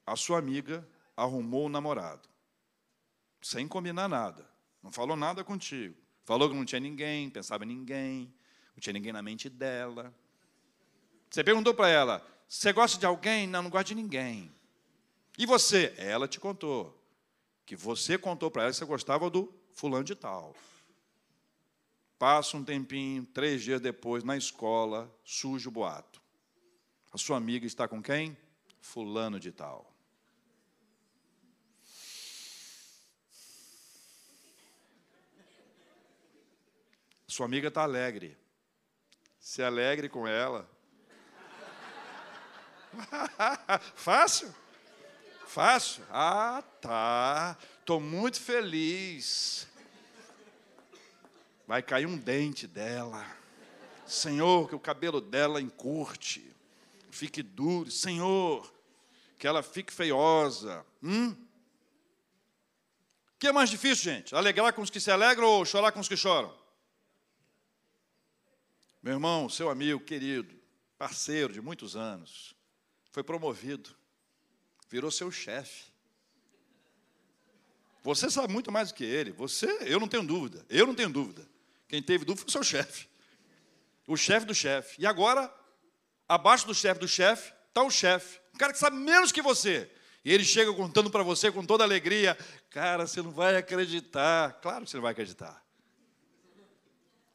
A 0.06 0.16
sua 0.16 0.38
amiga 0.38 0.88
arrumou 1.18 1.66
o 1.66 1.70
namorado, 1.70 2.30
sem 3.42 3.68
combinar 3.68 4.08
nada, 4.08 4.48
não 4.84 4.92
falou 4.92 5.18
nada 5.18 5.44
contigo, 5.44 5.96
falou 6.24 6.48
que 6.48 6.56
não 6.56 6.64
tinha 6.64 6.80
ninguém, 6.80 7.28
pensava 7.28 7.64
em 7.64 7.70
ninguém, 7.70 8.32
não 8.76 8.82
tinha 8.82 8.94
ninguém 8.94 9.14
na 9.14 9.22
mente 9.22 9.50
dela. 9.50 10.14
Você 11.30 11.44
perguntou 11.44 11.74
para 11.74 11.90
ela: 11.90 12.26
você 12.48 12.72
gosta 12.74 13.00
de 13.00 13.06
alguém? 13.06 13.48
Não, 13.48 13.64
não 13.64 13.70
gosto 13.70 13.88
de 13.88 13.96
ninguém. 13.96 14.54
E 15.38 15.46
você? 15.46 15.94
Ela 15.98 16.28
te 16.28 16.40
contou. 16.40 17.02
Que 17.66 17.76
você 17.76 18.18
contou 18.18 18.52
para 18.52 18.64
ela 18.64 18.72
que 18.72 18.78
você 18.78 18.86
gostava 18.86 19.30
do 19.30 19.54
fulano 19.74 20.04
de 20.04 20.16
tal. 20.16 20.56
Passa 22.20 22.56
um 22.56 22.64
tempinho, 22.64 23.26
três 23.26 23.64
dias 23.64 23.82
depois, 23.82 24.24
na 24.24 24.38
escola, 24.38 25.14
surge 25.24 25.68
o 25.68 25.72
boato. 25.72 26.22
A 27.12 27.18
sua 27.18 27.38
amiga 27.38 27.66
está 27.66 27.88
com 27.88 28.02
quem? 28.02 28.38
Fulano 28.80 29.40
de 29.40 29.52
tal. 29.52 29.92
Sua 37.28 37.46
amiga 37.46 37.68
está 37.68 37.84
alegre. 37.84 38.38
Se 39.46 39.62
alegre 39.62 40.10
com 40.10 40.28
ela. 40.28 40.68
Fácil? 43.94 44.52
Fácil? 45.46 46.04
Ah, 46.10 46.64
tá. 46.82 47.56
Estou 47.80 48.00
muito 48.00 48.42
feliz. 48.42 49.68
Vai 51.68 51.84
cair 51.84 52.08
um 52.08 52.18
dente 52.18 52.66
dela. 52.66 53.24
Senhor, 54.08 54.68
que 54.68 54.74
o 54.74 54.80
cabelo 54.80 55.22
dela 55.22 55.62
encurte, 55.62 56.52
fique 57.12 57.44
duro. 57.44 57.92
Senhor, 57.92 58.74
que 59.38 59.46
ela 59.46 59.62
fique 59.62 59.94
feiosa. 59.94 60.84
Hum? 61.04 61.36
O 63.36 63.38
que 63.38 63.46
é 63.46 63.52
mais 63.52 63.70
difícil, 63.70 64.12
gente? 64.12 64.34
Alegrar 64.34 64.74
com 64.74 64.82
os 64.82 64.90
que 64.90 65.00
se 65.00 65.12
alegram 65.12 65.46
ou 65.46 65.66
chorar 65.66 65.92
com 65.92 66.00
os 66.00 66.08
que 66.08 66.18
choram? 66.18 66.65
Meu 69.06 69.14
irmão, 69.14 69.48
seu 69.48 69.70
amigo 69.70 70.00
querido, 70.00 70.52
parceiro 70.98 71.54
de 71.54 71.62
muitos 71.62 71.96
anos, 71.96 72.56
foi 73.12 73.24
promovido, 73.24 73.96
virou 74.90 75.12
seu 75.12 75.32
chefe. 75.32 75.94
Você 78.02 78.32
sabe 78.32 78.52
muito 78.52 78.72
mais 78.72 78.90
do 78.90 78.96
que 78.96 79.04
ele. 79.04 79.32
Você, 79.34 79.68
eu 79.82 80.00
não 80.00 80.08
tenho 80.08 80.26
dúvida. 80.26 80.66
Eu 80.68 80.88
não 80.88 80.96
tenho 80.96 81.12
dúvida. 81.12 81.48
Quem 81.88 82.02
teve 82.02 82.26
dúvida 82.26 82.42
foi 82.42 82.50
o 82.50 82.52
seu 82.52 82.64
chefe. 82.64 83.08
O 84.08 84.18
chefe 84.18 84.48
do 84.48 84.56
chefe. 84.56 85.00
E 85.00 85.06
agora, 85.06 85.54
abaixo 86.28 86.66
do 86.66 86.74
chefe 86.74 87.00
do 87.00 87.08
chefe, 87.08 87.54
está 87.68 87.84
o 87.84 87.92
chefe. 87.92 88.40
Um 88.56 88.58
cara 88.58 88.74
que 88.74 88.80
sabe 88.80 88.98
menos 88.98 89.32
que 89.32 89.42
você. 89.44 89.88
E 90.24 90.34
ele 90.34 90.44
chega 90.44 90.74
contando 90.74 91.12
para 91.12 91.22
você 91.22 91.52
com 91.52 91.64
toda 91.64 91.84
alegria. 91.84 92.36
Cara, 92.72 93.06
você 93.06 93.22
não 93.22 93.30
vai 93.30 93.56
acreditar. 93.56 94.54
Claro 94.62 94.84
que 94.84 94.90
você 94.90 94.98
não 94.98 95.04
vai 95.04 95.12
acreditar. 95.12 95.64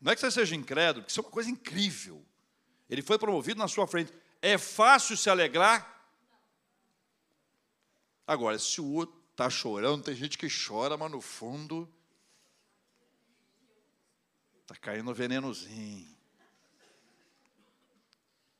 Não 0.00 0.12
é 0.12 0.14
que 0.14 0.20
você 0.20 0.30
seja 0.30 0.56
incrédulo, 0.56 1.02
porque 1.02 1.10
isso 1.10 1.20
é 1.20 1.22
uma 1.22 1.30
coisa 1.30 1.50
incrível. 1.50 2.24
Ele 2.88 3.02
foi 3.02 3.18
promovido 3.18 3.58
na 3.58 3.68
sua 3.68 3.86
frente. 3.86 4.12
É 4.40 4.56
fácil 4.56 5.16
se 5.16 5.28
alegrar? 5.28 6.00
Agora, 8.26 8.58
se 8.58 8.80
o 8.80 8.92
outro 8.92 9.20
está 9.30 9.50
chorando, 9.50 10.04
tem 10.04 10.14
gente 10.14 10.38
que 10.38 10.48
chora, 10.48 10.96
mas 10.96 11.10
no 11.10 11.20
fundo 11.20 11.92
está 14.62 14.74
caindo 14.76 15.12
venenozinho. 15.12 16.16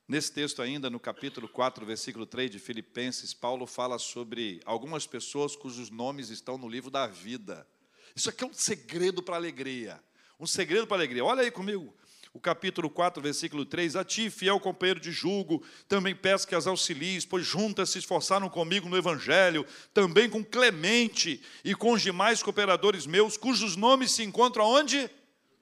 Nesse 0.07 0.29
texto 0.33 0.61
ainda, 0.61 0.89
no 0.89 0.99
capítulo 0.99 1.47
4, 1.47 1.85
versículo 1.85 2.25
3 2.25 2.51
de 2.51 2.59
Filipenses, 2.59 3.33
Paulo 3.33 3.65
fala 3.65 3.97
sobre 3.97 4.59
algumas 4.65 5.07
pessoas 5.07 5.55
cujos 5.55 5.89
nomes 5.89 6.29
estão 6.29 6.57
no 6.57 6.67
livro 6.67 6.91
da 6.91 7.07
vida. 7.07 7.65
Isso 8.13 8.29
aqui 8.29 8.43
é 8.43 8.47
um 8.47 8.53
segredo 8.53 9.23
para 9.23 9.35
a 9.35 9.37
alegria. 9.37 10.03
Um 10.41 10.47
segredo 10.47 10.87
para 10.87 10.97
a 10.97 10.99
alegria. 11.01 11.23
Olha 11.23 11.43
aí 11.43 11.51
comigo 11.51 11.93
o 12.33 12.39
capítulo 12.39 12.89
4, 12.89 13.21
versículo 13.21 13.63
3, 13.63 13.95
a 13.95 14.03
ti, 14.03 14.27
fiel 14.31 14.59
companheiro 14.59 14.99
de 14.99 15.11
julgo, 15.11 15.63
também 15.87 16.15
peço 16.15 16.47
que 16.47 16.55
as 16.55 16.65
auxilies, 16.65 17.25
pois 17.25 17.45
juntas 17.45 17.91
se 17.91 17.99
esforçaram 17.99 18.49
comigo 18.49 18.89
no 18.89 18.97
Evangelho, 18.97 19.67
também 19.93 20.27
com 20.27 20.43
Clemente 20.43 21.43
e 21.63 21.75
com 21.75 21.91
os 21.91 22.01
demais 22.01 22.41
cooperadores 22.41 23.05
meus, 23.05 23.37
cujos 23.37 23.75
nomes 23.75 24.13
se 24.13 24.23
encontram 24.23 24.65
onde? 24.65 25.07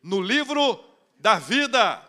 No 0.01 0.21
livro 0.21 0.81
da 1.19 1.37
vida. 1.37 2.01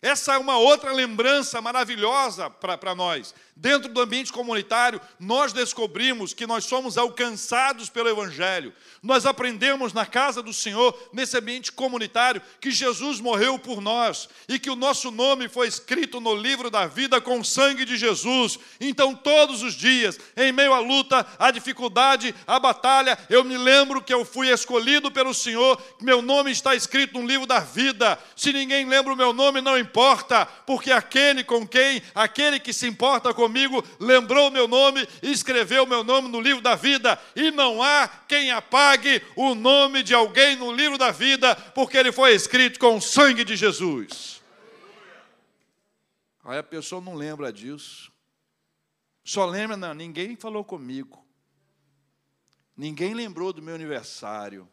Essa 0.00 0.34
é 0.34 0.38
uma 0.38 0.58
outra 0.58 0.92
lembrança 0.92 1.60
maravilhosa 1.60 2.48
para 2.48 2.94
nós. 2.94 3.34
Dentro 3.56 3.88
do 3.88 4.00
ambiente 4.00 4.32
comunitário, 4.32 5.00
nós 5.18 5.52
descobrimos 5.52 6.34
que 6.34 6.44
nós 6.44 6.64
somos 6.64 6.98
alcançados 6.98 7.88
pelo 7.88 8.08
Evangelho. 8.08 8.72
Nós 9.00 9.26
aprendemos 9.26 9.92
na 9.92 10.04
casa 10.04 10.42
do 10.42 10.52
Senhor, 10.52 10.92
nesse 11.12 11.38
ambiente 11.38 11.70
comunitário, 11.70 12.42
que 12.60 12.72
Jesus 12.72 13.20
morreu 13.20 13.56
por 13.56 13.80
nós 13.80 14.28
e 14.48 14.58
que 14.58 14.70
o 14.70 14.74
nosso 14.74 15.12
nome 15.12 15.48
foi 15.48 15.68
escrito 15.68 16.20
no 16.20 16.34
livro 16.34 16.68
da 16.68 16.86
vida 16.86 17.20
com 17.20 17.38
o 17.38 17.44
sangue 17.44 17.84
de 17.84 17.96
Jesus. 17.96 18.58
Então, 18.80 19.14
todos 19.14 19.62
os 19.62 19.74
dias, 19.74 20.18
em 20.36 20.50
meio 20.50 20.72
à 20.72 20.80
luta, 20.80 21.24
à 21.38 21.52
dificuldade, 21.52 22.34
à 22.48 22.58
batalha, 22.58 23.16
eu 23.30 23.44
me 23.44 23.56
lembro 23.56 24.02
que 24.02 24.12
eu 24.12 24.24
fui 24.24 24.48
escolhido 24.50 25.12
pelo 25.12 25.32
Senhor, 25.32 25.80
que 25.96 26.04
meu 26.04 26.20
nome 26.20 26.50
está 26.50 26.74
escrito 26.74 27.20
no 27.20 27.26
livro 27.26 27.46
da 27.46 27.60
vida. 27.60 28.18
Se 28.34 28.52
ninguém 28.52 28.84
lembra 28.84 29.12
o 29.12 29.16
meu 29.16 29.32
nome, 29.32 29.60
não 29.60 29.78
importa, 29.78 30.44
porque 30.66 30.90
aquele 30.90 31.44
com 31.44 31.64
quem, 31.64 32.02
aquele 32.16 32.58
que 32.58 32.72
se 32.72 32.88
importa 32.88 33.32
com 33.32 33.43
comigo, 33.44 33.84
lembrou 34.00 34.50
meu 34.50 34.66
nome 34.66 35.06
e 35.22 35.30
escreveu 35.30 35.86
meu 35.86 36.02
nome 36.02 36.28
no 36.28 36.40
livro 36.40 36.62
da 36.62 36.74
vida. 36.74 37.20
E 37.36 37.50
não 37.50 37.82
há 37.82 38.08
quem 38.08 38.50
apague 38.50 39.22
o 39.36 39.54
nome 39.54 40.02
de 40.02 40.14
alguém 40.14 40.56
no 40.56 40.72
livro 40.72 40.96
da 40.96 41.10
vida, 41.10 41.54
porque 41.74 41.96
ele 41.96 42.10
foi 42.10 42.34
escrito 42.34 42.78
com 42.78 42.96
o 42.96 43.02
sangue 43.02 43.44
de 43.44 43.54
Jesus. 43.54 44.42
Aí 46.42 46.58
a 46.58 46.62
pessoa 46.62 47.00
não 47.00 47.14
lembra 47.14 47.52
disso. 47.52 48.12
Só 49.22 49.46
lembra, 49.46 49.76
não, 49.76 49.94
ninguém 49.94 50.36
falou 50.36 50.64
comigo. 50.64 51.24
Ninguém 52.76 53.14
lembrou 53.14 53.52
do 53.52 53.62
meu 53.62 53.74
aniversário. 53.74 54.68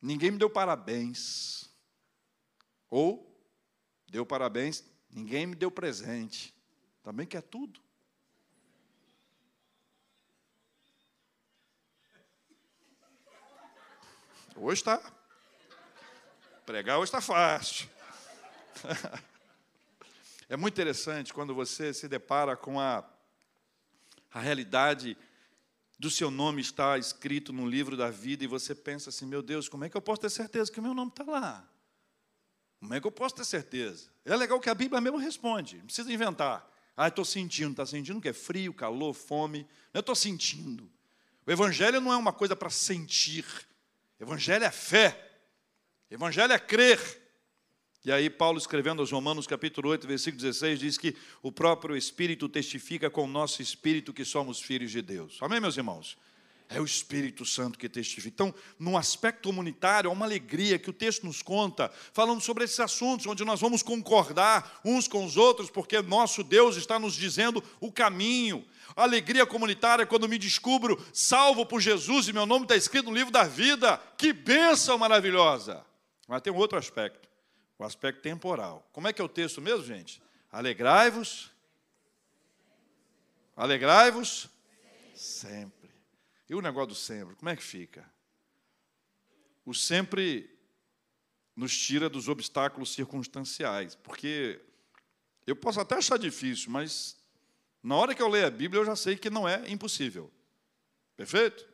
Ninguém 0.00 0.30
me 0.30 0.38
deu 0.38 0.50
parabéns. 0.50 1.70
Ou 2.88 3.30
deu 4.08 4.26
parabéns, 4.26 4.84
Ninguém 5.10 5.46
me 5.46 5.54
deu 5.54 5.70
presente. 5.70 6.54
Também 7.02 7.26
quer 7.26 7.42
tudo. 7.42 7.80
Hoje 14.56 14.80
está. 14.80 15.00
Pregar 16.66 16.98
hoje 16.98 17.08
está 17.08 17.20
fácil. 17.20 17.88
É 20.50 20.56
muito 20.56 20.74
interessante 20.74 21.32
quando 21.32 21.54
você 21.54 21.94
se 21.94 22.08
depara 22.08 22.56
com 22.56 22.80
a, 22.80 23.08
a 24.32 24.40
realidade 24.40 25.16
do 25.96 26.10
seu 26.10 26.28
nome 26.28 26.60
estar 26.60 26.98
escrito 26.98 27.52
no 27.52 27.68
livro 27.68 27.96
da 27.96 28.10
vida 28.10 28.42
e 28.42 28.48
você 28.48 28.74
pensa 28.74 29.10
assim: 29.10 29.26
meu 29.26 29.42
Deus, 29.42 29.68
como 29.68 29.84
é 29.84 29.88
que 29.88 29.96
eu 29.96 30.02
posso 30.02 30.22
ter 30.22 30.28
certeza 30.28 30.72
que 30.72 30.80
o 30.80 30.82
meu 30.82 30.92
nome 30.92 31.12
está 31.12 31.22
lá? 31.22 31.64
Como 32.80 32.94
é 32.94 33.00
que 33.00 33.06
eu 33.06 33.12
posso 33.12 33.36
ter 33.36 33.44
certeza? 33.44 34.08
É 34.24 34.34
legal 34.34 34.58
que 34.58 34.70
a 34.70 34.74
Bíblia 34.74 35.00
mesmo 35.00 35.18
responde, 35.18 35.76
não 35.76 35.84
precisa 35.84 36.12
inventar. 36.12 36.68
Ah, 36.96 37.08
estou 37.08 37.24
sentindo, 37.24 37.70
está 37.70 37.86
sentindo 37.86 38.20
que 38.20 38.28
é 38.28 38.32
frio, 38.32 38.74
calor, 38.74 39.14
fome. 39.14 39.66
Eu 39.94 40.00
estou 40.00 40.14
sentindo. 40.14 40.90
O 41.46 41.50
Evangelho 41.50 42.00
não 42.00 42.12
é 42.12 42.16
uma 42.16 42.32
coisa 42.32 42.56
para 42.56 42.68
sentir. 42.68 43.44
Evangelho 44.18 44.64
é 44.64 44.70
fé. 44.70 45.30
Evangelho 46.10 46.52
é 46.52 46.58
crer. 46.58 47.20
E 48.04 48.10
aí, 48.10 48.30
Paulo, 48.30 48.58
escrevendo 48.58 49.00
aos 49.00 49.10
Romanos, 49.10 49.46
capítulo 49.46 49.90
8, 49.90 50.06
versículo 50.06 50.42
16, 50.42 50.80
diz 50.80 50.98
que 50.98 51.14
o 51.42 51.52
próprio 51.52 51.96
Espírito 51.96 52.48
testifica 52.48 53.10
com 53.10 53.24
o 53.24 53.26
nosso 53.26 53.60
espírito 53.60 54.12
que 54.12 54.24
somos 54.24 54.60
filhos 54.60 54.90
de 54.90 55.02
Deus. 55.02 55.38
Amém, 55.40 55.60
meus 55.60 55.76
irmãos? 55.76 56.16
É 56.72 56.80
o 56.80 56.84
Espírito 56.84 57.44
Santo 57.44 57.76
que 57.76 57.88
testifica. 57.88 58.28
Então, 58.28 58.54
no 58.78 58.96
aspecto 58.96 59.48
comunitário, 59.48 60.08
há 60.08 60.12
uma 60.12 60.24
alegria 60.24 60.78
que 60.78 60.88
o 60.88 60.92
texto 60.92 61.26
nos 61.26 61.42
conta, 61.42 61.90
falando 62.12 62.40
sobre 62.40 62.62
esses 62.62 62.78
assuntos, 62.78 63.26
onde 63.26 63.44
nós 63.44 63.60
vamos 63.60 63.82
concordar 63.82 64.80
uns 64.84 65.08
com 65.08 65.24
os 65.24 65.36
outros, 65.36 65.68
porque 65.68 66.00
nosso 66.00 66.44
Deus 66.44 66.76
está 66.76 66.96
nos 66.96 67.14
dizendo 67.14 67.62
o 67.80 67.90
caminho. 67.90 68.64
A 68.94 69.02
alegria 69.02 69.44
comunitária, 69.44 70.06
quando 70.06 70.28
me 70.28 70.38
descubro 70.38 71.04
salvo 71.12 71.66
por 71.66 71.80
Jesus 71.80 72.28
e 72.28 72.32
meu 72.32 72.46
nome 72.46 72.66
está 72.66 72.76
escrito 72.76 73.06
no 73.06 73.16
livro 73.16 73.32
da 73.32 73.42
vida, 73.42 74.00
que 74.16 74.32
bênção 74.32 74.96
maravilhosa! 74.96 75.84
Mas 76.28 76.40
tem 76.40 76.52
um 76.52 76.56
outro 76.56 76.78
aspecto, 76.78 77.28
o 77.76 77.82
aspecto 77.82 78.22
temporal. 78.22 78.88
Como 78.92 79.08
é 79.08 79.12
que 79.12 79.20
é 79.20 79.24
o 79.24 79.28
texto 79.28 79.60
mesmo, 79.60 79.84
gente? 79.84 80.22
Alegrai-vos, 80.52 81.50
alegrai-vos 83.56 84.48
sempre. 85.16 85.79
E 86.50 86.54
o 86.56 86.60
negócio 86.60 86.88
do 86.88 86.94
sempre, 86.96 87.36
como 87.36 87.48
é 87.48 87.54
que 87.54 87.62
fica? 87.62 88.04
O 89.64 89.72
sempre 89.72 90.50
nos 91.54 91.78
tira 91.78 92.08
dos 92.08 92.26
obstáculos 92.26 92.92
circunstanciais, 92.92 93.94
porque 93.94 94.60
eu 95.46 95.54
posso 95.54 95.78
até 95.78 95.94
achar 95.94 96.18
difícil, 96.18 96.72
mas 96.72 97.16
na 97.80 97.94
hora 97.94 98.16
que 98.16 98.20
eu 98.20 98.26
leio 98.26 98.48
a 98.48 98.50
Bíblia 98.50 98.80
eu 98.80 98.84
já 98.84 98.96
sei 98.96 99.14
que 99.14 99.30
não 99.30 99.48
é 99.48 99.62
impossível. 99.70 100.28
Perfeito? 101.16 101.64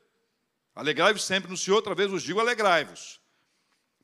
Alegrai-vos 0.74 1.24
sempre 1.24 1.50
no 1.50 1.56
Senhor, 1.56 1.76
outra 1.76 1.94
vez 1.94 2.10
vos 2.10 2.22
digo, 2.22 2.38
alegrai-vos. 2.38 3.18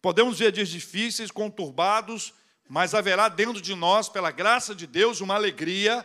Podemos 0.01 0.39
ver 0.39 0.53
dias 0.53 0.71
difíceis, 0.71 1.31
conturbados, 1.31 2.33
mas 2.67 2.95
haverá 2.95 3.29
dentro 3.29 3.61
de 3.61 3.75
nós, 3.75 4.09
pela 4.09 4.31
graça 4.31 4.75
de 4.75 4.87
Deus, 4.87 5.21
uma 5.21 5.35
alegria, 5.35 6.03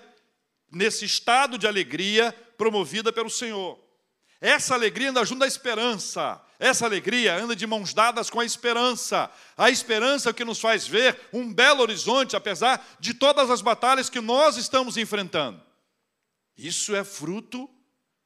nesse 0.70 1.06
estado 1.06 1.58
de 1.58 1.66
alegria 1.66 2.34
promovida 2.58 3.14
pelo 3.14 3.30
Senhor. 3.30 3.87
Essa 4.40 4.76
alegria 4.76 5.10
anda 5.10 5.26
junto 5.26 5.44
à 5.44 5.48
esperança. 5.48 6.42
Essa 6.60 6.86
alegria 6.86 7.36
anda 7.36 7.56
de 7.56 7.66
mãos 7.68 7.94
dadas 7.94 8.30
com 8.30 8.40
a 8.40 8.46
esperança. 8.46 9.32
A 9.56 9.70
esperança 9.70 10.34
que 10.34 10.46
nos 10.46 10.60
faz 10.60 10.88
ver 10.88 11.20
um 11.34 11.52
belo 11.54 11.82
horizonte, 11.82 12.36
apesar 12.36 12.86
de 13.00 13.14
todas 13.14 13.50
as 13.50 13.62
batalhas 13.62 14.10
que 14.10 14.22
nós 14.22 14.58
estamos 14.58 14.98
enfrentando. 14.98 15.62
Isso 16.58 16.96
é 16.96 17.04
fruto 17.04 17.70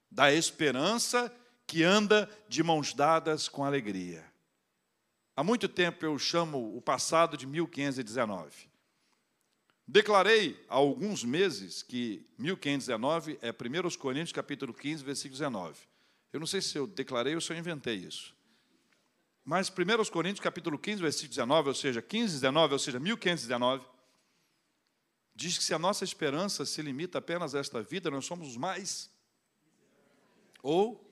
da 0.10 0.34
esperança 0.34 1.34
que 1.66 1.84
anda 1.84 2.30
de 2.50 2.62
mãos 2.64 2.94
dadas 2.94 3.48
com 3.48 3.64
alegria. 3.64 4.26
Há 5.36 5.44
muito 5.44 5.70
tempo 5.70 6.06
eu 6.06 6.18
chamo 6.20 6.76
o 6.76 6.82
passado 6.82 7.38
de 7.38 7.48
1519. 7.48 8.70
Declarei 9.88 10.62
há 10.70 10.76
alguns 10.76 11.24
meses 11.24 11.82
que 11.82 12.26
1519 12.38 13.40
é 13.42 13.52
1 13.52 13.98
Coríntios 13.98 14.32
capítulo 14.32 14.74
15, 14.74 15.04
versículo 15.04 15.38
19. 15.38 15.91
Eu 16.32 16.40
não 16.40 16.48
sei 16.48 16.62
se 16.62 16.78
eu 16.78 16.88
declarei 16.88 17.36
ou 17.36 17.42
se 17.42 17.52
eu 17.52 17.58
inventei 17.58 17.96
isso. 17.96 18.36
Mas 19.44 19.70
1 19.70 20.12
Coríntios 20.12 20.40
capítulo 20.40 20.78
15, 20.78 21.02
versículo 21.02 21.30
19, 21.30 21.70
ou 21.70 21.76
seja, 21.76 22.02
15, 22.02 22.34
19, 22.36 22.74
ou 22.74 22.80
seja, 22.80 23.00
1519, 23.00 23.86
diz 25.36 25.58
que 25.58 25.64
se 25.64 25.74
a 25.74 25.80
nossa 25.80 26.04
esperança 26.04 26.66
se 26.66 26.82
limita 26.82 27.18
apenas 27.18 27.56
a 27.56 27.60
esta 27.60 27.82
vida, 27.82 28.12
nós 28.12 28.26
somos 28.26 28.48
os 28.48 28.58
mais. 28.58 29.10
Ou, 30.62 31.04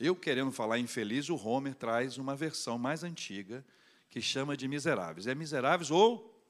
eu 0.00 0.16
querendo 0.16 0.50
falar 0.50 0.78
infeliz, 0.78 1.28
o 1.28 1.36
Homer 1.36 1.74
traz 1.74 2.16
uma 2.16 2.34
versão 2.34 2.78
mais 2.78 3.04
antiga 3.04 3.64
que 4.08 4.20
chama 4.20 4.56
de 4.56 4.66
miseráveis. 4.66 5.26
É 5.26 5.34
miseráveis 5.34 5.90
ou 5.90 6.42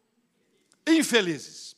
infelizes. 0.86 1.76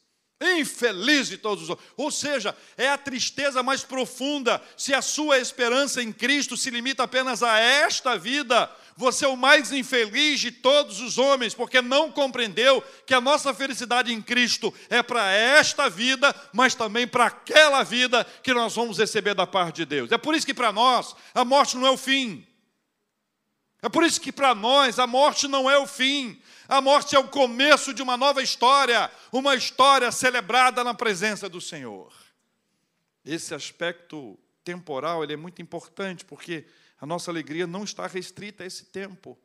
Infeliz 0.52 1.28
de 1.28 1.36
todos 1.36 1.64
os 1.64 1.70
outros. 1.70 1.88
Ou 1.96 2.10
seja, 2.10 2.56
é 2.76 2.88
a 2.88 2.98
tristeza 2.98 3.62
mais 3.62 3.82
profunda. 3.82 4.62
Se 4.76 4.94
a 4.94 5.02
sua 5.02 5.38
esperança 5.38 6.02
em 6.02 6.12
Cristo 6.12 6.56
se 6.56 6.70
limita 6.70 7.02
apenas 7.02 7.42
a 7.42 7.58
esta 7.58 8.16
vida, 8.16 8.70
você 8.96 9.24
é 9.24 9.28
o 9.28 9.36
mais 9.36 9.72
infeliz 9.72 10.40
de 10.40 10.52
todos 10.52 11.00
os 11.00 11.18
homens, 11.18 11.54
porque 11.54 11.82
não 11.82 12.12
compreendeu 12.12 12.82
que 13.06 13.14
a 13.14 13.20
nossa 13.20 13.52
felicidade 13.52 14.12
em 14.12 14.22
Cristo 14.22 14.72
é 14.88 15.02
para 15.02 15.32
esta 15.32 15.88
vida, 15.88 16.34
mas 16.52 16.74
também 16.74 17.06
para 17.06 17.26
aquela 17.26 17.82
vida 17.82 18.24
que 18.42 18.54
nós 18.54 18.74
vamos 18.74 18.98
receber 18.98 19.34
da 19.34 19.46
parte 19.46 19.76
de 19.76 19.84
Deus. 19.84 20.12
É 20.12 20.18
por 20.18 20.34
isso 20.34 20.46
que 20.46 20.54
para 20.54 20.72
nós 20.72 21.16
a 21.34 21.44
morte 21.44 21.76
não 21.76 21.86
é 21.86 21.90
o 21.90 21.96
fim. 21.96 22.46
É 23.82 23.88
por 23.88 24.02
isso 24.02 24.20
que 24.20 24.32
para 24.32 24.54
nós 24.54 24.98
a 24.98 25.06
morte 25.06 25.46
não 25.48 25.68
é 25.68 25.76
o 25.76 25.86
fim. 25.86 26.40
A 26.68 26.80
morte 26.80 27.14
é 27.14 27.18
o 27.18 27.28
começo 27.28 27.92
de 27.92 28.02
uma 28.02 28.16
nova 28.16 28.42
história, 28.42 29.10
uma 29.30 29.54
história 29.54 30.10
celebrada 30.10 30.82
na 30.82 30.94
presença 30.94 31.48
do 31.48 31.60
Senhor. 31.60 32.12
esse 33.24 33.54
aspecto 33.54 34.38
temporal 34.62 35.22
ele 35.22 35.34
é 35.34 35.36
muito 35.36 35.60
importante, 35.60 36.24
porque 36.24 36.64
a 37.00 37.06
nossa 37.06 37.30
alegria 37.30 37.66
não 37.66 37.84
está 37.84 38.06
restrita 38.06 38.64
a 38.64 38.66
esse 38.66 38.86
tempo. 38.86 39.38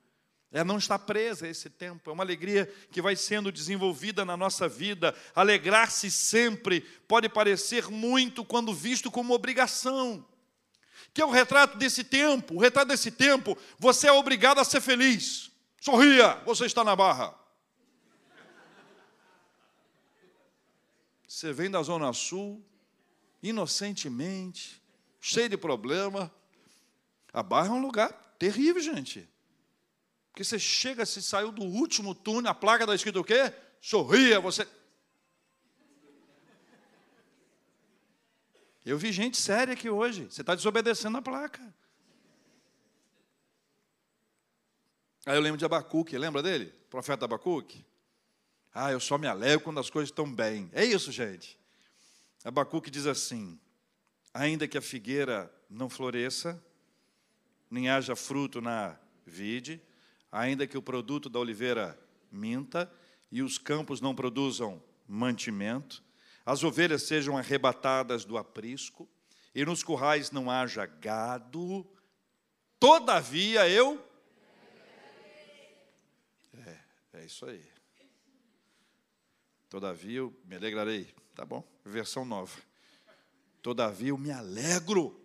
Ela 0.52 0.66
não 0.66 0.78
está 0.78 0.98
presa 0.98 1.46
a 1.46 1.50
esse 1.50 1.70
tempo, 1.70 2.10
é 2.10 2.14
uma 2.14 2.24
alegria 2.24 2.66
que 2.92 3.02
vai 3.02 3.16
sendo 3.16 3.52
desenvolvida 3.52 4.26
na 4.26 4.36
nossa 4.36 4.68
vida. 4.68 5.14
Alegrar-se 5.36 6.10
sempre 6.10 6.82
pode 7.08 7.30
parecer 7.30 7.88
muito 7.90 8.44
quando 8.44 8.74
visto 8.74 9.12
como 9.12 9.34
obrigação. 9.34 10.26
Que 11.14 11.22
é 11.22 11.26
o 11.26 11.30
retrato 11.30 11.78
desse 11.78 12.04
tempo. 12.04 12.56
O 12.56 12.60
retrato 12.60 12.88
desse 12.88 13.12
tempo, 13.12 13.58
você 13.78 14.08
é 14.08 14.12
obrigado 14.12 14.60
a 14.60 14.64
ser 14.64 14.82
feliz. 14.82 15.49
Sorria, 15.80 16.36
você 16.46 16.66
está 16.66 16.84
na 16.84 16.96
barra. 16.96 17.34
Você 21.28 21.54
vem 21.54 21.70
da 21.70 21.82
Zona 21.82 22.12
Sul, 22.12 22.64
inocentemente, 23.42 24.82
cheio 25.22 25.48
de 25.48 25.58
problema. 25.58 26.34
A 27.32 27.42
barra 27.42 27.68
é 27.68 27.72
um 27.72 27.82
lugar 27.82 28.12
terrível, 28.38 28.82
gente. 28.82 29.30
Porque 30.30 30.44
você 30.44 30.60
chega, 30.60 31.06
se 31.06 31.22
saiu 31.22 31.52
do 31.52 31.64
último 31.64 32.14
túnel, 32.14 32.52
a 32.52 32.56
placa 32.56 32.84
está 32.84 32.96
escrito 32.96 33.20
o 33.20 33.24
quê? 33.24 33.54
Sorria, 33.80 34.40
você. 34.40 34.68
Eu 38.86 38.98
vi 38.98 39.12
gente 39.12 39.38
séria 39.38 39.74
aqui 39.74 39.90
hoje. 39.90 40.26
Você 40.26 40.42
está 40.42 40.56
desobedecendo 40.56 41.18
a 41.18 41.22
placa. 41.22 41.62
Aí 45.26 45.36
eu 45.36 45.42
lembro 45.42 45.58
de 45.58 45.66
Abacuque, 45.66 46.18
lembra 46.18 46.42
dele? 46.42 46.74
O 46.86 46.90
profeta 46.90 47.26
Abacuque. 47.26 47.86
Ah, 48.74 48.92
eu 48.92 49.00
só 49.00 49.18
me 49.18 49.28
alegro 49.28 49.62
quando 49.62 49.80
as 49.80 49.90
coisas 49.90 50.10
estão 50.10 50.32
bem. 50.32 50.70
É 50.74 50.86
isso, 50.86 51.12
gente. 51.12 51.60
Abacuque 52.44 52.90
diz 52.90 53.06
assim: 53.06 53.60
ainda 54.34 54.68
que 54.68 54.78
a 54.78 54.82
figueira 54.82 55.54
não 55.70 55.90
floresça, 55.90 56.64
nem 57.70 57.90
haja 57.90 58.16
fruto 58.16 58.62
na 58.62 58.98
vide, 59.26 59.82
ainda 60.32 60.66
que 60.66 60.78
o 60.78 60.82
produto 60.82 61.30
da 61.30 61.40
oliveira 61.40 62.00
minta 62.32 62.92
e 63.32 63.42
os 63.42 63.58
campos 63.58 64.02
não 64.02 64.16
produzam 64.16 64.82
mantimento, 65.08 66.04
as 66.46 66.64
ovelhas 66.64 67.04
sejam 67.04 67.38
arrebatadas 67.38 68.26
do 68.26 68.38
aprisco 68.38 69.08
e 69.54 69.66
nos 69.66 69.84
currais 69.84 70.32
não 70.32 70.50
haja 70.50 70.86
gado, 70.86 71.86
todavia 72.80 73.68
eu. 73.68 74.04
É, 77.14 77.26
isso 77.26 77.46
aí. 77.46 77.64
Todavia 79.70 80.20
eu 80.20 80.34
me 80.46 80.56
alegrarei. 80.56 81.08
Tá 81.36 81.46
bom, 81.46 81.64
versão 81.86 82.24
nova. 82.24 82.56
Todavia 83.62 84.10
eu 84.10 84.18
me 84.18 84.32
alegro, 84.32 85.20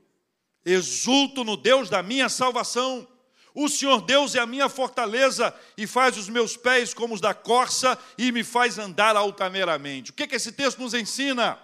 exulto 0.64 1.44
no 1.44 1.56
Deus 1.56 1.88
da 1.88 2.02
minha 2.02 2.28
salvação. 2.28 3.06
O 3.54 3.68
Senhor 3.68 4.00
Deus 4.00 4.34
é 4.34 4.40
a 4.40 4.46
minha 4.46 4.68
fortaleza 4.68 5.54
e 5.76 5.86
faz 5.86 6.16
os 6.16 6.28
meus 6.28 6.56
pés 6.56 6.92
como 6.92 7.14
os 7.14 7.20
da 7.20 7.32
corça 7.32 7.96
e 8.18 8.32
me 8.32 8.42
faz 8.42 8.78
andar 8.78 9.14
altaneiramente. 9.14 10.10
O 10.10 10.14
que, 10.14 10.26
que 10.26 10.34
esse 10.34 10.52
texto 10.52 10.80
nos 10.80 10.94
ensina? 10.94 11.58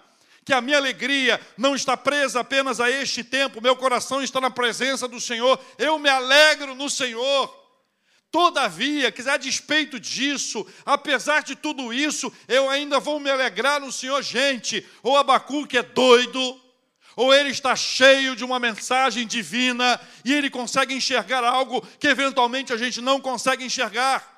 Que 0.45 0.53
a 0.53 0.61
minha 0.61 0.77
alegria 0.77 1.39
não 1.57 1.75
está 1.75 1.97
presa 1.97 2.39
apenas 2.39 2.79
a 2.79 2.89
este 2.89 3.23
tempo, 3.23 3.61
meu 3.61 3.75
coração 3.75 4.23
está 4.23 4.39
na 4.39 4.49
presença 4.49 5.07
do 5.07 5.19
Senhor, 5.19 5.59
eu 5.77 5.99
me 5.99 6.09
alegro 6.09 6.73
no 6.73 6.89
Senhor. 6.89 7.60
Todavia, 8.31 9.11
quiser 9.11 9.31
a 9.31 9.37
despeito 9.37 9.99
disso, 9.99 10.65
apesar 10.85 11.43
de 11.43 11.53
tudo 11.53 11.93
isso, 11.93 12.31
eu 12.47 12.69
ainda 12.69 12.97
vou 12.97 13.19
me 13.19 13.29
alegrar 13.29 13.81
no 13.81 13.91
Senhor, 13.91 14.21
gente. 14.21 14.87
O 15.03 15.17
Abacuque 15.17 15.77
é 15.77 15.83
doido, 15.83 16.59
ou 17.15 17.33
ele 17.33 17.49
está 17.49 17.75
cheio 17.75 18.33
de 18.33 18.45
uma 18.45 18.57
mensagem 18.57 19.27
divina 19.27 19.99
e 20.23 20.33
ele 20.33 20.49
consegue 20.49 20.93
enxergar 20.93 21.43
algo 21.43 21.85
que 21.99 22.07
eventualmente 22.07 22.71
a 22.71 22.77
gente 22.77 23.01
não 23.01 23.19
consegue 23.19 23.65
enxergar. 23.65 24.30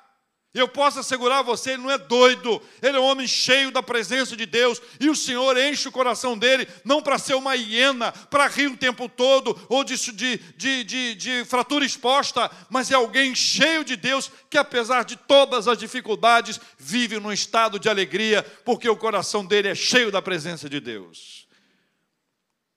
Eu 0.54 0.68
posso 0.68 1.00
assegurar 1.00 1.40
a 1.40 1.42
você, 1.42 1.72
ele 1.72 1.82
não 1.82 1.90
é 1.90 1.98
doido, 1.98 2.62
ele 2.80 2.96
é 2.96 3.00
um 3.00 3.04
homem 3.04 3.26
cheio 3.26 3.72
da 3.72 3.82
presença 3.82 4.36
de 4.36 4.46
Deus, 4.46 4.80
e 5.00 5.10
o 5.10 5.16
Senhor 5.16 5.58
enche 5.58 5.88
o 5.88 5.92
coração 5.92 6.38
dele, 6.38 6.68
não 6.84 7.02
para 7.02 7.18
ser 7.18 7.34
uma 7.34 7.56
hiena, 7.56 8.12
para 8.12 8.46
rir 8.46 8.68
o 8.68 8.76
tempo 8.76 9.08
todo, 9.08 9.60
ou 9.68 9.82
de, 9.82 9.96
de, 10.12 10.84
de, 10.84 11.14
de, 11.16 11.44
fratura 11.44 11.84
exposta, 11.84 12.48
mas 12.70 12.88
é 12.92 12.94
alguém 12.94 13.34
cheio 13.34 13.82
de 13.82 13.96
Deus, 13.96 14.30
que 14.48 14.56
apesar 14.56 15.04
de 15.04 15.16
todas 15.16 15.66
as 15.66 15.76
dificuldades, 15.76 16.60
vive 16.78 17.18
num 17.18 17.32
estado 17.32 17.76
de 17.76 17.88
alegria, 17.88 18.44
porque 18.64 18.88
o 18.88 18.96
coração 18.96 19.44
dele 19.44 19.66
é 19.66 19.74
cheio 19.74 20.12
da 20.12 20.22
presença 20.22 20.70
de 20.70 20.78
Deus. 20.78 21.48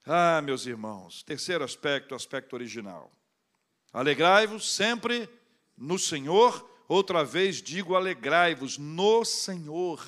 Ah, 0.03 0.41
meus 0.41 0.65
irmãos, 0.65 1.21
terceiro 1.21 1.63
aspecto, 1.63 2.15
aspecto 2.15 2.53
original. 2.53 3.11
Alegrai-vos 3.93 4.73
sempre 4.73 5.29
no 5.77 5.99
Senhor, 5.99 6.67
outra 6.87 7.23
vez 7.23 7.61
digo 7.61 7.95
alegrai-vos 7.95 8.77
no 8.77 9.25
Senhor. 9.25 10.05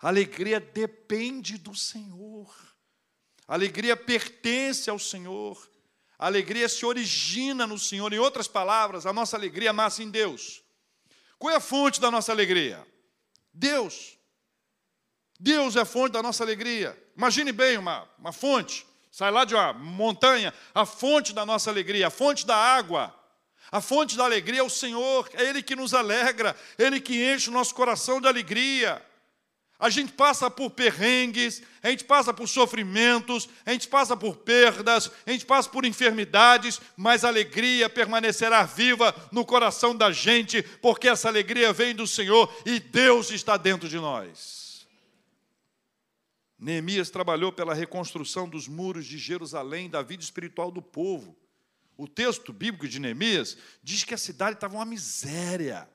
alegria 0.00 0.60
depende 0.60 1.58
do 1.58 1.74
Senhor. 1.74 2.54
alegria 3.46 3.96
pertence 3.96 4.88
ao 4.88 4.98
Senhor. 4.98 5.68
A 6.18 6.26
alegria 6.26 6.68
se 6.68 6.84
origina 6.84 7.66
no 7.66 7.78
Senhor. 7.78 8.12
Em 8.12 8.18
outras 8.18 8.46
palavras, 8.46 9.06
a 9.06 9.12
nossa 9.12 9.36
alegria 9.36 9.72
nasce 9.72 10.02
em 10.02 10.10
Deus. 10.10 10.62
Qual 11.38 11.52
é 11.52 11.56
a 11.56 11.60
fonte 11.60 12.00
da 12.00 12.10
nossa 12.10 12.30
alegria? 12.30 12.86
Deus. 13.52 14.18
Deus 15.38 15.76
é 15.76 15.80
a 15.80 15.86
fonte 15.86 16.12
da 16.12 16.22
nossa 16.22 16.44
alegria. 16.44 16.96
Imagine 17.16 17.52
bem 17.52 17.78
uma, 17.78 18.06
uma 18.18 18.32
fonte 18.32 18.86
sai 19.10 19.30
lá 19.30 19.44
de 19.44 19.54
uma 19.54 19.72
montanha, 19.72 20.54
a 20.74 20.86
fonte 20.86 21.32
da 21.32 21.44
nossa 21.44 21.70
alegria, 21.70 22.06
a 22.06 22.10
fonte 22.10 22.46
da 22.46 22.56
água. 22.56 23.14
A 23.72 23.80
fonte 23.80 24.16
da 24.16 24.24
alegria 24.24 24.60
é 24.60 24.62
o 24.62 24.70
Senhor, 24.70 25.28
é 25.34 25.44
Ele 25.44 25.62
que 25.62 25.76
nos 25.76 25.94
alegra, 25.94 26.56
Ele 26.78 27.00
que 27.00 27.22
enche 27.32 27.48
o 27.48 27.52
nosso 27.52 27.74
coração 27.74 28.20
de 28.20 28.26
alegria. 28.26 29.00
A 29.80 29.88
gente 29.88 30.12
passa 30.12 30.50
por 30.50 30.70
perrengues, 30.70 31.62
a 31.82 31.88
gente 31.88 32.04
passa 32.04 32.34
por 32.34 32.46
sofrimentos, 32.46 33.48
a 33.64 33.72
gente 33.72 33.88
passa 33.88 34.14
por 34.14 34.36
perdas, 34.36 35.10
a 35.24 35.30
gente 35.32 35.46
passa 35.46 35.70
por 35.70 35.86
enfermidades, 35.86 36.78
mas 36.96 37.24
a 37.24 37.28
alegria 37.28 37.88
permanecerá 37.88 38.62
viva 38.64 39.14
no 39.32 39.42
coração 39.42 39.96
da 39.96 40.12
gente, 40.12 40.62
porque 40.82 41.08
essa 41.08 41.28
alegria 41.28 41.72
vem 41.72 41.94
do 41.94 42.06
Senhor 42.06 42.54
e 42.66 42.78
Deus 42.78 43.30
está 43.30 43.56
dentro 43.56 43.88
de 43.88 43.96
nós. 43.96 44.86
Neemias 46.58 47.08
trabalhou 47.08 47.50
pela 47.50 47.72
reconstrução 47.72 48.46
dos 48.46 48.68
muros 48.68 49.06
de 49.06 49.16
Jerusalém, 49.16 49.88
da 49.88 50.02
vida 50.02 50.22
espiritual 50.22 50.70
do 50.70 50.82
povo. 50.82 51.34
O 52.00 52.08
texto 52.08 52.50
bíblico 52.50 52.88
de 52.88 52.98
Neemias 52.98 53.58
diz 53.82 54.04
que 54.04 54.14
a 54.14 54.16
cidade 54.16 54.54
estava 54.54 54.74
uma 54.74 54.86
miséria 54.86 55.86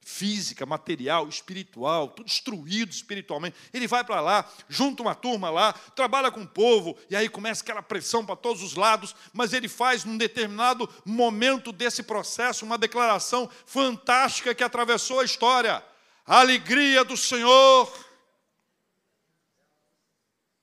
física, 0.00 0.66
material, 0.66 1.28
espiritual, 1.28 2.08
tudo 2.08 2.26
destruído 2.26 2.90
espiritualmente. 2.90 3.56
Ele 3.72 3.86
vai 3.86 4.02
para 4.02 4.20
lá, 4.20 4.50
junta 4.68 5.00
uma 5.00 5.14
turma 5.14 5.50
lá, 5.50 5.72
trabalha 5.72 6.32
com 6.32 6.42
o 6.42 6.48
povo, 6.48 6.98
e 7.08 7.14
aí 7.14 7.28
começa 7.28 7.62
aquela 7.62 7.80
pressão 7.80 8.26
para 8.26 8.34
todos 8.34 8.60
os 8.60 8.74
lados, 8.74 9.14
mas 9.32 9.52
ele 9.52 9.68
faz 9.68 10.04
num 10.04 10.18
determinado 10.18 10.92
momento 11.04 11.70
desse 11.70 12.02
processo 12.02 12.64
uma 12.64 12.76
declaração 12.76 13.48
fantástica 13.66 14.52
que 14.52 14.64
atravessou 14.64 15.20
a 15.20 15.24
história. 15.24 15.80
A 16.26 16.40
alegria 16.40 17.04
do 17.04 17.16
Senhor 17.16 17.88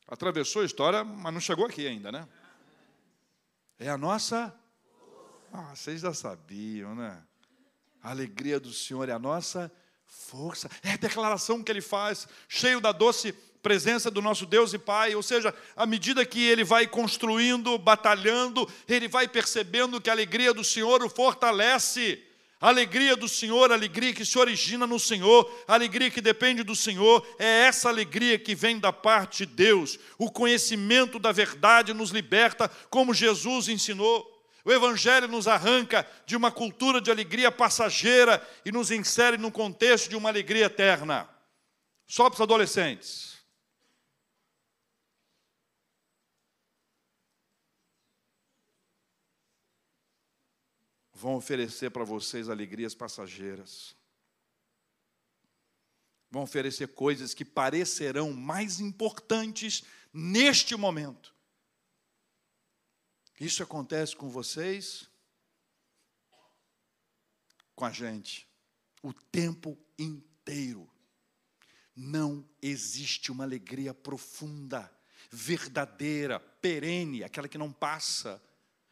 Atravessou 0.07 0.61
a 0.61 0.65
história, 0.65 1.03
mas 1.03 1.33
não 1.33 1.41
chegou 1.41 1.65
aqui 1.65 1.87
ainda, 1.87 2.11
né? 2.11 2.27
É 3.79 3.89
a 3.89 3.97
nossa. 3.97 4.53
Ah, 5.51 5.75
vocês 5.75 6.01
já 6.01 6.13
sabiam, 6.13 6.95
né? 6.95 7.21
A 8.01 8.11
alegria 8.11 8.59
do 8.59 8.71
Senhor 8.71 9.09
é 9.09 9.11
a 9.11 9.19
nossa 9.19 9.71
força. 10.05 10.69
É 10.83 10.93
a 10.93 10.97
declaração 10.97 11.63
que 11.63 11.71
ele 11.71 11.81
faz, 11.81 12.27
cheio 12.47 12.79
da 12.79 12.91
doce 12.91 13.33
presença 13.61 14.11
do 14.11 14.21
nosso 14.21 14.45
Deus 14.45 14.73
e 14.73 14.77
Pai, 14.77 15.15
ou 15.15 15.23
seja, 15.23 15.51
à 15.75 15.87
medida 15.87 16.23
que 16.23 16.39
ele 16.47 16.63
vai 16.63 16.85
construindo, 16.85 17.77
batalhando, 17.79 18.71
ele 18.87 19.07
vai 19.07 19.27
percebendo 19.27 19.99
que 19.99 20.07
a 20.07 20.13
alegria 20.13 20.53
do 20.53 20.63
Senhor 20.63 21.03
o 21.03 21.09
fortalece. 21.09 22.23
A 22.59 22.69
alegria 22.69 23.15
do 23.15 23.27
Senhor, 23.27 23.71
a 23.71 23.75
alegria 23.75 24.13
que 24.13 24.25
se 24.25 24.39
origina 24.39 24.87
no 24.87 24.99
Senhor, 24.99 25.51
a 25.67 25.73
alegria 25.73 26.09
que 26.09 26.21
depende 26.21 26.63
do 26.63 26.75
Senhor, 26.75 27.25
é 27.37 27.65
essa 27.65 27.89
alegria 27.89 28.39
que 28.39 28.55
vem 28.55 28.79
da 28.79 28.93
parte 28.93 29.45
de 29.45 29.53
Deus. 29.53 29.99
O 30.17 30.31
conhecimento 30.31 31.19
da 31.19 31.31
verdade 31.31 31.93
nos 31.93 32.11
liberta, 32.11 32.69
como 32.89 33.13
Jesus 33.13 33.67
ensinou. 33.67 34.31
O 34.63 34.71
Evangelho 34.71 35.27
nos 35.27 35.47
arranca 35.47 36.07
de 36.25 36.35
uma 36.35 36.49
cultura 36.49 36.99
de 36.99 37.11
alegria 37.11 37.51
passageira 37.51 38.41
e 38.65 38.71
nos 38.71 38.89
insere 38.89 39.37
no 39.37 39.51
contexto 39.51 40.09
de 40.09 40.15
uma 40.15 40.29
alegria 40.29 40.65
eterna. 40.65 41.29
Só 42.07 42.29
para 42.29 42.35
os 42.35 42.41
adolescentes. 42.41 43.34
Vão 51.15 51.35
oferecer 51.35 51.89
para 51.91 52.03
vocês 52.03 52.49
alegrias 52.49 52.93
passageiras. 52.93 53.95
Vão 56.29 56.43
oferecer 56.43 56.89
coisas 56.89 57.33
que 57.33 57.45
parecerão 57.45 58.33
mais 58.33 58.81
importantes 58.81 59.85
neste 60.11 60.75
momento. 60.75 61.33
Isso 63.39 63.63
acontece 63.63 64.13
com 64.13 64.29
vocês, 64.29 65.09
com 67.73 67.85
a 67.85 67.91
gente, 67.91 68.45
o 69.01 69.13
tempo 69.13 69.77
inteiro. 69.97 70.89
Não 71.95 72.45
existe 72.61 73.31
uma 73.31 73.45
alegria 73.45 73.93
profunda, 73.93 74.91
verdadeira, 75.31 76.41
perene, 76.41 77.23
aquela 77.23 77.47
que 77.47 77.57
não 77.57 77.71
passa, 77.71 78.41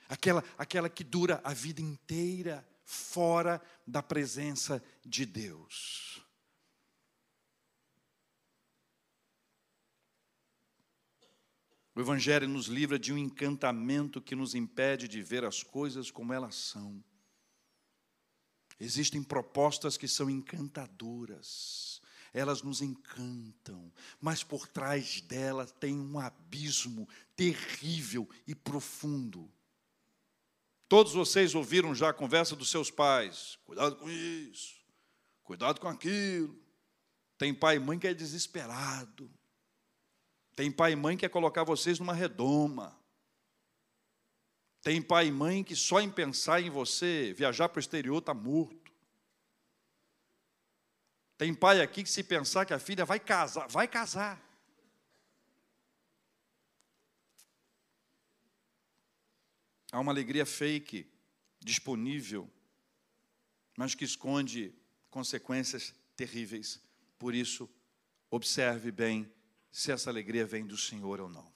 aquela, 0.09 0.43
aquela 0.57 0.89
que 0.89 1.03
dura 1.03 1.41
a 1.43 1.53
vida 1.53 1.81
inteira, 1.81 2.67
fora 2.83 3.61
da 3.87 4.03
presença 4.03 4.83
de 5.05 5.25
Deus. 5.25 6.23
O 11.95 12.01
Evangelho 12.01 12.47
nos 12.47 12.65
livra 12.65 12.97
de 12.97 13.13
um 13.13 13.17
encantamento 13.17 14.19
que 14.19 14.35
nos 14.35 14.55
impede 14.55 15.07
de 15.07 15.21
ver 15.21 15.45
as 15.45 15.61
coisas 15.61 16.09
como 16.09 16.33
elas 16.33 16.55
são. 16.55 17.03
Existem 18.79 19.21
propostas 19.21 19.95
que 19.95 20.07
são 20.07 20.27
encantadoras, 20.27 22.01
elas 22.33 22.63
nos 22.63 22.81
encantam, 22.81 23.93
mas 24.19 24.43
por 24.43 24.67
trás 24.67 25.21
delas 25.21 25.71
tem 25.71 25.99
um 25.99 26.17
abismo 26.17 27.07
terrível 27.35 28.27
e 28.47 28.55
profundo. 28.55 29.51
Todos 30.93 31.13
vocês 31.13 31.55
ouviram 31.55 31.95
já 31.95 32.09
a 32.09 32.13
conversa 32.13 32.55
dos 32.55 32.69
seus 32.69 32.91
pais: 32.91 33.57
cuidado 33.65 33.95
com 33.95 34.07
isso, 34.07 34.75
cuidado 35.43 35.81
com 35.81 35.87
aquilo. 35.87 36.55
Tem 37.35 37.51
pai 37.51 37.77
e 37.77 37.79
mãe 37.79 37.97
que 37.97 38.07
é 38.07 38.13
desesperado 38.13 39.27
tem 40.55 40.71
pai 40.71 40.91
e 40.91 40.95
mãe 40.95 41.15
que 41.15 41.21
quer 41.21 41.29
colocar 41.29 41.63
vocês 41.63 41.99
numa 41.99 42.13
redoma. 42.13 42.95
Tem 44.81 45.01
pai 45.01 45.27
e 45.27 45.31
mãe 45.31 45.63
que 45.63 45.75
só 45.75 45.99
em 45.99 46.11
pensar 46.11 46.61
em 46.61 46.69
você 46.69 47.33
viajar 47.33 47.69
para 47.69 47.77
o 47.77 47.79
exterior 47.79 48.19
está 48.19 48.33
morto. 48.33 48.91
Tem 51.37 51.53
pai 51.53 51.81
aqui 51.81 52.03
que 52.03 52.09
se 52.09 52.23
pensar 52.23 52.65
que 52.65 52.73
a 52.73 52.79
filha 52.79 53.05
vai 53.05 53.19
casar, 53.19 53.67
vai 53.67 53.87
casar. 53.87 54.39
Há 59.93 59.99
uma 59.99 60.11
alegria 60.11 60.43
fake 60.43 61.05
disponível, 61.59 62.49
mas 63.77 63.93
que 63.93 64.03
esconde 64.03 64.73
consequências 65.11 65.93
terríveis. 66.15 66.81
Por 67.19 67.35
isso, 67.35 67.69
observe 68.31 68.91
bem 68.91 69.31
se 69.71 69.91
essa 69.91 70.09
alegria 70.09 70.47
vem 70.47 70.65
do 70.65 70.75
Senhor 70.75 71.21
ou 71.21 71.29
não. 71.29 71.53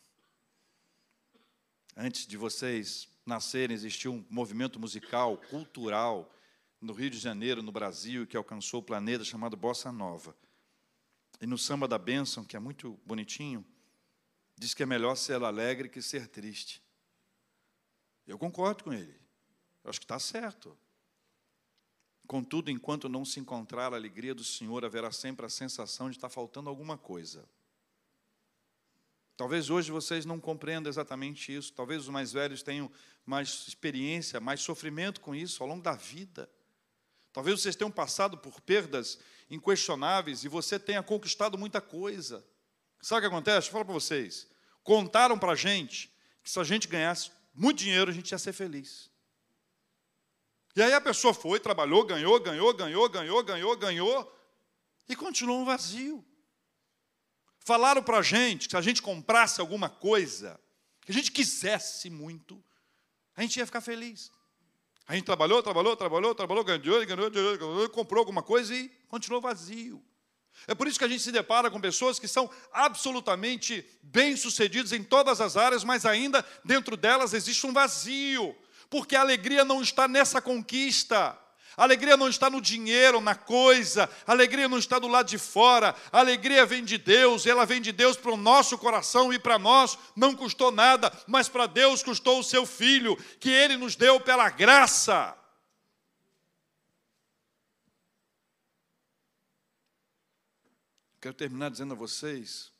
Antes 1.95 2.27
de 2.27 2.38
vocês 2.38 3.09
nascerem, 3.25 3.73
existiu 3.73 4.13
um 4.13 4.23
movimento 4.29 4.79
musical, 4.79 5.39
cultural, 5.49 6.31
no 6.79 6.93
Rio 6.93 7.09
de 7.09 7.17
Janeiro, 7.17 7.63
no 7.63 7.71
Brasil, 7.71 8.27
que 8.27 8.38
alcançou 8.38 8.81
o 8.81 8.83
planeta, 8.83 9.23
chamado 9.23 9.57
Bossa 9.57 9.91
Nova. 9.91 10.38
E 11.41 11.47
no 11.47 11.57
Samba 11.57 11.88
da 11.88 11.97
Bênção, 11.97 12.45
que 12.45 12.55
é 12.55 12.59
muito 12.59 12.99
bonitinho, 13.03 13.65
diz 14.55 14.75
que 14.75 14.83
é 14.83 14.85
melhor 14.85 15.15
ser 15.15 15.41
alegre 15.41 15.89
que 15.89 16.03
ser 16.03 16.27
triste. 16.27 16.85
Eu 18.28 18.38
concordo 18.38 18.84
com 18.84 18.93
ele. 18.93 19.15
Eu 19.84 19.89
acho 19.89 19.99
que 19.99 20.05
está 20.05 20.19
certo. 20.19 20.78
Contudo, 22.28 22.69
enquanto 22.69 23.07
não 23.07 23.23
se 23.23 23.39
encontrar 23.39 23.93
a 23.93 23.95
alegria 23.95 24.36
do 24.36 24.43
Senhor, 24.43 24.84
haverá 24.84 25.11
sempre 25.11 25.45
a 25.45 25.49
sensação 25.49 26.09
de 26.09 26.17
estar 26.17 26.28
faltando 26.28 26.69
alguma 26.69 26.97
coisa. 26.97 27.47
Talvez 29.38 29.69
hoje 29.69 29.91
vocês 29.91 30.25
não 30.25 30.39
compreendam 30.39 30.89
exatamente 30.89 31.55
isso. 31.55 31.71
Talvez 31.71 32.01
os 32.01 32.09
mais 32.09 32.34
velhos 32.34 32.61
tenham 32.63 32.91
mais 33.25 33.65
experiência, 33.67 34.41
mais 34.41 34.61
sofrimento 34.61 35.21
com 35.21 35.34
isso 35.34 35.63
ao 35.63 35.69
longo 35.69 35.84
da 35.84 35.93
vida. 35.93 36.49
Talvez 37.32 37.61
vocês 37.61 37.75
tenham 37.75 37.91
passado 37.91 38.38
por 38.38 38.59
perdas 38.59 39.19
inquestionáveis 39.49 40.43
e 40.43 40.49
você 40.49 40.80
tenha 40.80 41.03
conquistado 41.03 41.57
muita 41.57 41.80
coisa. 41.80 42.43
Sabe 42.99 43.19
o 43.19 43.21
que 43.30 43.36
acontece? 43.36 43.69
Falo 43.69 43.86
para 43.86 43.93
vocês. 43.93 44.47
Contaram 44.84 45.38
para 45.38 45.51
a 45.51 45.55
gente 45.55 46.11
que 46.43 46.49
se 46.49 46.59
a 46.59 46.63
gente 46.63 46.88
ganhasse 46.88 47.32
muito 47.58 47.80
dinheiro, 47.80 48.12
a 48.12 48.14
gente 48.14 48.32
ia 48.32 48.38
ser 48.38 48.53
feliz. 48.53 49.10
E 50.76 50.82
aí 50.82 50.93
a 50.93 51.01
pessoa 51.01 51.34
foi, 51.34 51.60
trabalhou, 51.60 52.05
ganhou, 52.05 52.39
ganhou, 52.39 52.72
ganhou, 52.72 53.10
ganhou, 53.10 53.43
ganhou, 53.43 53.76
ganhou, 53.76 54.38
e 55.10 55.16
continuou 55.16 55.62
um 55.62 55.66
vazio. 55.66 56.24
Falaram 57.60 58.03
para 58.03 58.20
a 58.20 58.22
gente 58.22 58.68
que 58.68 58.72
se 58.72 58.78
a 58.78 58.82
gente 58.82 59.01
comprasse 59.01 59.60
alguma 59.60 59.89
coisa, 59.89 60.60
que 61.01 61.12
a 61.12 61.16
gente 61.16 61.32
quisesse 61.32 62.12
muito, 62.12 62.64
a 63.36 63.41
gente 63.41 63.58
ia 63.58 63.66
ficar 63.66 63.82
feliz. 63.82 64.32
A 65.08 65.16
gente 65.16 65.26
trabalhou, 65.26 65.64
trabalhou, 65.64 65.97
trabalhou, 65.97 66.36
trabalhou, 66.36 66.64
ganhou 66.64 66.80
ganhou 66.80 67.30
dinheiro, 67.30 67.58
ganhou, 67.58 67.89
comprou 67.89 68.20
alguma 68.20 68.43
coisa 68.43 68.76
e 68.76 68.88
continuou 69.08 69.41
vazio. 69.41 70.03
É 70.66 70.74
por 70.74 70.88
isso 70.88 70.97
que 70.97 71.05
a 71.05 71.08
gente 71.08 71.22
se 71.22 71.32
depara 71.32 71.70
com 71.70 71.80
pessoas 71.80 72.20
que 72.20 72.28
são 72.28 72.49
absolutamente 72.74 73.86
bem-sucedidas 74.01 74.91
em 74.91 75.03
todas 75.03 75.39
as 75.39 75.55
áreas, 75.55 75.84
mas 75.84 76.05
ainda 76.05 76.45
dentro 76.64 76.97
delas 76.97 77.34
existe 77.34 77.68
um 77.68 77.74
vazio, 77.74 78.55
porque 78.89 79.16
a 79.16 79.22
alegria 79.22 79.64
não 79.64 79.82
está 79.82 80.08
nessa 80.08 80.41
conquista. 80.41 81.38
A 81.78 81.84
alegria 81.84 82.18
não 82.18 82.28
está 82.28 82.49
no 82.49 82.60
dinheiro, 82.60 83.22
na 83.22 83.36
coisa, 83.36 84.10
a 84.26 84.32
alegria 84.32 84.68
não 84.68 84.80
está 84.80 84.97
do 84.97 85.08
lado 85.08 85.28
de 85.28 85.38
fora, 85.38 85.93
a 86.12 86.20
alegria 86.20 86.66
vem 86.66 86.84
de 86.84 86.97
Deus, 86.97 87.45
ela 87.45 87.68
vem 87.68 87.80
de 87.80 87.91
Deus 87.91 88.18
para 88.18 88.32
o 88.32 88.38
nosso 88.38 88.80
coração 88.80 89.32
e 89.32 89.38
para 89.38 89.60
nós 89.60 89.95
não 90.16 90.36
custou 90.36 90.72
nada, 90.72 91.14
mas 91.28 91.47
para 91.47 91.68
Deus 91.68 92.01
custou 92.01 92.39
o 92.39 92.43
seu 92.43 92.66
filho, 92.66 93.16
que 93.39 93.51
ele 93.51 93.78
nos 93.78 93.95
deu 93.95 94.20
pela 94.20 94.49
graça. 94.49 95.38
Quero 101.28 101.36
terminar 101.36 101.69
dizendo 101.69 101.93
a 101.93 101.97
vocês 101.97 102.71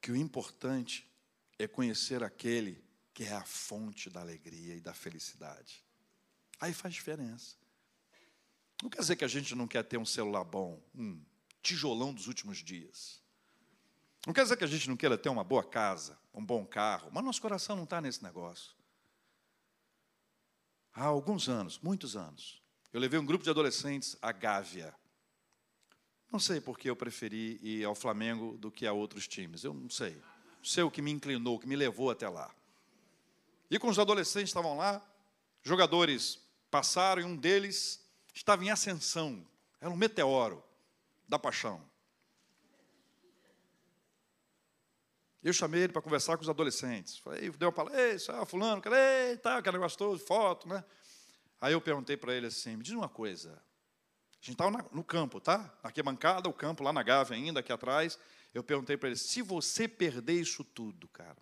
que 0.00 0.10
o 0.10 0.16
importante 0.16 1.08
é 1.56 1.68
conhecer 1.68 2.24
aquele 2.24 2.84
que 3.14 3.22
é 3.22 3.32
a 3.32 3.44
fonte 3.44 4.10
da 4.10 4.20
alegria 4.20 4.74
e 4.74 4.80
da 4.80 4.92
felicidade. 4.92 5.84
Aí 6.58 6.74
faz 6.74 6.94
diferença. 6.94 7.54
Não 8.82 8.90
quer 8.90 8.98
dizer 9.02 9.14
que 9.14 9.24
a 9.24 9.28
gente 9.28 9.54
não 9.54 9.68
quer 9.68 9.84
ter 9.84 9.98
um 9.98 10.04
celular 10.04 10.42
bom, 10.42 10.82
um 10.92 11.24
tijolão 11.62 12.12
dos 12.12 12.26
últimos 12.26 12.58
dias. 12.58 13.22
Não 14.26 14.34
quer 14.34 14.42
dizer 14.42 14.56
que 14.56 14.64
a 14.64 14.66
gente 14.66 14.88
não 14.88 14.96
queira 14.96 15.16
ter 15.16 15.28
uma 15.28 15.44
boa 15.44 15.62
casa, 15.62 16.18
um 16.34 16.44
bom 16.44 16.66
carro, 16.66 17.08
mas 17.12 17.22
nosso 17.22 17.40
coração 17.40 17.76
não 17.76 17.84
está 17.84 18.00
nesse 18.00 18.20
negócio. 18.20 18.74
Há 20.92 21.04
alguns 21.04 21.48
anos, 21.48 21.78
muitos 21.78 22.16
anos, 22.16 22.61
eu 22.92 23.00
levei 23.00 23.18
um 23.18 23.24
grupo 23.24 23.42
de 23.42 23.50
adolescentes 23.50 24.16
à 24.20 24.32
Gávea. 24.32 24.94
Não 26.30 26.38
sei 26.38 26.60
por 26.60 26.78
que 26.78 26.88
eu 26.88 26.96
preferi 26.96 27.58
ir 27.62 27.84
ao 27.84 27.94
Flamengo 27.94 28.56
do 28.58 28.70
que 28.70 28.86
a 28.86 28.92
outros 28.92 29.26
times, 29.26 29.64
eu 29.64 29.72
não 29.72 29.88
sei. 29.88 30.14
Não 30.14 30.64
sei 30.64 30.82
o 30.82 30.90
que 30.90 31.02
me 31.02 31.10
inclinou, 31.10 31.56
o 31.56 31.58
que 31.58 31.66
me 31.66 31.76
levou 31.76 32.10
até 32.10 32.28
lá. 32.28 32.54
E 33.70 33.78
com 33.78 33.88
os 33.88 33.98
adolescentes 33.98 34.50
estavam 34.50 34.76
lá, 34.76 35.02
jogadores 35.62 36.38
passaram 36.70 37.22
e 37.22 37.24
um 37.24 37.36
deles 37.36 38.02
estava 38.34 38.64
em 38.64 38.70
ascensão. 38.70 39.46
Era 39.80 39.90
um 39.90 39.96
meteoro 39.96 40.62
da 41.26 41.38
paixão. 41.38 41.82
Eu 45.42 45.52
chamei 45.52 45.82
ele 45.82 45.92
para 45.92 46.00
conversar 46.00 46.36
com 46.36 46.42
os 46.42 46.48
adolescentes. 46.48 47.18
Falei, 47.18 47.50
deu 47.50 47.68
uma 47.68 47.72
palavra, 47.72 48.00
ei, 48.00 48.14
é 48.14 48.46
fulano, 48.46 48.80
ei, 48.94 49.36
tá, 49.38 49.56
aquele 49.56 49.76
negócio 49.76 49.98
todo, 49.98 50.18
foto, 50.18 50.68
né? 50.68 50.84
Aí 51.62 51.74
eu 51.74 51.80
perguntei 51.80 52.16
para 52.16 52.34
ele 52.34 52.48
assim, 52.48 52.74
me 52.74 52.82
diz 52.82 52.92
uma 52.92 53.08
coisa, 53.08 53.52
a 53.52 54.34
gente 54.44 54.50
estava 54.50 54.84
no 54.90 55.04
campo, 55.04 55.40
tá? 55.40 55.58
Na 55.58 55.90
arquibancada, 55.90 56.48
o 56.48 56.52
campo 56.52 56.82
lá 56.82 56.92
na 56.92 57.04
Gávea 57.04 57.36
ainda, 57.36 57.60
aqui 57.60 57.72
atrás. 57.72 58.18
Eu 58.52 58.64
perguntei 58.64 58.96
para 58.96 59.10
ele, 59.10 59.16
se 59.16 59.40
você 59.42 59.86
perder 59.86 60.32
isso 60.40 60.64
tudo, 60.64 61.06
cara, 61.06 61.36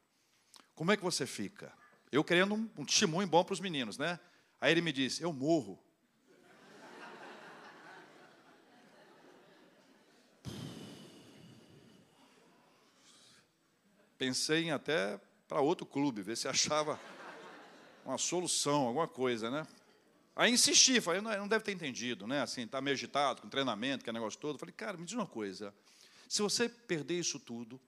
como 0.74 0.92
é 0.92 0.96
que 0.98 1.02
você 1.02 1.24
fica? 1.24 1.72
Eu 2.12 2.22
querendo 2.22 2.54
um, 2.54 2.68
um 2.76 3.26
bom 3.26 3.42
para 3.42 3.54
os 3.54 3.60
meninos, 3.60 3.96
né? 3.96 4.20
Aí 4.60 4.72
ele 4.72 4.82
me 4.82 4.92
disse: 4.92 5.22
Eu 5.22 5.32
morro. 5.32 5.82
Pensei 14.18 14.64
em 14.64 14.70
até 14.70 15.18
para 15.48 15.62
outro 15.62 15.86
clube, 15.86 16.20
ver 16.20 16.36
se 16.36 16.46
achava 16.46 17.00
uma 18.04 18.18
solução, 18.18 18.86
alguma 18.86 19.08
coisa, 19.08 19.50
né? 19.50 19.66
Aí 20.40 20.50
insisti, 20.50 21.02
falei, 21.02 21.20
não, 21.20 21.30
não 21.36 21.46
deve 21.46 21.62
ter 21.62 21.72
entendido, 21.72 22.26
né? 22.26 22.40
Assim, 22.40 22.62
está 22.62 22.80
meio 22.80 22.94
agitado, 22.94 23.42
com 23.42 23.48
treinamento, 23.50 24.02
que 24.02 24.08
é 24.08 24.12
negócio 24.14 24.40
todo. 24.40 24.58
Falei, 24.58 24.72
cara, 24.74 24.96
me 24.96 25.04
diz 25.04 25.12
uma 25.12 25.26
coisa. 25.26 25.74
Se 26.26 26.40
você 26.40 26.66
perder 26.66 27.18
isso 27.18 27.38
tudo, 27.38 27.78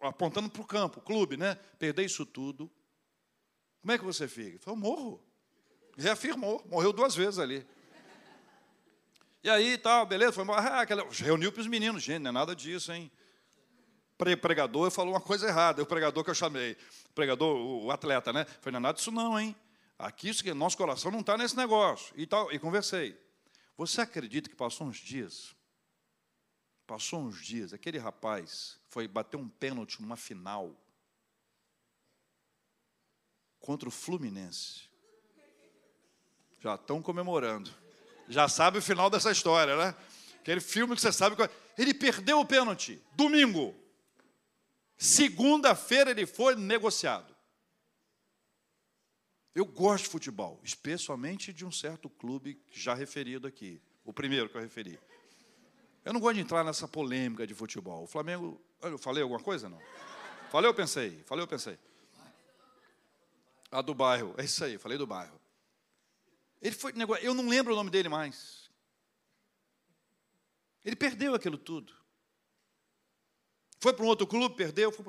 apontando 0.00 0.50
para 0.50 0.60
o 0.60 0.64
campo, 0.64 1.00
clube, 1.00 1.36
né? 1.36 1.54
Perder 1.78 2.04
isso 2.04 2.26
tudo, 2.26 2.68
como 3.80 3.92
é 3.92 3.96
que 3.96 4.02
você 4.02 4.26
fica? 4.26 4.48
Ele 4.48 4.58
falou, 4.58 4.76
morro. 4.76 5.24
Reafirmou, 5.96 6.66
morreu 6.68 6.92
duas 6.92 7.14
vezes 7.14 7.38
ali. 7.38 7.64
E 9.44 9.48
aí, 9.48 9.78
tal, 9.78 10.04
beleza, 10.04 10.32
foi 10.32 10.42
embora. 10.42 10.62
Ah, 10.62 10.80
aquela... 10.80 11.08
Reuniu 11.08 11.52
para 11.52 11.60
os 11.60 11.68
meninos, 11.68 12.02
gente, 12.02 12.22
não 12.22 12.30
é 12.30 12.32
nada 12.32 12.56
disso, 12.56 12.90
hein? 12.90 13.08
pregador 14.16 14.90
falou 14.90 15.14
uma 15.14 15.20
coisa 15.20 15.46
errada, 15.46 15.80
o 15.80 15.86
pregador 15.86 16.24
que 16.24 16.30
eu 16.30 16.34
chamei, 16.34 16.72
o 17.08 17.12
pregador, 17.14 17.56
o 17.56 17.88
atleta, 17.92 18.32
né? 18.32 18.44
Falei, 18.44 18.72
não 18.72 18.78
é 18.78 18.82
nada 18.82 18.96
disso 18.96 19.12
não, 19.12 19.38
hein? 19.38 19.54
Aqui, 19.98 20.28
isso 20.28 20.42
que 20.42 20.52
nosso 20.52 20.76
coração 20.76 21.10
não 21.10 21.20
está 21.20 21.36
nesse 21.36 21.56
negócio. 21.56 22.12
E, 22.16 22.26
tal, 22.26 22.52
e 22.52 22.58
conversei. 22.58 23.18
Você 23.76 24.00
acredita 24.00 24.48
que 24.48 24.56
passou 24.56 24.86
uns 24.86 24.98
dias? 24.98 25.54
Passou 26.86 27.20
uns 27.20 27.42
dias, 27.42 27.72
aquele 27.72 27.98
rapaz 27.98 28.78
foi 28.88 29.08
bater 29.08 29.36
um 29.36 29.48
pênalti 29.48 30.02
numa 30.02 30.16
final 30.16 30.76
contra 33.58 33.88
o 33.88 33.92
Fluminense. 33.92 34.90
Já 36.60 36.74
estão 36.74 37.00
comemorando. 37.00 37.70
Já 38.28 38.48
sabe 38.48 38.78
o 38.78 38.82
final 38.82 39.08
dessa 39.08 39.30
história, 39.30 39.76
né? 39.76 39.94
Aquele 40.40 40.60
filme 40.60 40.94
que 40.94 41.00
você 41.00 41.12
sabe. 41.12 41.42
É. 41.42 41.50
Ele 41.78 41.94
perdeu 41.94 42.40
o 42.40 42.46
pênalti. 42.46 43.02
Domingo. 43.14 43.74
Segunda-feira 44.96 46.10
ele 46.10 46.26
foi 46.26 46.54
negociado. 46.54 47.33
Eu 49.54 49.64
gosto 49.64 50.04
de 50.04 50.10
futebol, 50.10 50.58
especialmente 50.64 51.52
de 51.52 51.64
um 51.64 51.70
certo 51.70 52.10
clube 52.10 52.60
já 52.72 52.92
referido 52.92 53.46
aqui. 53.46 53.80
O 54.04 54.12
primeiro 54.12 54.48
que 54.48 54.56
eu 54.56 54.60
referi. 54.60 54.98
Eu 56.04 56.12
não 56.12 56.20
gosto 56.20 56.34
de 56.34 56.40
entrar 56.40 56.64
nessa 56.64 56.88
polêmica 56.88 57.46
de 57.46 57.54
futebol. 57.54 58.02
O 58.02 58.06
Flamengo. 58.06 58.60
Eu 58.82 58.98
falei 58.98 59.22
alguma 59.22 59.40
coisa? 59.40 59.68
Não. 59.68 59.80
Falei 60.50 60.68
ou 60.68 60.74
pensei? 60.74 61.22
Falei 61.24 61.42
ou 61.42 61.48
pensei? 61.48 61.78
A 63.70 63.80
do 63.80 63.94
bairro. 63.94 64.34
É 64.36 64.44
isso 64.44 64.62
aí, 64.64 64.76
falei 64.76 64.98
do 64.98 65.06
bairro. 65.06 65.40
Ele 66.60 66.74
foi. 66.74 66.92
Eu 67.22 67.32
não 67.32 67.48
lembro 67.48 67.72
o 67.72 67.76
nome 67.76 67.90
dele 67.90 68.08
mais. 68.08 68.70
Ele 70.84 70.96
perdeu 70.96 71.34
aquilo 71.34 71.56
tudo. 71.56 71.94
Foi 73.80 73.92
para 73.92 74.04
um 74.04 74.08
outro 74.08 74.26
clube, 74.26 74.56
perdeu. 74.56 74.92
Foi... 74.92 75.06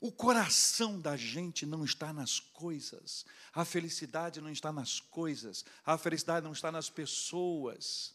O 0.00 0.10
coração 0.10 0.98
da 0.98 1.14
gente 1.14 1.66
não 1.66 1.84
está 1.84 2.10
nas 2.10 2.40
coisas. 2.40 3.26
A 3.52 3.66
felicidade 3.66 4.40
não 4.40 4.50
está 4.50 4.72
nas 4.72 4.98
coisas. 4.98 5.62
A 5.84 5.98
felicidade 5.98 6.42
não 6.42 6.52
está 6.52 6.72
nas 6.72 6.88
pessoas. 6.88 8.14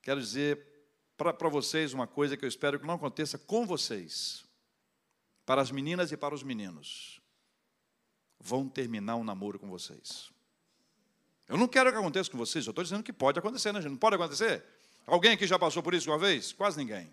Quero 0.00 0.20
dizer 0.20 0.64
para 1.16 1.48
vocês 1.48 1.92
uma 1.92 2.06
coisa 2.06 2.36
que 2.36 2.44
eu 2.44 2.48
espero 2.48 2.78
que 2.78 2.86
não 2.86 2.94
aconteça 2.94 3.36
com 3.36 3.66
vocês. 3.66 4.44
Para 5.44 5.60
as 5.60 5.72
meninas 5.72 6.12
e 6.12 6.16
para 6.16 6.32
os 6.32 6.44
meninos. 6.44 7.20
Vão 8.38 8.68
terminar 8.68 9.16
um 9.16 9.24
namoro 9.24 9.58
com 9.58 9.68
vocês. 9.68 10.30
Eu 11.48 11.56
não 11.56 11.66
quero 11.66 11.90
que 11.90 11.98
aconteça 11.98 12.30
com 12.30 12.38
vocês, 12.38 12.66
eu 12.66 12.70
estou 12.70 12.84
dizendo 12.84 13.02
que 13.02 13.12
pode 13.12 13.38
acontecer, 13.38 13.72
né, 13.72 13.80
gente? 13.80 13.92
Não 13.92 13.98
pode 13.98 14.14
acontecer? 14.14 14.62
Alguém 15.06 15.32
aqui 15.32 15.46
já 15.46 15.58
passou 15.58 15.82
por 15.82 15.94
isso 15.94 16.08
uma 16.08 16.18
vez? 16.18 16.52
Quase 16.52 16.76
ninguém. 16.76 17.10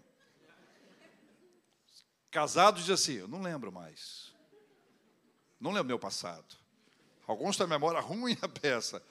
Casado 2.35 2.81
diz 2.81 2.89
assim: 2.89 3.13
Eu 3.13 3.29
não 3.29 3.41
lembro 3.41 3.71
mais. 3.71 4.35
Não 5.57 5.71
lembro 5.71 5.87
meu 5.87 5.97
passado. 5.97 6.57
Alguns 7.25 7.55
têm 7.55 7.65
memória 7.65 8.01
ruim 8.01 8.37
a 8.41 8.49
peça. 8.49 9.01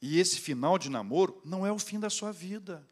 E 0.00 0.18
esse 0.18 0.40
final 0.40 0.78
de 0.78 0.88
namoro 0.88 1.38
não 1.44 1.66
é 1.66 1.70
o 1.70 1.78
fim 1.78 2.00
da 2.00 2.08
sua 2.08 2.32
vida. 2.32 2.88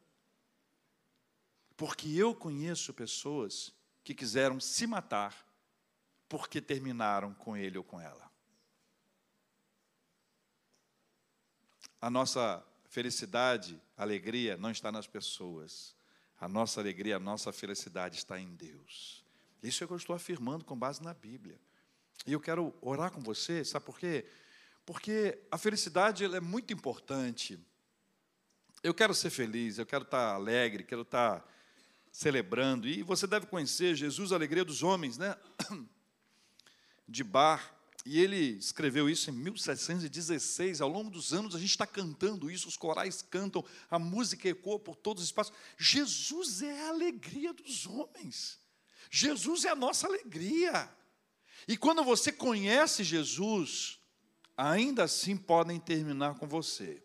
Porque 1.78 2.08
eu 2.10 2.34
conheço 2.34 2.92
pessoas 2.92 3.72
que 4.04 4.14
quiseram 4.14 4.60
se 4.60 4.86
matar 4.86 5.34
porque 6.28 6.60
terminaram 6.60 7.32
com 7.32 7.56
ele 7.56 7.78
ou 7.78 7.84
com 7.84 7.98
ela. 7.98 8.30
A 12.02 12.10
nossa 12.10 12.62
felicidade, 12.84 13.80
alegria 13.96 14.58
não 14.58 14.70
está 14.70 14.92
nas 14.92 15.06
pessoas. 15.06 15.96
A 16.40 16.48
nossa 16.48 16.80
alegria, 16.80 17.16
a 17.16 17.20
nossa 17.20 17.52
felicidade 17.52 18.16
está 18.16 18.38
em 18.38 18.54
Deus. 18.54 19.24
Isso 19.62 19.82
é 19.82 19.84
o 19.84 19.88
que 19.88 19.94
eu 19.94 19.98
estou 19.98 20.14
afirmando 20.14 20.64
com 20.64 20.78
base 20.78 21.02
na 21.02 21.12
Bíblia. 21.12 21.58
E 22.26 22.32
eu 22.32 22.40
quero 22.40 22.74
orar 22.80 23.10
com 23.10 23.20
você, 23.20 23.64
sabe 23.64 23.84
por 23.84 23.98
quê? 23.98 24.24
Porque 24.86 25.38
a 25.50 25.58
felicidade 25.58 26.24
é 26.24 26.40
muito 26.40 26.72
importante. 26.72 27.58
Eu 28.82 28.94
quero 28.94 29.14
ser 29.14 29.30
feliz, 29.30 29.78
eu 29.78 29.86
quero 29.86 30.04
estar 30.04 30.34
alegre, 30.34 30.84
quero 30.84 31.02
estar 31.02 31.44
celebrando. 32.12 32.88
E 32.88 33.02
você 33.02 33.26
deve 33.26 33.46
conhecer 33.46 33.94
Jesus, 33.94 34.32
a 34.32 34.36
alegria 34.36 34.64
dos 34.64 34.82
homens, 34.82 35.18
né? 35.18 35.36
De 37.06 37.24
Bar. 37.24 37.77
E 38.06 38.20
ele 38.20 38.56
escreveu 38.58 39.08
isso 39.08 39.30
em 39.30 39.32
1716. 39.32 40.80
Ao 40.80 40.88
longo 40.88 41.10
dos 41.10 41.32
anos, 41.32 41.54
a 41.54 41.58
gente 41.58 41.70
está 41.70 41.86
cantando 41.86 42.50
isso, 42.50 42.68
os 42.68 42.76
corais 42.76 43.22
cantam, 43.22 43.64
a 43.90 43.98
música 43.98 44.48
ecoa 44.48 44.78
por 44.78 44.96
todos 44.96 45.22
os 45.22 45.28
espaços. 45.28 45.52
Jesus 45.76 46.62
é 46.62 46.86
a 46.86 46.88
alegria 46.88 47.52
dos 47.52 47.86
homens. 47.86 48.58
Jesus 49.10 49.64
é 49.64 49.70
a 49.70 49.76
nossa 49.76 50.06
alegria. 50.06 50.90
E 51.66 51.76
quando 51.76 52.04
você 52.04 52.30
conhece 52.30 53.02
Jesus, 53.02 53.98
ainda 54.56 55.04
assim 55.04 55.36
podem 55.36 55.78
terminar 55.78 56.34
com 56.36 56.46
você. 56.46 57.02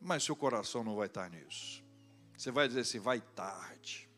Mas 0.00 0.24
seu 0.24 0.36
coração 0.36 0.82
não 0.82 0.96
vai 0.96 1.06
estar 1.06 1.28
nisso. 1.28 1.82
Você 2.36 2.50
vai 2.50 2.66
dizer 2.68 2.80
assim: 2.80 2.98
vai 2.98 3.20
tarde. 3.20 4.08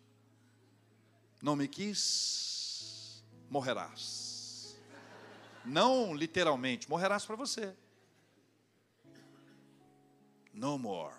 Não 1.42 1.56
me 1.56 1.66
quis, 1.66 3.24
morrerás. 3.50 4.21
Não 5.64 6.14
literalmente, 6.14 6.88
morrerás 6.88 7.24
para 7.24 7.36
você. 7.36 7.74
No 10.52 10.78
more. 10.78 11.14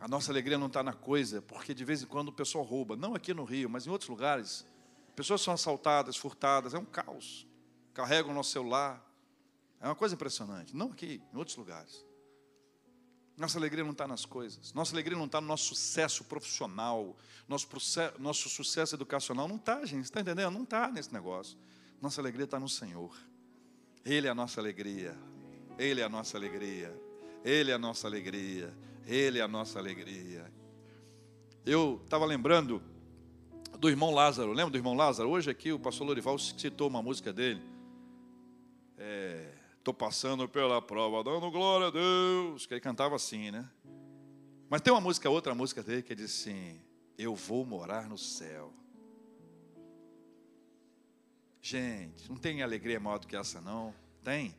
A 0.00 0.06
nossa 0.06 0.30
alegria 0.30 0.56
não 0.56 0.68
está 0.68 0.82
na 0.82 0.92
coisa, 0.92 1.42
porque 1.42 1.74
de 1.74 1.84
vez 1.84 2.02
em 2.02 2.06
quando 2.06 2.28
o 2.28 2.32
pessoal 2.32 2.62
rouba, 2.62 2.96
não 2.96 3.14
aqui 3.14 3.34
no 3.34 3.44
Rio, 3.44 3.68
mas 3.68 3.86
em 3.86 3.90
outros 3.90 4.08
lugares. 4.08 4.66
Pessoas 5.16 5.40
são 5.40 5.52
assaltadas, 5.52 6.16
furtadas, 6.16 6.72
é 6.72 6.78
um 6.78 6.84
caos. 6.84 7.46
Carregam 7.92 8.30
o 8.30 8.34
nosso 8.34 8.50
celular. 8.50 9.04
É 9.80 9.86
uma 9.86 9.96
coisa 9.96 10.14
impressionante. 10.14 10.76
Não 10.76 10.92
aqui, 10.92 11.20
em 11.32 11.36
outros 11.36 11.56
lugares. 11.56 12.07
Nossa 13.38 13.56
alegria 13.56 13.84
não 13.84 13.92
está 13.92 14.08
nas 14.08 14.24
coisas. 14.24 14.72
Nossa 14.72 14.92
alegria 14.92 15.16
não 15.16 15.26
está 15.26 15.40
no 15.40 15.46
nosso 15.46 15.66
sucesso 15.66 16.24
profissional, 16.24 17.16
nosso, 17.46 17.68
processo, 17.68 18.20
nosso 18.20 18.48
sucesso 18.48 18.96
educacional. 18.96 19.46
Não 19.46 19.56
está, 19.56 19.84
gente. 19.86 20.04
Está 20.04 20.20
entendendo? 20.20 20.50
Não 20.50 20.64
está 20.64 20.90
nesse 20.90 21.12
negócio. 21.12 21.56
Nossa 22.02 22.20
alegria 22.20 22.44
está 22.44 22.58
no 22.58 22.68
Senhor. 22.68 23.16
Ele 24.04 24.26
é 24.26 24.30
a 24.30 24.34
nossa 24.34 24.60
alegria. 24.60 25.16
Ele 25.78 26.00
é 26.00 26.04
a 26.04 26.08
nossa 26.08 26.36
alegria. 26.36 26.92
Ele 27.44 27.70
é 27.70 27.74
a 27.74 27.78
nossa 27.78 28.08
alegria. 28.08 28.76
Ele 29.06 29.38
é 29.38 29.42
a 29.42 29.48
nossa 29.48 29.78
alegria. 29.78 30.52
Eu 31.64 32.00
estava 32.02 32.26
lembrando 32.26 32.82
do 33.78 33.88
irmão 33.88 34.12
Lázaro. 34.12 34.52
Lembra 34.52 34.72
do 34.72 34.78
irmão 34.78 34.94
Lázaro? 34.94 35.28
Hoje 35.30 35.48
aqui 35.48 35.72
o 35.72 35.78
pastor 35.78 36.08
Lorival 36.08 36.36
citou 36.40 36.88
uma 36.88 37.00
música 37.00 37.32
dele. 37.32 37.62
É, 38.96 39.47
Estou 39.88 40.06
passando 40.06 40.46
pela 40.46 40.82
prova, 40.82 41.24
dando 41.24 41.50
glória 41.50 41.86
a 41.86 41.90
Deus. 41.90 42.66
Que 42.66 42.74
ele 42.74 42.80
cantava 42.82 43.16
assim, 43.16 43.50
né? 43.50 43.66
Mas 44.68 44.82
tem 44.82 44.92
uma 44.92 45.00
música, 45.00 45.30
outra 45.30 45.54
música 45.54 45.82
dele 45.82 46.02
que 46.02 46.14
diz 46.14 46.26
assim: 46.26 46.78
Eu 47.16 47.34
vou 47.34 47.64
morar 47.64 48.06
no 48.06 48.18
céu. 48.18 48.70
Gente, 51.62 52.28
não 52.28 52.36
tem 52.36 52.62
alegria 52.62 53.00
maior 53.00 53.18
do 53.18 53.26
que 53.26 53.34
essa, 53.34 53.62
não? 53.62 53.94
Tem? 54.22 54.54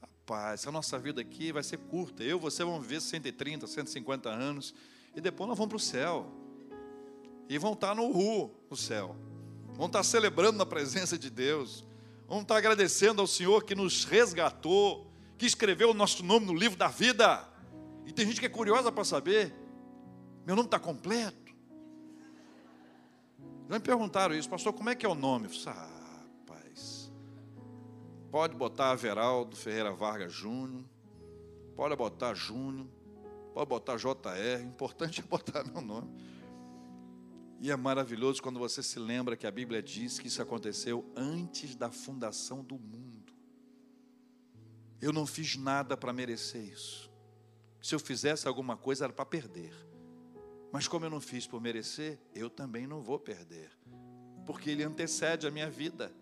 Rapaz, 0.00 0.66
a 0.66 0.72
nossa 0.72 0.98
vida 0.98 1.20
aqui 1.20 1.52
vai 1.52 1.62
ser 1.62 1.78
curta. 1.78 2.24
Eu 2.24 2.36
e 2.36 2.40
você 2.40 2.64
vamos 2.64 2.82
viver 2.82 3.00
130, 3.00 3.68
150 3.68 4.28
anos. 4.28 4.74
E 5.14 5.20
depois 5.20 5.46
nós 5.46 5.56
vamos 5.56 5.68
para 5.68 5.76
o 5.76 5.78
céu. 5.78 6.26
E 7.48 7.56
vão 7.56 7.74
estar 7.74 7.94
no 7.94 8.10
Ru, 8.10 8.50
no 8.68 8.76
céu. 8.76 9.14
Vão 9.74 9.86
estar 9.86 10.02
celebrando 10.02 10.58
na 10.58 10.66
presença 10.66 11.16
de 11.16 11.30
Deus. 11.30 11.86
Vamos 12.28 12.42
estar 12.42 12.56
agradecendo 12.56 13.20
ao 13.20 13.26
Senhor 13.26 13.64
que 13.64 13.74
nos 13.74 14.04
resgatou, 14.04 15.06
que 15.38 15.46
escreveu 15.46 15.90
o 15.90 15.94
nosso 15.94 16.24
nome 16.24 16.46
no 16.46 16.54
livro 16.54 16.76
da 16.76 16.88
vida. 16.88 17.46
E 18.04 18.12
tem 18.12 18.26
gente 18.26 18.40
que 18.40 18.46
é 18.46 18.48
curiosa 18.48 18.90
para 18.90 19.04
saber: 19.04 19.54
meu 20.44 20.56
nome 20.56 20.66
está 20.66 20.78
completo? 20.78 21.54
Já 23.68 23.74
me 23.74 23.80
perguntaram 23.80 24.34
isso, 24.34 24.48
pastor, 24.48 24.72
como 24.72 24.90
é 24.90 24.94
que 24.94 25.04
é 25.04 25.08
o 25.08 25.14
nome? 25.14 25.46
Eu 25.46 25.50
falei, 25.50 25.80
ah, 25.80 26.22
rapaz, 26.38 27.12
pode 28.30 28.54
botar 28.54 28.94
Veraldo 28.94 29.56
Ferreira 29.56 29.92
Vargas 29.92 30.32
Júnior, 30.32 30.84
pode 31.74 31.96
botar 31.96 32.32
Júnior, 32.34 32.86
pode 33.52 33.68
botar 33.68 33.96
JR, 33.96 34.62
importante 34.64 35.20
é 35.20 35.22
botar 35.24 35.64
meu 35.64 35.80
nome. 35.80 36.08
E 37.58 37.70
é 37.70 37.76
maravilhoso 37.76 38.42
quando 38.42 38.58
você 38.58 38.82
se 38.82 38.98
lembra 38.98 39.36
que 39.36 39.46
a 39.46 39.50
Bíblia 39.50 39.82
diz 39.82 40.18
que 40.18 40.28
isso 40.28 40.42
aconteceu 40.42 41.10
antes 41.16 41.74
da 41.74 41.90
fundação 41.90 42.62
do 42.62 42.78
mundo. 42.78 43.32
Eu 45.00 45.12
não 45.12 45.26
fiz 45.26 45.56
nada 45.56 45.96
para 45.96 46.12
merecer 46.12 46.62
isso. 46.62 47.10
Se 47.82 47.94
eu 47.94 47.98
fizesse 47.98 48.46
alguma 48.48 48.76
coisa 48.76 49.04
era 49.04 49.12
para 49.12 49.24
perder. 49.24 49.72
Mas 50.72 50.88
como 50.88 51.04
eu 51.06 51.10
não 51.10 51.20
fiz 51.20 51.46
por 51.46 51.60
merecer, 51.60 52.18
eu 52.34 52.50
também 52.50 52.86
não 52.86 53.02
vou 53.02 53.18
perder. 53.18 53.70
Porque 54.44 54.70
ele 54.70 54.82
antecede 54.82 55.46
a 55.46 55.50
minha 55.50 55.70
vida. 55.70 56.12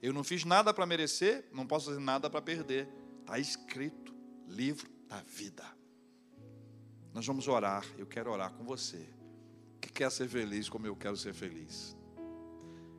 Eu 0.00 0.12
não 0.12 0.22
fiz 0.22 0.44
nada 0.44 0.72
para 0.72 0.86
merecer, 0.86 1.48
não 1.52 1.66
posso 1.66 1.86
fazer 1.86 2.00
nada 2.00 2.30
para 2.30 2.40
perder. 2.40 2.88
Está 3.20 3.38
escrito, 3.38 4.14
livro 4.46 4.88
da 5.08 5.20
vida. 5.22 5.64
Nós 7.12 7.26
vamos 7.26 7.48
orar, 7.48 7.84
eu 7.98 8.06
quero 8.06 8.30
orar 8.30 8.52
com 8.52 8.64
você. 8.64 9.17
Que 9.80 9.90
quer 9.90 10.10
ser 10.10 10.28
feliz 10.28 10.68
como 10.68 10.86
eu 10.86 10.96
quero 10.96 11.16
ser 11.16 11.32
feliz, 11.32 11.96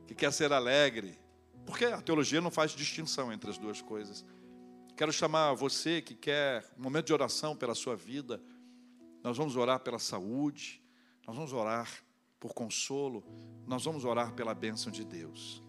que 0.06 0.14
quer 0.14 0.32
ser 0.32 0.52
alegre, 0.52 1.18
porque 1.64 1.84
a 1.84 2.00
teologia 2.00 2.40
não 2.40 2.50
faz 2.50 2.72
distinção 2.72 3.32
entre 3.32 3.50
as 3.50 3.58
duas 3.58 3.80
coisas. 3.80 4.24
Quero 4.96 5.12
chamar 5.12 5.54
você 5.54 6.02
que 6.02 6.14
quer 6.14 6.68
um 6.78 6.82
momento 6.82 7.06
de 7.06 7.12
oração 7.12 7.56
pela 7.56 7.74
sua 7.74 7.96
vida. 7.96 8.42
Nós 9.22 9.36
vamos 9.36 9.56
orar 9.56 9.80
pela 9.80 9.98
saúde, 9.98 10.82
nós 11.26 11.36
vamos 11.36 11.52
orar 11.52 11.88
por 12.38 12.52
consolo, 12.54 13.22
nós 13.66 13.84
vamos 13.84 14.04
orar 14.04 14.32
pela 14.32 14.54
bênção 14.54 14.90
de 14.90 15.04
Deus. 15.04 15.62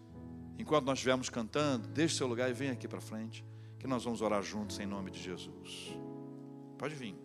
Enquanto 0.58 0.86
nós 0.86 0.98
estivermos 0.98 1.28
cantando, 1.28 1.88
deixe 1.88 2.16
seu 2.16 2.26
lugar 2.26 2.50
e 2.50 2.52
venha 2.52 2.72
aqui 2.72 2.88
para 2.88 3.00
frente, 3.00 3.44
que 3.78 3.86
nós 3.86 4.04
vamos 4.04 4.20
orar 4.20 4.42
juntos 4.42 4.78
em 4.78 4.86
nome 4.86 5.10
de 5.10 5.22
Jesus. 5.22 5.96
Pode 6.78 6.94
vir. 6.94 7.16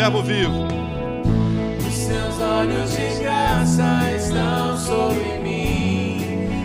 Verbo 0.00 0.22
vivo. 0.22 0.66
Os 1.86 1.92
seus 1.94 2.40
olhos 2.40 2.90
de 2.92 3.22
graça 3.22 4.10
estão 4.16 4.78
sobre 4.78 5.38
mim. 5.42 6.22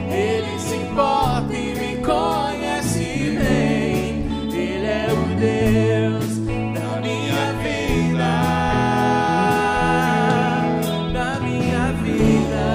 Ele 0.10 0.58
se 0.58 0.78
importa 0.78 1.54
e 1.54 1.76
me 1.76 1.98
conhece 1.98 3.38
bem. 3.38 4.24
Ele 4.54 4.86
é 4.86 5.08
o 5.12 5.36
Deus 5.38 6.38
da 6.80 7.02
minha 7.02 7.52
vida. 7.60 8.32
Da 11.12 11.40
minha 11.42 11.92
vida. 11.92 12.66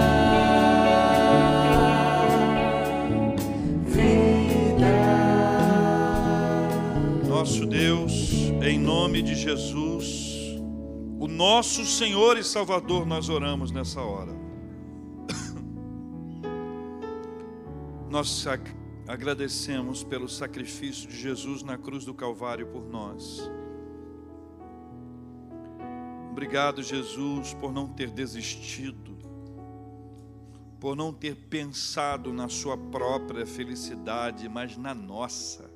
Vida. 3.86 4.92
Nosso 7.26 7.64
Deus, 7.64 8.52
em 8.62 8.78
nome 8.78 9.22
de 9.22 9.34
Jesus, 9.34 10.30
o 11.20 11.28
nosso 11.28 11.84
Senhor 11.84 12.36
e 12.36 12.42
Salvador, 12.42 13.06
nós 13.06 13.28
oramos 13.28 13.70
nessa 13.70 14.00
hora. 14.00 14.32
Nós 18.10 18.44
agradecemos 19.06 20.02
pelo 20.02 20.28
sacrifício 20.28 21.08
de 21.08 21.16
Jesus 21.16 21.62
na 21.62 21.78
cruz 21.78 22.04
do 22.04 22.12
Calvário 22.12 22.66
por 22.66 22.88
nós. 22.88 23.48
Obrigado, 26.32 26.82
Jesus, 26.82 27.54
por 27.54 27.72
não 27.72 27.86
ter 27.86 28.10
desistido, 28.10 29.16
por 30.80 30.96
não 30.96 31.12
ter 31.12 31.36
pensado 31.36 32.32
na 32.32 32.48
sua 32.48 32.76
própria 32.76 33.46
felicidade, 33.46 34.48
mas 34.48 34.76
na 34.76 34.94
nossa 34.94 35.70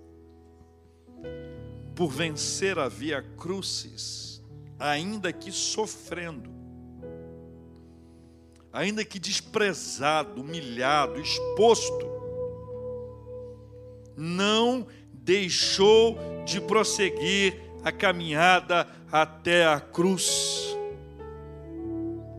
por 1.94 2.08
vencer 2.08 2.78
a 2.78 2.88
via 2.88 3.22
crucis, 3.22 4.33
ainda 4.78 5.32
que 5.32 5.52
sofrendo, 5.52 6.50
ainda 8.72 9.04
que 9.04 9.18
desprezado, 9.18 10.40
humilhado, 10.40 11.20
exposto, 11.20 12.06
não 14.16 14.86
deixou 15.12 16.18
de 16.44 16.60
prosseguir 16.60 17.60
a 17.82 17.92
caminhada 17.92 18.88
até 19.10 19.66
a 19.66 19.80
cruz. 19.80 20.76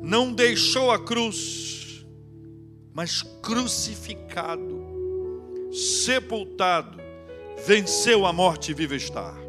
Não 0.02 0.32
deixou 0.32 0.92
a 0.92 1.00
cruz, 1.00 2.06
mas 2.94 3.22
crucificado, 3.42 4.86
sepultado, 5.72 7.00
venceu 7.66 8.26
a 8.26 8.34
morte 8.34 8.72
e 8.72 8.74
vive 8.74 8.96
estar. 8.96 9.45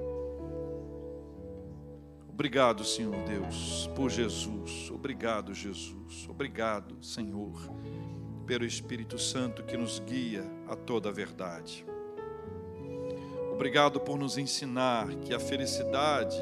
Obrigado, 2.37 2.85
Senhor 2.85 3.17
Deus, 3.25 3.89
por 3.97 4.11
Jesus. 4.11 4.91
Obrigado, 4.91 5.55
Jesus. 5.55 6.29
Obrigado, 6.29 7.03
Senhor, 7.03 7.51
pelo 8.47 8.67
Espírito 8.67 9.19
Santo 9.19 9.63
que 9.63 9.75
nos 9.75 10.01
guia 10.01 10.45
a 10.69 10.77
toda 10.77 11.09
a 11.09 11.13
verdade. 11.13 11.87
Obrigado 13.51 13.99
por 14.01 14.19
nos 14.19 14.37
ensinar 14.37 15.09
que 15.23 15.33
a 15.33 15.41
felicidade, 15.41 16.37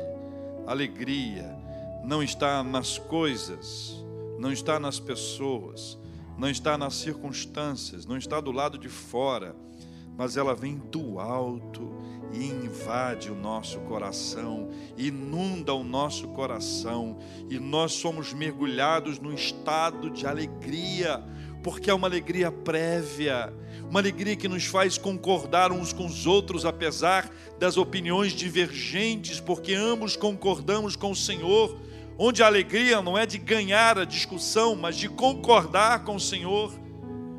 a 0.66 0.72
alegria, 0.72 1.57
não 2.03 2.24
está 2.24 2.61
nas 2.64 2.99
coisas, 2.99 4.05
não 4.36 4.51
está 4.51 4.80
nas 4.80 4.99
pessoas, 4.99 5.97
não 6.36 6.51
está 6.51 6.76
nas 6.76 6.95
circunstâncias, 6.95 8.05
não 8.05 8.16
está 8.16 8.40
do 8.40 8.51
lado 8.51 8.78
de 8.78 8.88
fora, 8.88 9.55
mas 10.16 10.36
ela 10.36 10.54
vem 10.54 10.76
do 10.90 11.18
alto 11.18 11.92
e 12.32 12.46
invade 12.46 13.30
o 13.30 13.34
nosso 13.34 13.78
coração, 13.80 14.68
inunda 14.96 15.72
o 15.72 15.84
nosso 15.84 16.28
coração, 16.28 17.16
e 17.48 17.58
nós 17.58 17.92
somos 17.92 18.32
mergulhados 18.32 19.20
num 19.20 19.32
estado 19.32 20.10
de 20.10 20.26
alegria, 20.26 21.22
porque 21.62 21.90
é 21.90 21.94
uma 21.94 22.08
alegria 22.08 22.50
prévia, 22.50 23.52
uma 23.88 24.00
alegria 24.00 24.36
que 24.36 24.48
nos 24.48 24.64
faz 24.64 24.98
concordar 24.98 25.70
uns 25.70 25.92
com 25.92 26.06
os 26.06 26.26
outros, 26.26 26.64
apesar 26.64 27.30
das 27.58 27.76
opiniões 27.76 28.32
divergentes, 28.32 29.40
porque 29.40 29.74
ambos 29.74 30.16
concordamos 30.16 30.96
com 30.96 31.12
o 31.12 31.16
Senhor, 31.16 31.80
onde 32.18 32.42
a 32.42 32.46
alegria 32.46 33.00
não 33.00 33.16
é 33.16 33.26
de 33.26 33.38
ganhar 33.38 33.98
a 33.98 34.04
discussão, 34.04 34.74
mas 34.74 34.96
de 34.96 35.08
concordar 35.08 36.04
com 36.04 36.16
o 36.16 36.20
Senhor, 36.20 36.74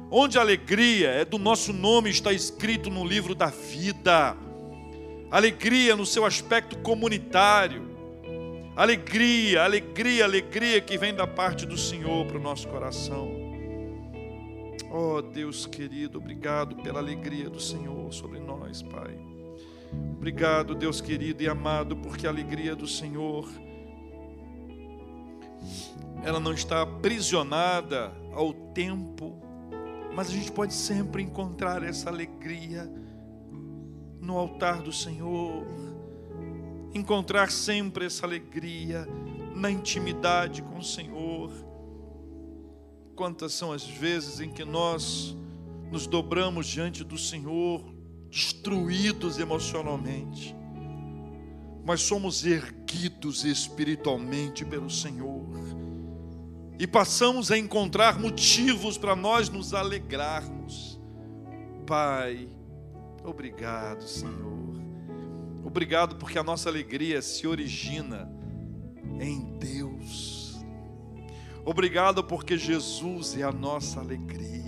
onde 0.10 0.38
a 0.38 0.41
alegria 0.41 1.10
é 1.10 1.26
do 1.26 1.38
nosso 1.38 1.74
nome 1.74 2.10
está 2.10 2.32
escrito 2.32 2.89
no 2.89 3.06
livro 3.06 3.34
da 3.36 3.47
vida 3.47 4.38
alegria 5.36 5.97
no 5.97 6.06
seu 6.06 6.24
aspecto 6.24 6.78
comunitário, 6.80 7.84
alegria, 8.76 9.64
alegria, 9.64 10.24
alegria 10.24 10.80
que 10.80 10.97
vem 10.97 11.14
da 11.14 11.28
parte 11.28 11.66
do 11.66 11.78
Senhor 11.78 12.26
para 12.26 12.38
o 12.38 12.41
nosso 12.41 12.68
coração. 12.70 13.30
Oh 14.89 15.22
Deus 15.22 15.66
querido, 15.66 16.20
obrigado 16.20 16.78
pela 16.78 16.99
alegria 16.99 17.49
do 17.49 17.60
Senhor 17.60 18.14
sobre 18.14 18.39
nós, 18.39 18.82
Pai. 18.82 19.20
Obrigado, 20.16 20.74
Deus 20.74 21.01
querido 21.01 21.43
e 21.43 21.49
amado, 21.49 21.97
porque 21.97 22.26
a 22.26 22.30
alegria 22.30 22.74
do 22.74 22.88
Senhor 22.88 23.49
ela 26.24 26.39
não 26.39 26.53
está 26.53 26.82
aprisionada 26.82 28.14
ao 28.32 28.53
tempo, 28.53 29.38
mas 30.16 30.30
a 30.30 30.32
gente 30.32 30.49
pode 30.49 30.74
sempre 30.74 31.22
encontrar 31.22 31.84
essa 31.84 32.09
alegria 32.09 32.89
no 34.22 34.38
altar 34.38 34.82
do 34.82 34.93
Senhor, 34.93 35.66
encontrar 36.93 37.51
sempre 37.51 38.05
essa 38.05 38.26
alegria 38.26 39.05
na 39.53 39.70
intimidade 39.70 40.61
com 40.61 40.78
o 40.78 40.84
Senhor. 40.84 41.51
Quantas 43.13 43.51
são 43.51 43.74
as 43.74 43.86
vezes 43.86 44.39
em 44.39 44.49
que 44.49 44.63
nós 44.63 45.36
nos 45.91 46.07
dobramos 46.07 46.66
diante 46.66 47.03
do 47.03 47.18
Senhor, 47.18 47.84
destruídos 48.30 49.38
emocionalmente, 49.38 50.55
mas 51.86 52.01
somos 52.01 52.45
erguidos 52.45 53.43
espiritualmente 53.43 54.63
pelo 54.63 54.89
Senhor 54.89 55.45
e 56.80 56.86
passamos 56.86 57.51
a 57.51 57.57
encontrar 57.57 58.19
motivos 58.19 58.97
para 58.97 59.15
nós 59.15 59.49
nos 59.49 59.73
alegrarmos. 59.73 60.99
Pai, 61.86 62.49
Obrigado, 63.26 64.03
Senhor. 64.03 64.76
Obrigado 65.63 66.15
porque 66.17 66.38
a 66.38 66.43
nossa 66.43 66.69
alegria 66.69 67.23
se 67.23 67.47
origina 67.47 68.32
em 69.19 69.57
Deus. 69.57 70.63
Obrigado 71.65 72.23
porque 72.23 72.55
Jesus 72.55 73.36
é 73.36 73.41
a 73.41 73.51
nossa 73.51 73.99
alegria. 73.99 74.64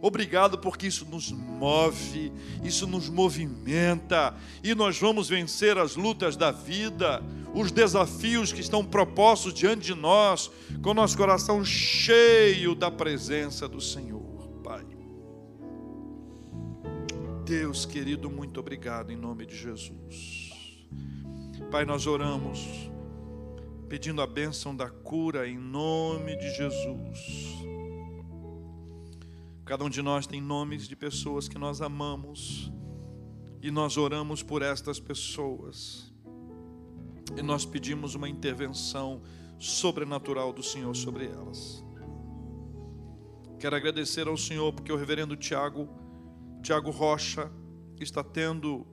Obrigado 0.00 0.58
porque 0.58 0.86
isso 0.86 1.04
nos 1.06 1.32
move, 1.32 2.32
isso 2.62 2.86
nos 2.86 3.08
movimenta 3.08 4.34
e 4.62 4.74
nós 4.74 4.98
vamos 4.98 5.28
vencer 5.28 5.78
as 5.78 5.96
lutas 5.96 6.36
da 6.36 6.50
vida, 6.50 7.22
os 7.54 7.72
desafios 7.72 8.52
que 8.52 8.60
estão 8.60 8.84
propostos 8.84 9.54
diante 9.54 9.86
de 9.86 9.94
nós, 9.94 10.50
com 10.82 10.92
nosso 10.92 11.16
coração 11.16 11.64
cheio 11.64 12.74
da 12.74 12.90
presença 12.90 13.66
do 13.66 13.80
Senhor, 13.80 14.48
Pai. 14.62 14.84
Deus 17.44 17.86
querido, 17.86 18.28
muito 18.28 18.60
obrigado 18.60 19.10
em 19.10 19.16
nome 19.16 19.46
de 19.46 19.56
Jesus. 19.56 20.46
Pai, 21.70 21.84
nós 21.84 22.06
oramos 22.06 22.90
pedindo 23.88 24.20
a 24.20 24.26
bênção 24.26 24.74
da 24.74 24.90
cura 24.90 25.48
em 25.48 25.56
nome 25.56 26.36
de 26.36 26.54
Jesus. 26.54 27.75
Cada 29.66 29.84
um 29.84 29.90
de 29.90 30.00
nós 30.00 30.28
tem 30.28 30.40
nomes 30.40 30.86
de 30.86 30.94
pessoas 30.94 31.48
que 31.48 31.58
nós 31.58 31.82
amamos 31.82 32.70
e 33.60 33.68
nós 33.68 33.96
oramos 33.96 34.40
por 34.40 34.62
estas 34.62 35.00
pessoas. 35.00 36.14
E 37.36 37.42
nós 37.42 37.66
pedimos 37.66 38.14
uma 38.14 38.28
intervenção 38.28 39.20
sobrenatural 39.58 40.52
do 40.52 40.62
Senhor 40.62 40.94
sobre 40.94 41.26
elas. 41.26 41.84
Quero 43.58 43.74
agradecer 43.74 44.28
ao 44.28 44.36
Senhor 44.36 44.72
porque 44.72 44.92
o 44.92 44.96
reverendo 44.96 45.34
Tiago, 45.34 45.88
Tiago 46.62 46.92
Rocha, 46.92 47.50
está 47.98 48.22
tendo 48.22 48.86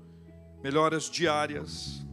melhoras 0.64 1.08
diárias. 1.08 2.04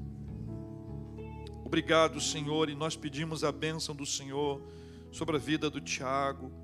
Obrigado, 1.65 2.21
Senhor, 2.21 2.69
e 2.69 2.75
nós 2.75 2.95
pedimos 2.95 3.43
a 3.43 3.51
bênção 3.51 3.95
do 3.95 4.05
Senhor 4.05 4.61
sobre 5.11 5.37
a 5.37 5.39
vida 5.39 5.71
do 5.71 5.81
Tiago, 5.81 6.60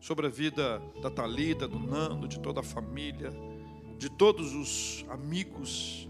sobre 0.00 0.26
a 0.26 0.30
vida 0.30 0.82
da 1.02 1.10
Talita, 1.10 1.68
do 1.68 1.78
Nando, 1.78 2.26
de 2.26 2.40
toda 2.40 2.60
a 2.60 2.62
família, 2.62 3.30
de 3.98 4.08
todos 4.08 4.54
os 4.54 5.04
amigos 5.10 6.08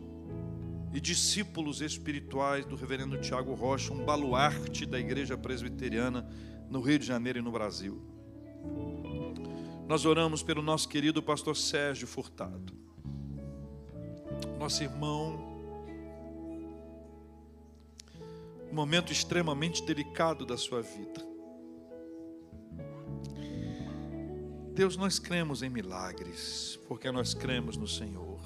e 0.93 1.01
discípulos 1.01 1.81
espirituais 1.81 2.65
do 2.65 2.77
reverendo 2.77 3.21
Tiago 3.21 3.53
Rocha, 3.55 3.93
um 3.93 4.05
baluarte 4.05 4.87
da 4.87 4.99
igreja 4.99 5.37
presbiteriana 5.37 6.29
no 6.69 6.81
Rio 6.81 6.99
de 6.99 7.07
Janeiro 7.07 7.41
e 7.41 7.43
no 7.43 7.51
Brasil. 7.51 8.01
Nós 9.89 10.05
oramos 10.05 10.41
pelo 10.41 10.63
nosso 10.63 10.89
querido 10.89 11.21
pastor 11.21 11.57
Sérgio 11.57 12.07
Furtado, 12.07 12.73
nosso 14.57 14.83
irmão, 14.85 15.49
um 18.71 18.75
momento 18.75 19.13
extremamente 19.13 19.85
delicado 19.85 20.47
da 20.47 20.57
sua 20.57 20.81
vida. 20.81 21.30
Deus, 24.75 24.97
nós 24.97 25.19
cremos 25.19 25.63
em 25.63 25.69
milagres, 25.69 26.79
porque 26.87 27.11
nós 27.11 27.35
cremos 27.35 27.77
no 27.77 27.87
Senhor. 27.87 28.41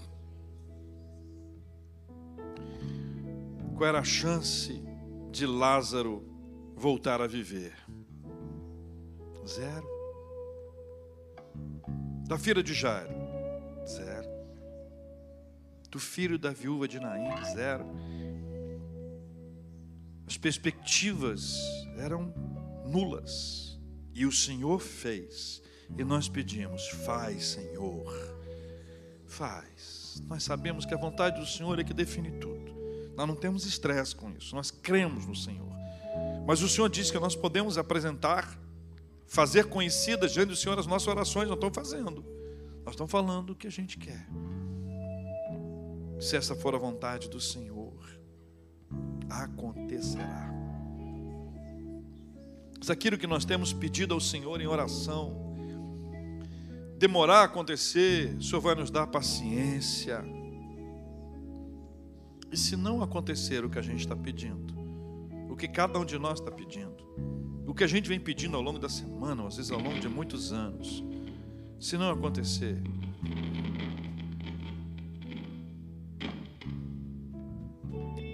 Qual 3.76 3.88
era 3.88 3.98
a 3.98 4.04
chance 4.04 4.82
de 5.30 5.46
Lázaro 5.46 6.24
voltar 6.76 7.20
a 7.20 7.26
viver? 7.26 7.74
Zero. 9.46 9.86
Da 12.26 12.38
filha 12.38 12.62
de 12.62 12.72
Jairo? 12.72 13.12
Zero. 13.86 14.28
Do 15.90 15.98
filho 15.98 16.38
da 16.38 16.50
viúva 16.50 16.88
de 16.88 16.98
Naim? 16.98 17.44
Zero. 17.52 17.84
As 20.26 20.38
perspectivas 20.38 21.58
eram 21.98 22.32
nulas. 22.86 23.78
E 24.14 24.24
o 24.24 24.32
Senhor 24.32 24.80
fez. 24.80 25.62
E 25.96 26.04
nós 26.04 26.28
pedimos: 26.28 26.88
faz, 26.88 27.46
Senhor. 27.46 28.34
Faz. 29.26 30.22
Nós 30.28 30.42
sabemos 30.42 30.84
que 30.84 30.94
a 30.94 30.98
vontade 30.98 31.40
do 31.40 31.46
Senhor 31.46 31.78
é 31.78 31.84
que 31.84 31.92
define 31.92 32.30
tudo. 32.32 32.72
Nós 33.16 33.26
não 33.26 33.34
temos 33.34 33.64
estresse 33.64 34.14
com 34.14 34.30
isso. 34.30 34.54
Nós 34.54 34.70
cremos 34.70 35.26
no 35.26 35.34
Senhor. 35.34 35.72
Mas 36.46 36.62
o 36.62 36.68
Senhor 36.68 36.88
disse 36.88 37.10
que 37.10 37.18
nós 37.18 37.34
podemos 37.34 37.78
apresentar, 37.78 38.58
fazer 39.26 39.66
conhecidas 39.66 40.32
diante 40.32 40.48
do 40.48 40.56
Senhor 40.56 40.78
as 40.78 40.86
nossas 40.86 41.08
orações. 41.08 41.48
Nós 41.48 41.56
estamos 41.56 41.74
fazendo. 41.74 42.24
Nós 42.84 42.94
estamos 42.94 43.10
falando 43.10 43.50
o 43.50 43.54
que 43.54 43.66
a 43.66 43.70
gente 43.70 43.98
quer. 43.98 44.26
Se 46.20 46.36
essa 46.36 46.54
for 46.54 46.74
a 46.74 46.78
vontade 46.78 47.28
do 47.28 47.40
Senhor, 47.40 47.92
acontecerá. 49.28 50.52
Se 52.80 52.92
aquilo 52.92 53.16
que 53.16 53.26
nós 53.26 53.44
temos 53.44 53.72
pedido 53.72 54.12
ao 54.14 54.20
Senhor 54.20 54.60
em 54.60 54.66
oração 54.66 55.53
demorar 57.06 57.40
a 57.40 57.44
acontecer, 57.44 58.34
o 58.38 58.42
Senhor 58.42 58.62
vai 58.62 58.74
nos 58.74 58.90
dar 58.90 59.06
paciência. 59.06 60.24
E 62.50 62.56
se 62.56 62.76
não 62.76 63.02
acontecer 63.02 63.62
o 63.62 63.68
que 63.68 63.78
a 63.78 63.82
gente 63.82 64.00
está 64.00 64.16
pedindo, 64.16 64.72
o 65.50 65.54
que 65.54 65.68
cada 65.68 65.98
um 65.98 66.04
de 66.06 66.18
nós 66.18 66.40
está 66.40 66.50
pedindo, 66.50 66.96
o 67.66 67.74
que 67.74 67.84
a 67.84 67.86
gente 67.86 68.08
vem 68.08 68.18
pedindo 68.18 68.56
ao 68.56 68.62
longo 68.62 68.78
da 68.78 68.88
semana, 68.88 69.42
ou 69.42 69.48
às 69.48 69.56
vezes 69.56 69.70
ao 69.70 69.78
longo 69.78 70.00
de 70.00 70.08
muitos 70.08 70.50
anos, 70.50 71.04
se 71.78 71.98
não 71.98 72.10
acontecer, 72.10 72.82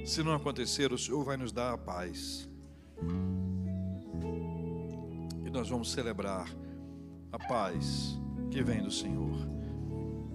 se 0.06 0.22
não 0.22 0.32
acontecer, 0.32 0.92
o 0.92 0.98
Senhor 0.98 1.24
vai 1.24 1.36
nos 1.36 1.50
dar 1.50 1.74
a 1.74 1.78
paz. 1.78 2.48
E 5.44 5.50
nós 5.50 5.68
vamos 5.68 5.90
celebrar 5.90 6.48
a 7.32 7.38
paz 7.48 8.20
que 8.50 8.62
vem 8.62 8.82
do 8.82 8.90
Senhor. 8.90 9.48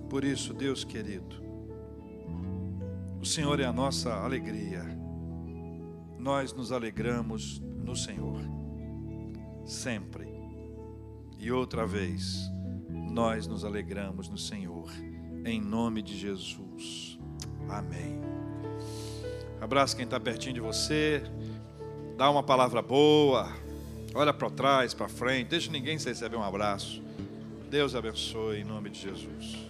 Por 0.09 0.23
isso, 0.23 0.53
Deus 0.53 0.83
querido, 0.83 1.43
o 3.21 3.25
Senhor 3.25 3.59
é 3.59 3.65
a 3.65 3.73
nossa 3.73 4.13
alegria. 4.13 4.83
Nós 6.17 6.53
nos 6.53 6.71
alegramos 6.71 7.59
no 7.59 7.95
Senhor, 7.95 8.39
sempre. 9.65 10.27
E 11.37 11.51
outra 11.51 11.85
vez, 11.85 12.49
nós 12.89 13.47
nos 13.47 13.65
alegramos 13.65 14.29
no 14.29 14.37
Senhor, 14.37 14.89
em 15.45 15.61
nome 15.61 16.01
de 16.01 16.17
Jesus. 16.17 17.19
Amém. 17.69 18.19
Abraça 19.59 19.95
quem 19.95 20.05
está 20.05 20.19
pertinho 20.19 20.53
de 20.53 20.59
você, 20.59 21.23
dá 22.17 22.29
uma 22.29 22.43
palavra 22.43 22.81
boa, 22.81 23.51
olha 24.13 24.33
para 24.33 24.49
trás, 24.49 24.93
para 24.93 25.09
frente, 25.09 25.49
deixa 25.49 25.71
ninguém 25.71 25.97
receber 25.97 26.35
um 26.35 26.43
abraço. 26.43 27.04
Deus 27.69 27.95
abençoe 27.95 28.59
em 28.59 28.63
nome 28.63 28.89
de 28.89 29.01
Jesus. 29.01 29.64